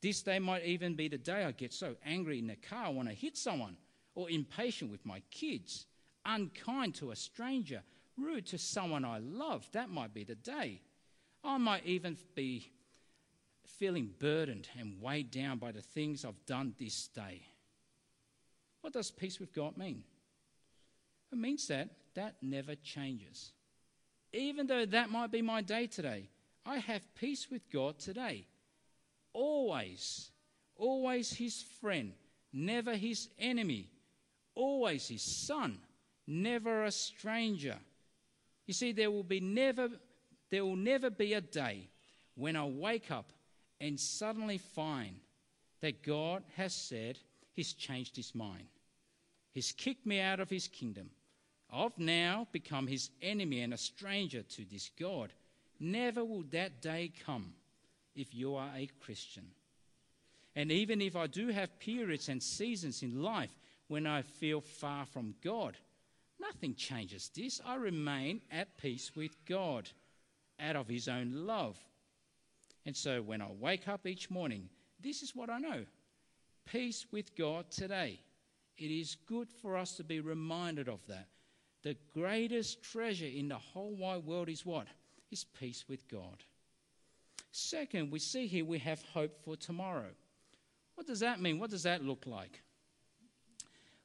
This 0.00 0.22
day 0.22 0.38
might 0.38 0.64
even 0.64 0.94
be 0.94 1.08
the 1.08 1.18
day 1.18 1.44
I 1.44 1.52
get 1.52 1.72
so 1.72 1.96
angry 2.04 2.38
in 2.38 2.46
the 2.46 2.56
car 2.56 2.86
I 2.86 2.88
want 2.90 3.08
to 3.08 3.14
hit 3.14 3.36
someone, 3.36 3.76
or 4.16 4.28
impatient 4.28 4.90
with 4.90 5.06
my 5.06 5.22
kids, 5.30 5.86
unkind 6.24 6.96
to 6.96 7.12
a 7.12 7.16
stranger, 7.16 7.82
rude 8.16 8.46
to 8.46 8.58
someone 8.58 9.04
I 9.04 9.18
love. 9.18 9.68
That 9.72 9.90
might 9.90 10.12
be 10.12 10.24
the 10.24 10.34
day. 10.34 10.80
I 11.44 11.58
might 11.58 11.86
even 11.86 12.16
be 12.34 12.72
feeling 13.66 14.10
burdened 14.18 14.68
and 14.78 15.00
weighed 15.00 15.30
down 15.30 15.58
by 15.58 15.70
the 15.70 15.82
things 15.82 16.24
I've 16.24 16.44
done 16.46 16.74
this 16.78 17.08
day. 17.08 17.42
What 18.80 18.94
does 18.94 19.10
peace 19.10 19.38
with 19.38 19.52
God 19.52 19.76
mean? 19.76 20.02
It 21.30 21.38
means 21.38 21.68
that 21.68 21.90
that 22.14 22.36
never 22.40 22.74
changes. 22.74 23.52
Even 24.32 24.66
though 24.66 24.86
that 24.86 25.10
might 25.10 25.30
be 25.30 25.42
my 25.42 25.60
day 25.60 25.86
today, 25.86 26.30
I 26.64 26.78
have 26.78 27.14
peace 27.14 27.48
with 27.50 27.70
God 27.70 27.98
today. 27.98 28.46
Always, 29.32 30.30
always 30.76 31.32
His 31.32 31.62
friend, 31.80 32.12
never 32.52 32.94
His 32.94 33.28
enemy, 33.38 33.90
always 34.56 35.06
His 35.06 35.22
son, 35.22 35.78
never 36.26 36.84
a 36.84 36.90
stranger. 36.90 37.76
You 38.66 38.74
see, 38.74 38.90
there 38.90 39.12
will 39.12 39.22
be 39.22 39.38
never, 39.38 39.88
there 40.50 40.64
will 40.64 40.76
never 40.76 41.08
be 41.10 41.34
a 41.34 41.40
day 41.40 41.88
when 42.34 42.56
I 42.56 42.64
wake 42.64 43.12
up 43.12 43.32
and 43.80 44.00
suddenly 44.00 44.58
find 44.58 45.20
that 45.80 46.02
God 46.02 46.42
has 46.56 46.74
said 46.74 47.18
He's 47.52 47.72
changed 47.72 48.16
His 48.16 48.34
mind. 48.34 48.66
He's 49.52 49.70
kicked 49.70 50.04
me 50.04 50.20
out 50.20 50.40
of 50.40 50.50
His 50.50 50.66
kingdom. 50.66 51.10
I've 51.72 51.98
now 51.98 52.46
become 52.52 52.86
his 52.86 53.10
enemy 53.20 53.60
and 53.60 53.74
a 53.74 53.78
stranger 53.78 54.42
to 54.42 54.64
this 54.70 54.90
God. 54.98 55.32
Never 55.80 56.24
will 56.24 56.44
that 56.50 56.80
day 56.80 57.12
come 57.24 57.54
if 58.14 58.34
you 58.34 58.54
are 58.54 58.70
a 58.74 58.88
Christian. 59.00 59.46
And 60.54 60.72
even 60.72 61.02
if 61.02 61.16
I 61.16 61.26
do 61.26 61.48
have 61.48 61.78
periods 61.78 62.28
and 62.28 62.42
seasons 62.42 63.02
in 63.02 63.22
life 63.22 63.54
when 63.88 64.06
I 64.06 64.22
feel 64.22 64.60
far 64.60 65.06
from 65.06 65.34
God, 65.42 65.76
nothing 66.40 66.74
changes 66.74 67.30
this. 67.34 67.60
I 67.64 67.76
remain 67.76 68.40
at 68.50 68.76
peace 68.78 69.12
with 69.14 69.36
God 69.44 69.88
out 70.60 70.76
of 70.76 70.88
his 70.88 71.08
own 71.08 71.46
love. 71.46 71.78
And 72.84 72.96
so 72.96 73.22
when 73.22 73.42
I 73.42 73.48
wake 73.58 73.88
up 73.88 74.06
each 74.06 74.30
morning, 74.30 74.68
this 75.00 75.22
is 75.22 75.34
what 75.34 75.50
I 75.50 75.58
know 75.58 75.84
peace 76.66 77.06
with 77.12 77.36
God 77.36 77.70
today. 77.70 78.20
It 78.76 78.90
is 78.90 79.16
good 79.26 79.48
for 79.48 79.76
us 79.76 79.96
to 79.96 80.04
be 80.04 80.20
reminded 80.20 80.88
of 80.88 81.00
that 81.06 81.28
the 81.82 81.96
greatest 82.12 82.82
treasure 82.82 83.26
in 83.26 83.48
the 83.48 83.58
whole 83.58 83.94
wide 83.94 84.24
world 84.24 84.48
is 84.48 84.66
what? 84.66 84.88
Is 85.30 85.44
peace 85.44 85.84
with 85.88 86.08
God. 86.08 86.42
Second, 87.52 88.10
we 88.10 88.18
see 88.18 88.46
here 88.46 88.64
we 88.64 88.78
have 88.80 89.02
hope 89.14 89.36
for 89.44 89.56
tomorrow. 89.56 90.10
What 90.96 91.06
does 91.06 91.20
that 91.20 91.40
mean? 91.40 91.58
What 91.58 91.70
does 91.70 91.84
that 91.84 92.04
look 92.04 92.26
like? 92.26 92.62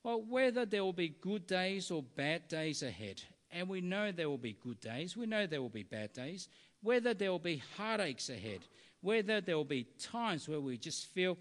Well, 0.04 0.24
whether 0.28 0.66
there 0.66 0.84
will 0.84 0.94
be 0.94 1.10
good 1.10 1.46
days 1.48 1.92
or 1.92 2.04
bad 2.04 2.48
days 2.48 2.82
ahead, 2.82 3.22
and 3.52 3.68
we 3.70 3.82
know 3.82 4.12
there 4.12 4.30
will 4.30 4.38
be 4.38 4.58
good 4.62 4.80
days, 4.80 5.16
we 5.16 5.26
know 5.26 5.46
there 5.46 5.62
will 5.62 5.70
be 5.70 5.84
bad 5.84 6.14
days, 6.14 6.48
whether 6.82 7.14
there 7.14 7.32
will 7.32 7.40
be 7.40 7.62
heartaches 7.78 8.30
ahead, 8.30 8.62
whether 9.02 9.42
there 9.42 9.58
will 9.58 9.66
be 9.66 9.88
times 10.00 10.48
where 10.48 10.62
we 10.62 10.78
just 10.78 11.08
feel 11.08 11.38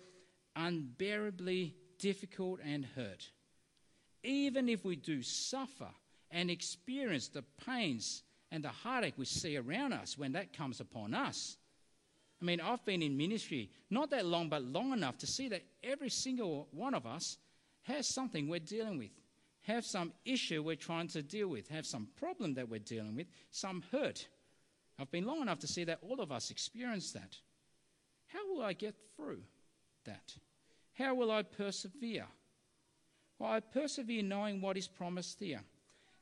unbearably 0.56 1.74
difficult 1.98 2.61
and 2.64 2.84
hurt. 2.96 3.30
Even 4.22 4.68
if 4.68 4.84
we 4.84 4.96
do 4.96 5.22
suffer, 5.22 5.88
and 6.30 6.50
experience 6.50 7.28
the 7.28 7.44
pains 7.64 8.22
and 8.52 8.64
the 8.64 8.68
heartache 8.68 9.14
we 9.16 9.24
see 9.24 9.56
around 9.56 9.92
us 9.92 10.16
when 10.16 10.32
that 10.32 10.52
comes 10.52 10.80
upon 10.80 11.14
us. 11.14 11.56
I 12.40 12.44
mean, 12.44 12.61
I've 12.61 12.84
been 12.84 13.02
in 13.02 13.16
ministry 13.16 13.70
not 13.90 14.11
that 14.11 14.26
long, 14.26 14.48
but 14.48 14.62
long 14.62 14.92
enough 14.92 15.18
to 15.18 15.26
see 15.26 15.48
that 15.48 15.62
every 15.82 16.08
single 16.08 16.68
one 16.70 16.94
of 16.94 17.06
us 17.06 17.36
has 17.91 18.07
something 18.07 18.49
we're 18.49 18.61
dealing 18.61 18.99
with, 18.99 19.11
have 19.62 19.84
some 19.84 20.12
issue 20.24 20.62
we're 20.62 20.76
trying 20.76 21.09
to 21.09 21.22
deal 21.22 21.49
with, 21.49 21.68
have 21.68 21.86
some 21.86 22.09
problem 22.16 22.55
that 22.55 22.68
we're 22.68 22.80
dealing 22.80 23.14
with, 23.14 23.26
some 23.51 23.82
hurt. 23.93 24.26
I've 24.99 25.11
been 25.11 25.26
long 25.26 25.43
enough 25.43 25.59
to 25.61 25.66
see 25.66 25.84
that 25.84 25.99
all 26.03 26.20
of 26.20 26.32
us 26.32 26.51
experience 26.51 27.12
that. 27.12 27.36
How 28.28 28.53
will 28.53 28.62
I 28.62 28.72
get 28.72 28.95
through 29.16 29.43
that? 30.05 30.34
How 30.95 31.14
will 31.14 31.30
I 31.30 31.43
persevere? 31.43 32.26
Well, 33.38 33.53
I 33.53 33.61
persevere 33.61 34.22
knowing 34.22 34.61
what 34.61 34.76
is 34.76 34.86
promised 34.86 35.41
here 35.41 35.62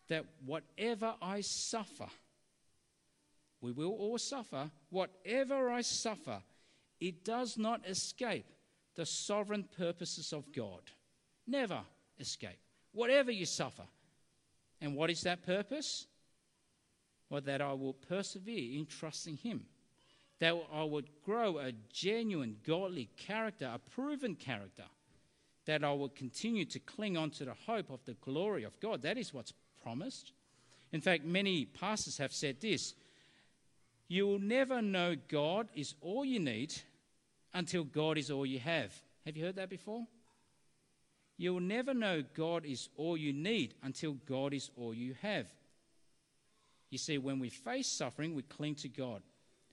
that 0.09 0.25
whatever 0.45 1.15
I 1.21 1.41
suffer, 1.43 2.09
we 3.61 3.73
will 3.73 3.93
all 3.93 4.19
suffer, 4.19 4.71
whatever 4.91 5.71
I 5.71 5.83
suffer, 5.83 6.43
it 7.01 7.25
does 7.25 7.59
not 7.59 7.87
escape 7.87 8.47
the 8.95 9.07
sovereign 9.07 9.69
purposes 9.77 10.33
of 10.33 10.53
God. 10.53 10.83
Never 11.49 11.81
escape. 12.21 12.59
Whatever 12.93 13.31
you 13.31 13.47
suffer. 13.47 13.85
And 14.81 14.95
what 14.95 15.11
is 15.11 15.23
that 15.23 15.43
purpose? 15.43 16.07
Well, 17.31 17.41
that 17.41 17.63
I 17.63 17.73
will 17.73 17.95
persevere 17.95 18.79
in 18.79 18.87
trusting 18.87 19.39
Him. 19.39 19.65
That 20.41 20.55
I 20.73 20.85
would 20.85 21.09
grow 21.25 21.59
a 21.59 21.73
genuine, 21.93 22.57
godly 22.65 23.09
character, 23.17 23.71
a 23.73 23.79
proven 23.79 24.35
character. 24.35 24.85
That 25.65 25.83
I 25.83 25.93
will 25.93 26.11
continue 26.11 26.65
to 26.67 26.79
cling 26.79 27.17
on 27.17 27.31
to 27.31 27.47
the 27.47 27.55
hope 27.67 27.91
of 27.91 28.05
the 28.05 28.15
glory 28.15 28.65
of 28.65 28.79
God. 28.79 29.03
That 29.03 29.19
is 29.19 29.35
what's 29.35 29.53
promised. 29.83 30.33
In 30.93 31.01
fact, 31.01 31.25
many 31.25 31.65
pastors 31.65 32.19
have 32.19 32.33
said 32.33 32.61
this 32.61 32.95
You 34.07 34.27
will 34.27 34.39
never 34.39 34.81
know 34.83 35.17
God 35.29 35.69
is 35.75 35.95
all 36.01 36.25
you 36.25 36.41
need 36.41 36.75
until 37.55 37.85
God 37.85 38.19
is 38.19 38.31
all 38.31 38.47
you 38.47 38.61
have. 38.61 38.93
Have 39.27 39.37
you 39.37 39.45
heard 39.45 39.57
that 39.57 39.71
before? 39.71 40.07
You 41.39 41.55
will 41.55 41.61
never 41.61 41.95
know 41.95 42.25
God 42.35 42.67
is 42.67 42.89
all 42.97 43.17
you 43.17 43.33
need 43.33 43.75
until 43.83 44.15
God 44.27 44.53
is 44.53 44.71
all 44.77 44.93
you 44.93 45.15
have. 45.23 45.47
You 46.91 46.99
see, 46.99 47.17
when 47.17 47.39
we 47.39 47.49
face 47.49 47.87
suffering, 47.87 48.35
we 48.35 48.43
cling 48.43 48.75
to 48.77 48.89
God. 48.89 49.23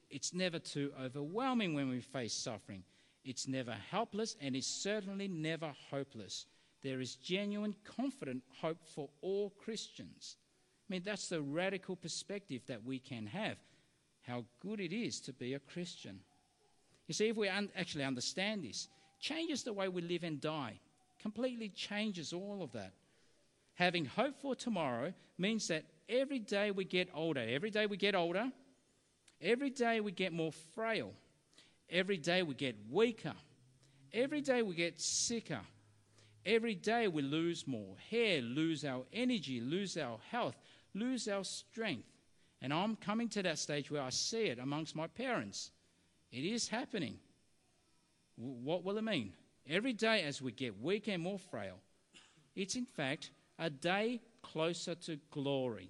It's 0.09 0.33
never 0.33 0.59
too 0.59 0.93
overwhelming 1.01 1.73
when 1.73 1.89
we 1.89 2.01
face 2.01 2.33
suffering. 2.33 2.83
It's 3.23 3.47
never 3.47 3.75
helpless, 3.89 4.35
and 4.39 4.55
it's 4.55 4.67
certainly 4.67 5.27
never 5.27 5.73
hopeless. 5.89 6.45
There 6.83 7.01
is 7.01 7.15
genuine, 7.15 7.75
confident 7.97 8.43
hope 8.61 8.85
for 8.93 9.09
all 9.21 9.49
Christians. 9.49 10.37
I 10.87 10.93
mean, 10.93 11.01
that's 11.03 11.29
the 11.29 11.41
radical 11.41 11.95
perspective 11.95 12.61
that 12.67 12.83
we 12.85 12.99
can 12.99 13.25
have. 13.25 13.57
How 14.21 14.45
good 14.61 14.79
it 14.79 14.93
is 14.93 15.19
to 15.21 15.33
be 15.33 15.55
a 15.55 15.59
Christian. 15.59 16.19
You 17.07 17.15
see, 17.15 17.29
if 17.29 17.37
we 17.37 17.49
un- 17.49 17.71
actually 17.75 18.03
understand 18.03 18.63
this, 18.63 18.87
changes 19.19 19.63
the 19.63 19.73
way 19.73 19.87
we 19.87 20.03
live 20.03 20.23
and 20.23 20.39
die, 20.39 20.79
completely 21.25 21.69
changes 21.69 22.33
all 22.33 22.61
of 22.61 22.71
that. 22.73 22.93
Having 23.73 24.05
hope 24.05 24.39
for 24.39 24.53
tomorrow 24.53 25.11
means 25.39 25.67
that 25.69 25.83
every 26.07 26.37
day 26.37 26.69
we 26.69 26.85
get 26.85 27.09
older, 27.15 27.43
every 27.49 27.71
day 27.71 27.87
we 27.87 27.97
get 27.97 28.13
older, 28.13 28.51
every 29.41 29.71
day 29.71 29.99
we 30.01 30.11
get 30.11 30.31
more 30.31 30.51
frail, 30.51 31.13
every 31.89 32.17
day 32.17 32.43
we 32.43 32.53
get 32.53 32.75
weaker, 32.91 33.33
every 34.13 34.39
day 34.39 34.61
we 34.61 34.75
get 34.75 35.01
sicker, 35.01 35.61
every 36.45 36.75
day 36.75 37.07
we 37.07 37.23
lose 37.23 37.65
more 37.65 37.95
hair, 38.11 38.39
lose 38.43 38.85
our 38.85 39.01
energy, 39.11 39.59
lose 39.59 39.97
our 39.97 40.19
health, 40.29 40.55
lose 40.93 41.27
our 41.27 41.43
strength. 41.43 42.07
And 42.61 42.71
I'm 42.71 42.95
coming 42.97 43.29
to 43.29 43.41
that 43.41 43.57
stage 43.57 43.89
where 43.89 44.03
I 44.03 44.11
see 44.11 44.43
it 44.43 44.59
amongst 44.59 44.95
my 44.95 45.07
parents. 45.07 45.71
It 46.31 46.45
is 46.45 46.67
happening. 46.67 47.17
What 48.35 48.83
will 48.83 48.99
it 48.99 49.03
mean? 49.03 49.33
Every 49.67 49.93
day 49.93 50.23
as 50.23 50.41
we 50.41 50.51
get 50.51 50.79
weaker 50.79 51.11
and 51.11 51.23
more 51.23 51.39
frail, 51.39 51.75
it's 52.55 52.75
in 52.75 52.85
fact 52.85 53.31
a 53.57 53.69
day 53.69 54.21
closer 54.41 54.95
to 54.95 55.17
glory. 55.31 55.89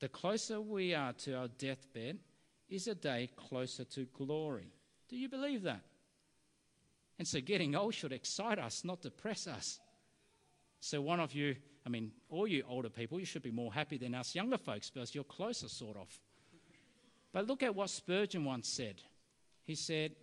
The 0.00 0.08
closer 0.08 0.60
we 0.60 0.94
are 0.94 1.12
to 1.12 1.34
our 1.34 1.48
deathbed 1.48 2.18
is 2.68 2.88
a 2.88 2.94
day 2.94 3.30
closer 3.36 3.84
to 3.84 4.06
glory. 4.16 4.72
Do 5.08 5.16
you 5.16 5.28
believe 5.28 5.62
that? 5.62 5.82
And 7.18 7.28
so 7.28 7.40
getting 7.40 7.76
old 7.76 7.94
should 7.94 8.12
excite 8.12 8.58
us, 8.58 8.84
not 8.84 9.02
depress 9.02 9.46
us. 9.46 9.78
So, 10.80 11.00
one 11.00 11.20
of 11.20 11.32
you, 11.32 11.54
I 11.86 11.88
mean, 11.88 12.10
all 12.28 12.48
you 12.48 12.64
older 12.68 12.88
people, 12.88 13.20
you 13.20 13.26
should 13.26 13.42
be 13.42 13.52
more 13.52 13.72
happy 13.72 13.96
than 13.96 14.16
us 14.16 14.34
younger 14.34 14.58
folks 14.58 14.90
because 14.90 15.14
you're 15.14 15.22
closer, 15.22 15.68
sort 15.68 15.96
of. 15.96 16.08
But 17.32 17.46
look 17.46 17.62
at 17.62 17.76
what 17.76 17.90
Spurgeon 17.90 18.44
once 18.44 18.68
said. 18.68 18.96
He 19.64 19.76
said, 19.76 20.16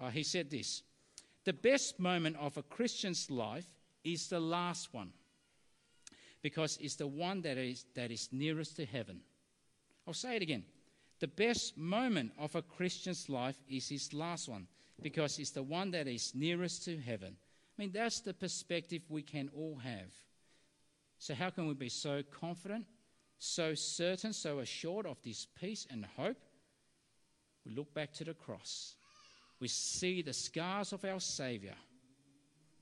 uh, 0.00 0.10
he 0.10 0.22
said 0.22 0.50
this 0.50 0.82
The 1.44 1.52
best 1.52 1.98
moment 1.98 2.36
of 2.38 2.56
a 2.56 2.62
Christian's 2.62 3.30
life 3.30 3.66
is 4.04 4.28
the 4.28 4.40
last 4.40 4.92
one 4.92 5.12
because 6.42 6.76
it's 6.80 6.96
the 6.96 7.06
one 7.06 7.40
that 7.42 7.56
is, 7.56 7.86
that 7.94 8.10
is 8.10 8.28
nearest 8.32 8.76
to 8.76 8.84
heaven. 8.84 9.20
I'll 10.06 10.14
say 10.14 10.36
it 10.36 10.42
again. 10.42 10.64
The 11.20 11.28
best 11.28 11.78
moment 11.78 12.32
of 12.36 12.56
a 12.56 12.62
Christian's 12.62 13.28
life 13.28 13.56
is 13.68 13.88
his 13.88 14.12
last 14.12 14.48
one 14.48 14.66
because 15.00 15.38
it's 15.38 15.50
the 15.50 15.62
one 15.62 15.92
that 15.92 16.08
is 16.08 16.34
nearest 16.34 16.84
to 16.86 16.98
heaven. 16.98 17.36
I 17.78 17.82
mean, 17.82 17.92
that's 17.92 18.20
the 18.20 18.34
perspective 18.34 19.02
we 19.08 19.22
can 19.22 19.48
all 19.56 19.76
have. 19.76 20.10
So, 21.18 21.34
how 21.34 21.50
can 21.50 21.68
we 21.68 21.74
be 21.74 21.88
so 21.88 22.22
confident, 22.40 22.84
so 23.38 23.74
certain, 23.74 24.32
so 24.32 24.58
assured 24.58 25.06
of 25.06 25.22
this 25.22 25.46
peace 25.60 25.86
and 25.88 26.04
hope? 26.16 26.36
We 27.64 27.72
look 27.72 27.94
back 27.94 28.12
to 28.14 28.24
the 28.24 28.34
cross. 28.34 28.96
We 29.62 29.68
see 29.68 30.22
the 30.22 30.32
scars 30.32 30.92
of 30.92 31.04
our 31.04 31.20
Savior. 31.20 31.76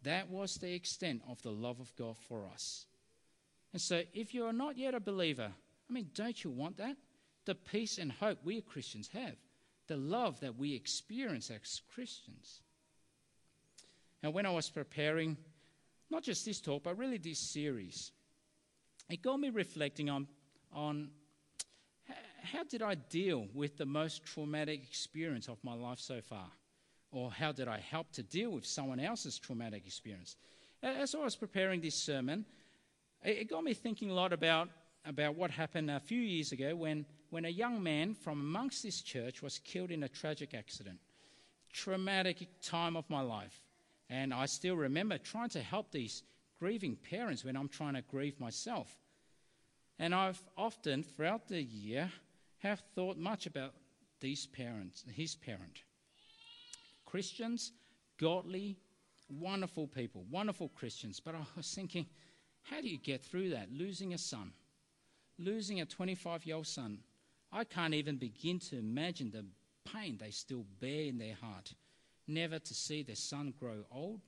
That 0.02 0.30
was 0.30 0.54
the 0.54 0.72
extent 0.72 1.20
of 1.28 1.42
the 1.42 1.50
love 1.50 1.78
of 1.78 1.94
God 1.94 2.16
for 2.16 2.46
us. 2.50 2.86
And 3.74 3.82
so, 3.82 4.00
if 4.14 4.32
you 4.32 4.46
are 4.46 4.52
not 4.54 4.78
yet 4.78 4.94
a 4.94 4.98
believer, 4.98 5.52
I 5.52 5.92
mean, 5.92 6.08
don't 6.14 6.42
you 6.42 6.48
want 6.48 6.78
that? 6.78 6.96
The 7.44 7.54
peace 7.54 7.98
and 7.98 8.10
hope 8.10 8.38
we 8.44 8.62
Christians 8.62 9.10
have, 9.12 9.34
the 9.88 9.98
love 9.98 10.40
that 10.40 10.56
we 10.56 10.74
experience 10.74 11.50
as 11.50 11.82
Christians. 11.94 12.62
Now, 14.22 14.30
when 14.30 14.46
I 14.46 14.50
was 14.50 14.70
preparing 14.70 15.36
not 16.08 16.22
just 16.22 16.46
this 16.46 16.62
talk, 16.62 16.84
but 16.84 16.96
really 16.96 17.18
this 17.18 17.40
series, 17.40 18.10
it 19.10 19.20
got 19.20 19.38
me 19.38 19.50
reflecting 19.50 20.08
on, 20.08 20.26
on 20.72 21.10
how 22.42 22.64
did 22.64 22.80
I 22.80 22.94
deal 22.94 23.48
with 23.52 23.76
the 23.76 23.84
most 23.84 24.24
traumatic 24.24 24.82
experience 24.82 25.46
of 25.46 25.62
my 25.62 25.74
life 25.74 25.98
so 25.98 26.22
far? 26.22 26.46
Or 27.12 27.30
how 27.30 27.52
did 27.52 27.68
I 27.68 27.78
help 27.78 28.12
to 28.12 28.22
deal 28.22 28.50
with 28.50 28.64
someone 28.64 29.00
else's 29.00 29.38
traumatic 29.38 29.86
experience? 29.86 30.36
As 30.82 31.14
I 31.14 31.18
was 31.18 31.36
preparing 31.36 31.80
this 31.80 31.94
sermon, 31.94 32.44
it 33.22 33.50
got 33.50 33.64
me 33.64 33.74
thinking 33.74 34.10
a 34.10 34.14
lot 34.14 34.32
about, 34.32 34.68
about 35.04 35.34
what 35.34 35.50
happened 35.50 35.90
a 35.90 36.00
few 36.00 36.20
years 36.20 36.52
ago 36.52 36.74
when, 36.74 37.04
when 37.30 37.44
a 37.44 37.50
young 37.50 37.82
man 37.82 38.14
from 38.14 38.40
amongst 38.40 38.82
this 38.82 39.02
church 39.02 39.42
was 39.42 39.58
killed 39.58 39.90
in 39.90 40.04
a 40.04 40.08
tragic 40.08 40.54
accident. 40.54 40.98
Traumatic 41.72 42.48
time 42.62 42.96
of 42.96 43.08
my 43.10 43.20
life. 43.20 43.60
And 44.08 44.32
I 44.32 44.46
still 44.46 44.76
remember 44.76 45.18
trying 45.18 45.50
to 45.50 45.60
help 45.60 45.90
these 45.90 46.22
grieving 46.58 46.96
parents 46.96 47.44
when 47.44 47.56
I'm 47.56 47.68
trying 47.68 47.94
to 47.94 48.02
grieve 48.02 48.38
myself. 48.40 48.96
And 49.98 50.14
I've 50.14 50.40
often, 50.56 51.02
throughout 51.02 51.48
the 51.48 51.62
year, 51.62 52.10
have 52.58 52.82
thought 52.94 53.18
much 53.18 53.46
about 53.46 53.74
these 54.20 54.46
parents, 54.46 55.04
his 55.14 55.34
parent. 55.34 55.82
Christians, 57.10 57.72
godly, 58.20 58.76
wonderful 59.28 59.86
people, 59.88 60.24
wonderful 60.30 60.68
Christians. 60.68 61.20
But 61.20 61.34
I 61.34 61.40
was 61.56 61.72
thinking, 61.74 62.06
how 62.62 62.80
do 62.80 62.88
you 62.88 62.98
get 62.98 63.22
through 63.22 63.50
that? 63.50 63.72
Losing 63.72 64.14
a 64.14 64.18
son, 64.18 64.52
losing 65.38 65.80
a 65.80 65.86
25 65.86 66.46
year 66.46 66.56
old 66.56 66.66
son. 66.66 66.98
I 67.52 67.64
can't 67.64 67.94
even 67.94 68.16
begin 68.16 68.60
to 68.70 68.78
imagine 68.78 69.32
the 69.32 69.44
pain 69.92 70.18
they 70.20 70.30
still 70.30 70.64
bear 70.80 71.06
in 71.06 71.18
their 71.18 71.34
heart. 71.34 71.72
Never 72.28 72.60
to 72.60 72.74
see 72.74 73.02
their 73.02 73.16
son 73.16 73.54
grow 73.58 73.84
old, 73.90 74.20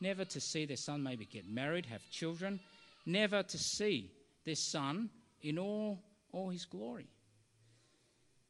never 0.00 0.24
to 0.24 0.40
see 0.40 0.66
their 0.66 0.76
son 0.76 1.04
maybe 1.04 1.24
get 1.24 1.48
married, 1.48 1.86
have 1.86 2.02
children, 2.10 2.58
never 3.06 3.44
to 3.44 3.58
see 3.58 4.10
their 4.44 4.56
son 4.56 5.08
in 5.40 5.56
all, 5.56 6.02
all 6.32 6.48
his 6.48 6.64
glory. 6.64 7.06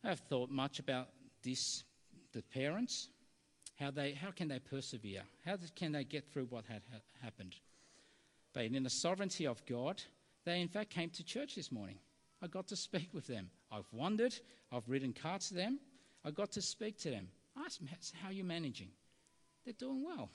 I've 0.03 0.21
thought 0.21 0.51
much 0.51 0.79
about 0.79 1.09
this, 1.43 1.85
the 2.33 2.43
parents, 2.43 3.09
how, 3.79 3.91
they, 3.91 4.13
how 4.13 4.31
can 4.31 4.49
they 4.49 4.59
persevere? 4.59 5.23
How 5.45 5.57
can 5.75 5.93
they 5.93 6.05
get 6.05 6.31
through 6.33 6.47
what 6.47 6.65
had 6.67 6.83
ha- 6.93 7.01
happened? 7.23 7.57
But 8.53 8.65
in 8.65 8.83
the 8.83 8.91
sovereignty 8.91 9.47
of 9.47 9.65
God, 9.67 10.03
they 10.45 10.61
in 10.61 10.69
fact 10.69 10.91
came 10.91 11.11
to 11.11 11.25
church 11.25 11.57
this 11.57 11.73
morning. 11.73 11.99
I 12.41 12.47
got 12.47 12.69
to 12.69 12.77
speak 12.77 13.09
with 13.13 13.27
them. 13.27 13.51
I've 13.73 13.91
wondered, 13.93 14.35
I've 14.71 14.89
written 14.89 15.13
cards 15.13 15.49
to 15.49 15.55
them, 15.55 15.81
I 16.25 16.31
got 16.31 16.53
to 16.53 16.63
speak 16.63 16.99
to 17.01 17.11
them. 17.11 17.29
I 17.57 17.65
asked 17.65 17.79
them, 17.79 17.89
How 18.23 18.29
are 18.29 18.33
you 18.33 18.45
managing? 18.45 18.89
They're 19.65 19.75
doing 19.75 20.05
well. 20.05 20.31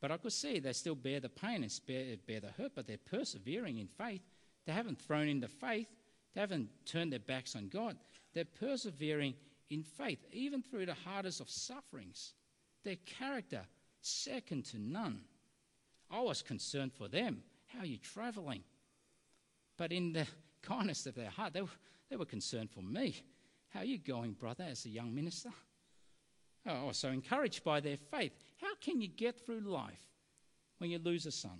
But 0.00 0.10
I 0.10 0.18
could 0.18 0.32
see 0.32 0.58
they 0.58 0.72
still 0.72 0.94
bear 0.94 1.20
the 1.20 1.28
pain 1.28 1.62
and 1.62 1.80
bear, 1.86 2.16
bear 2.26 2.40
the 2.40 2.50
hurt, 2.50 2.72
but 2.74 2.86
they're 2.86 2.98
persevering 2.98 3.78
in 3.78 3.86
faith. 3.86 4.20
They 4.66 4.72
haven't 4.72 5.00
thrown 5.00 5.28
in 5.28 5.40
the 5.40 5.48
faith, 5.48 5.88
they 6.34 6.40
haven't 6.40 6.68
turned 6.84 7.12
their 7.12 7.20
backs 7.20 7.56
on 7.56 7.68
God. 7.68 7.96
They're 8.34 8.44
persevering 8.44 9.34
in 9.70 9.82
faith, 9.82 10.18
even 10.32 10.62
through 10.62 10.86
the 10.86 10.94
hardest 10.94 11.40
of 11.40 11.48
sufferings. 11.48 12.34
Their 12.86 12.96
character, 13.04 13.62
second 14.00 14.66
to 14.66 14.78
none. 14.78 15.22
I 16.08 16.20
was 16.20 16.40
concerned 16.40 16.92
for 16.92 17.08
them. 17.08 17.42
How 17.66 17.80
are 17.80 17.86
you 17.86 17.98
traveling? 17.98 18.62
But 19.76 19.90
in 19.90 20.12
the 20.12 20.24
kindness 20.62 21.04
of 21.06 21.16
their 21.16 21.30
heart, 21.30 21.52
they 21.52 21.62
were, 21.62 21.68
they 22.08 22.14
were 22.14 22.24
concerned 22.24 22.70
for 22.70 22.82
me. 22.82 23.16
How 23.70 23.80
are 23.80 23.84
you 23.84 23.98
going, 23.98 24.34
brother, 24.34 24.62
as 24.70 24.84
a 24.84 24.88
young 24.88 25.12
minister? 25.12 25.48
Oh, 26.64 26.82
I 26.82 26.84
was 26.84 26.96
so 26.96 27.08
encouraged 27.08 27.64
by 27.64 27.80
their 27.80 27.96
faith. 27.96 28.30
How 28.60 28.76
can 28.80 29.00
you 29.00 29.08
get 29.08 29.44
through 29.44 29.62
life 29.62 30.06
when 30.78 30.88
you 30.88 31.00
lose 31.00 31.26
a 31.26 31.32
son? 31.32 31.58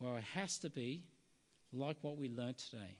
Well, 0.00 0.16
it 0.16 0.24
has 0.24 0.58
to 0.60 0.70
be 0.70 1.02
like 1.70 1.98
what 2.00 2.16
we 2.16 2.30
learned 2.30 2.56
today 2.56 2.96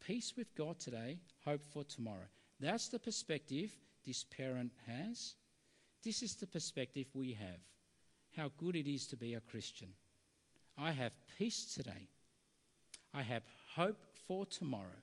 peace 0.00 0.34
with 0.36 0.54
God 0.54 0.78
today, 0.78 1.18
hope 1.44 1.64
for 1.64 1.82
tomorrow. 1.82 2.28
That's 2.60 2.88
the 2.88 2.98
perspective 2.98 3.70
this 4.06 4.24
parent 4.24 4.72
has. 4.86 5.34
This 6.02 6.22
is 6.22 6.34
the 6.36 6.46
perspective 6.46 7.06
we 7.14 7.32
have 7.32 7.60
how 8.36 8.50
good 8.58 8.76
it 8.76 8.86
is 8.86 9.06
to 9.06 9.16
be 9.16 9.34
a 9.34 9.40
Christian. 9.40 9.88
I 10.76 10.92
have 10.92 11.12
peace 11.38 11.74
today. 11.74 12.08
I 13.14 13.22
have 13.22 13.42
hope 13.74 13.98
for 14.28 14.44
tomorrow 14.44 15.00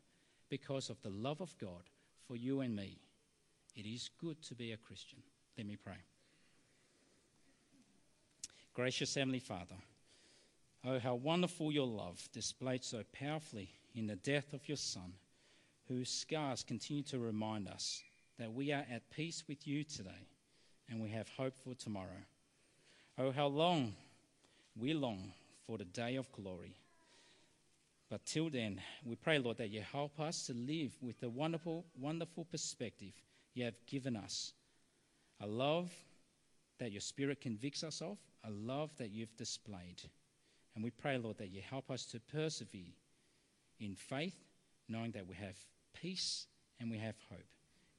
because 0.50 0.90
of 0.90 1.02
the 1.02 1.10
love 1.10 1.42
of 1.42 1.58
God 1.58 1.90
for 2.28 2.36
you 2.36 2.62
and 2.62 2.76
me. 2.76 3.00
It 3.76 3.88
is 3.88 4.12
good 4.22 4.42
to 4.44 4.56
be 4.56 4.72
a 4.72 4.78
Christian. 4.78 5.20
Let 5.58 5.66
me 5.66 5.78
pray. 5.84 5.98
Gracious 8.76 9.16
Heavenly 9.16 9.40
Father, 9.40 9.76
oh, 10.86 11.00
how 11.00 11.16
wonderful 11.16 11.72
your 11.72 11.88
love 11.88 12.28
displayed 12.34 12.84
so 12.84 13.04
powerfully 13.14 13.70
in 13.96 14.08
the 14.08 14.16
death 14.16 14.54
of 14.54 14.68
your 14.68 14.78
Son 14.78 15.14
whose 15.88 16.10
scars 16.10 16.64
continue 16.64 17.04
to 17.04 17.20
remind 17.20 17.68
us 17.68 18.04
that 18.40 18.54
we 18.54 18.72
are 18.72 18.86
at 18.92 19.10
peace 19.12 19.44
with 19.48 19.68
you 19.68 19.84
today 19.84 20.28
and 20.90 21.02
we 21.02 21.10
have 21.10 21.30
hope 21.30 21.56
for 21.58 21.74
tomorrow. 21.76 22.24
Oh, 23.18 23.32
how 23.32 23.48
long 23.48 23.94
we 24.76 24.94
long 24.94 25.34
for 25.68 25.78
the 25.78 25.86
day 25.86 26.16
of 26.16 26.32
glory. 26.32 26.76
But 28.10 28.26
till 28.26 28.50
then, 28.50 28.82
we 29.06 29.16
pray, 29.16 29.40
Lord, 29.40 29.58
that 29.58 29.70
you 29.70 29.82
help 29.82 30.20
us 30.20 30.46
to 30.48 30.54
live 30.54 30.92
with 31.02 31.20
the 31.20 31.30
wonderful, 31.30 31.86
wonderful 32.00 32.46
perspective 32.46 33.14
you 33.54 33.66
have 33.66 33.86
given 33.88 34.16
us. 34.16 34.54
A 35.42 35.48
love 35.48 35.92
that 36.80 36.92
your 36.92 37.02
Spirit 37.02 37.42
convicts 37.42 37.84
us 37.84 38.02
of, 38.02 38.18
a 38.44 38.52
love 38.52 38.92
that 38.98 39.12
you've 39.12 39.36
displayed. 39.38 40.02
And 40.76 40.84
we 40.84 40.90
pray, 40.90 41.18
Lord, 41.18 41.38
that 41.38 41.52
you 41.52 41.62
help 41.68 41.90
us 41.90 42.06
to 42.08 42.20
persevere 42.20 42.94
in 43.80 43.96
faith, 43.96 44.38
knowing 44.88 45.12
that 45.12 45.28
we 45.28 45.36
have 45.36 45.58
peace 45.94 46.48
and 46.80 46.90
we 46.90 46.98
have 46.98 47.16
hope. 47.30 47.53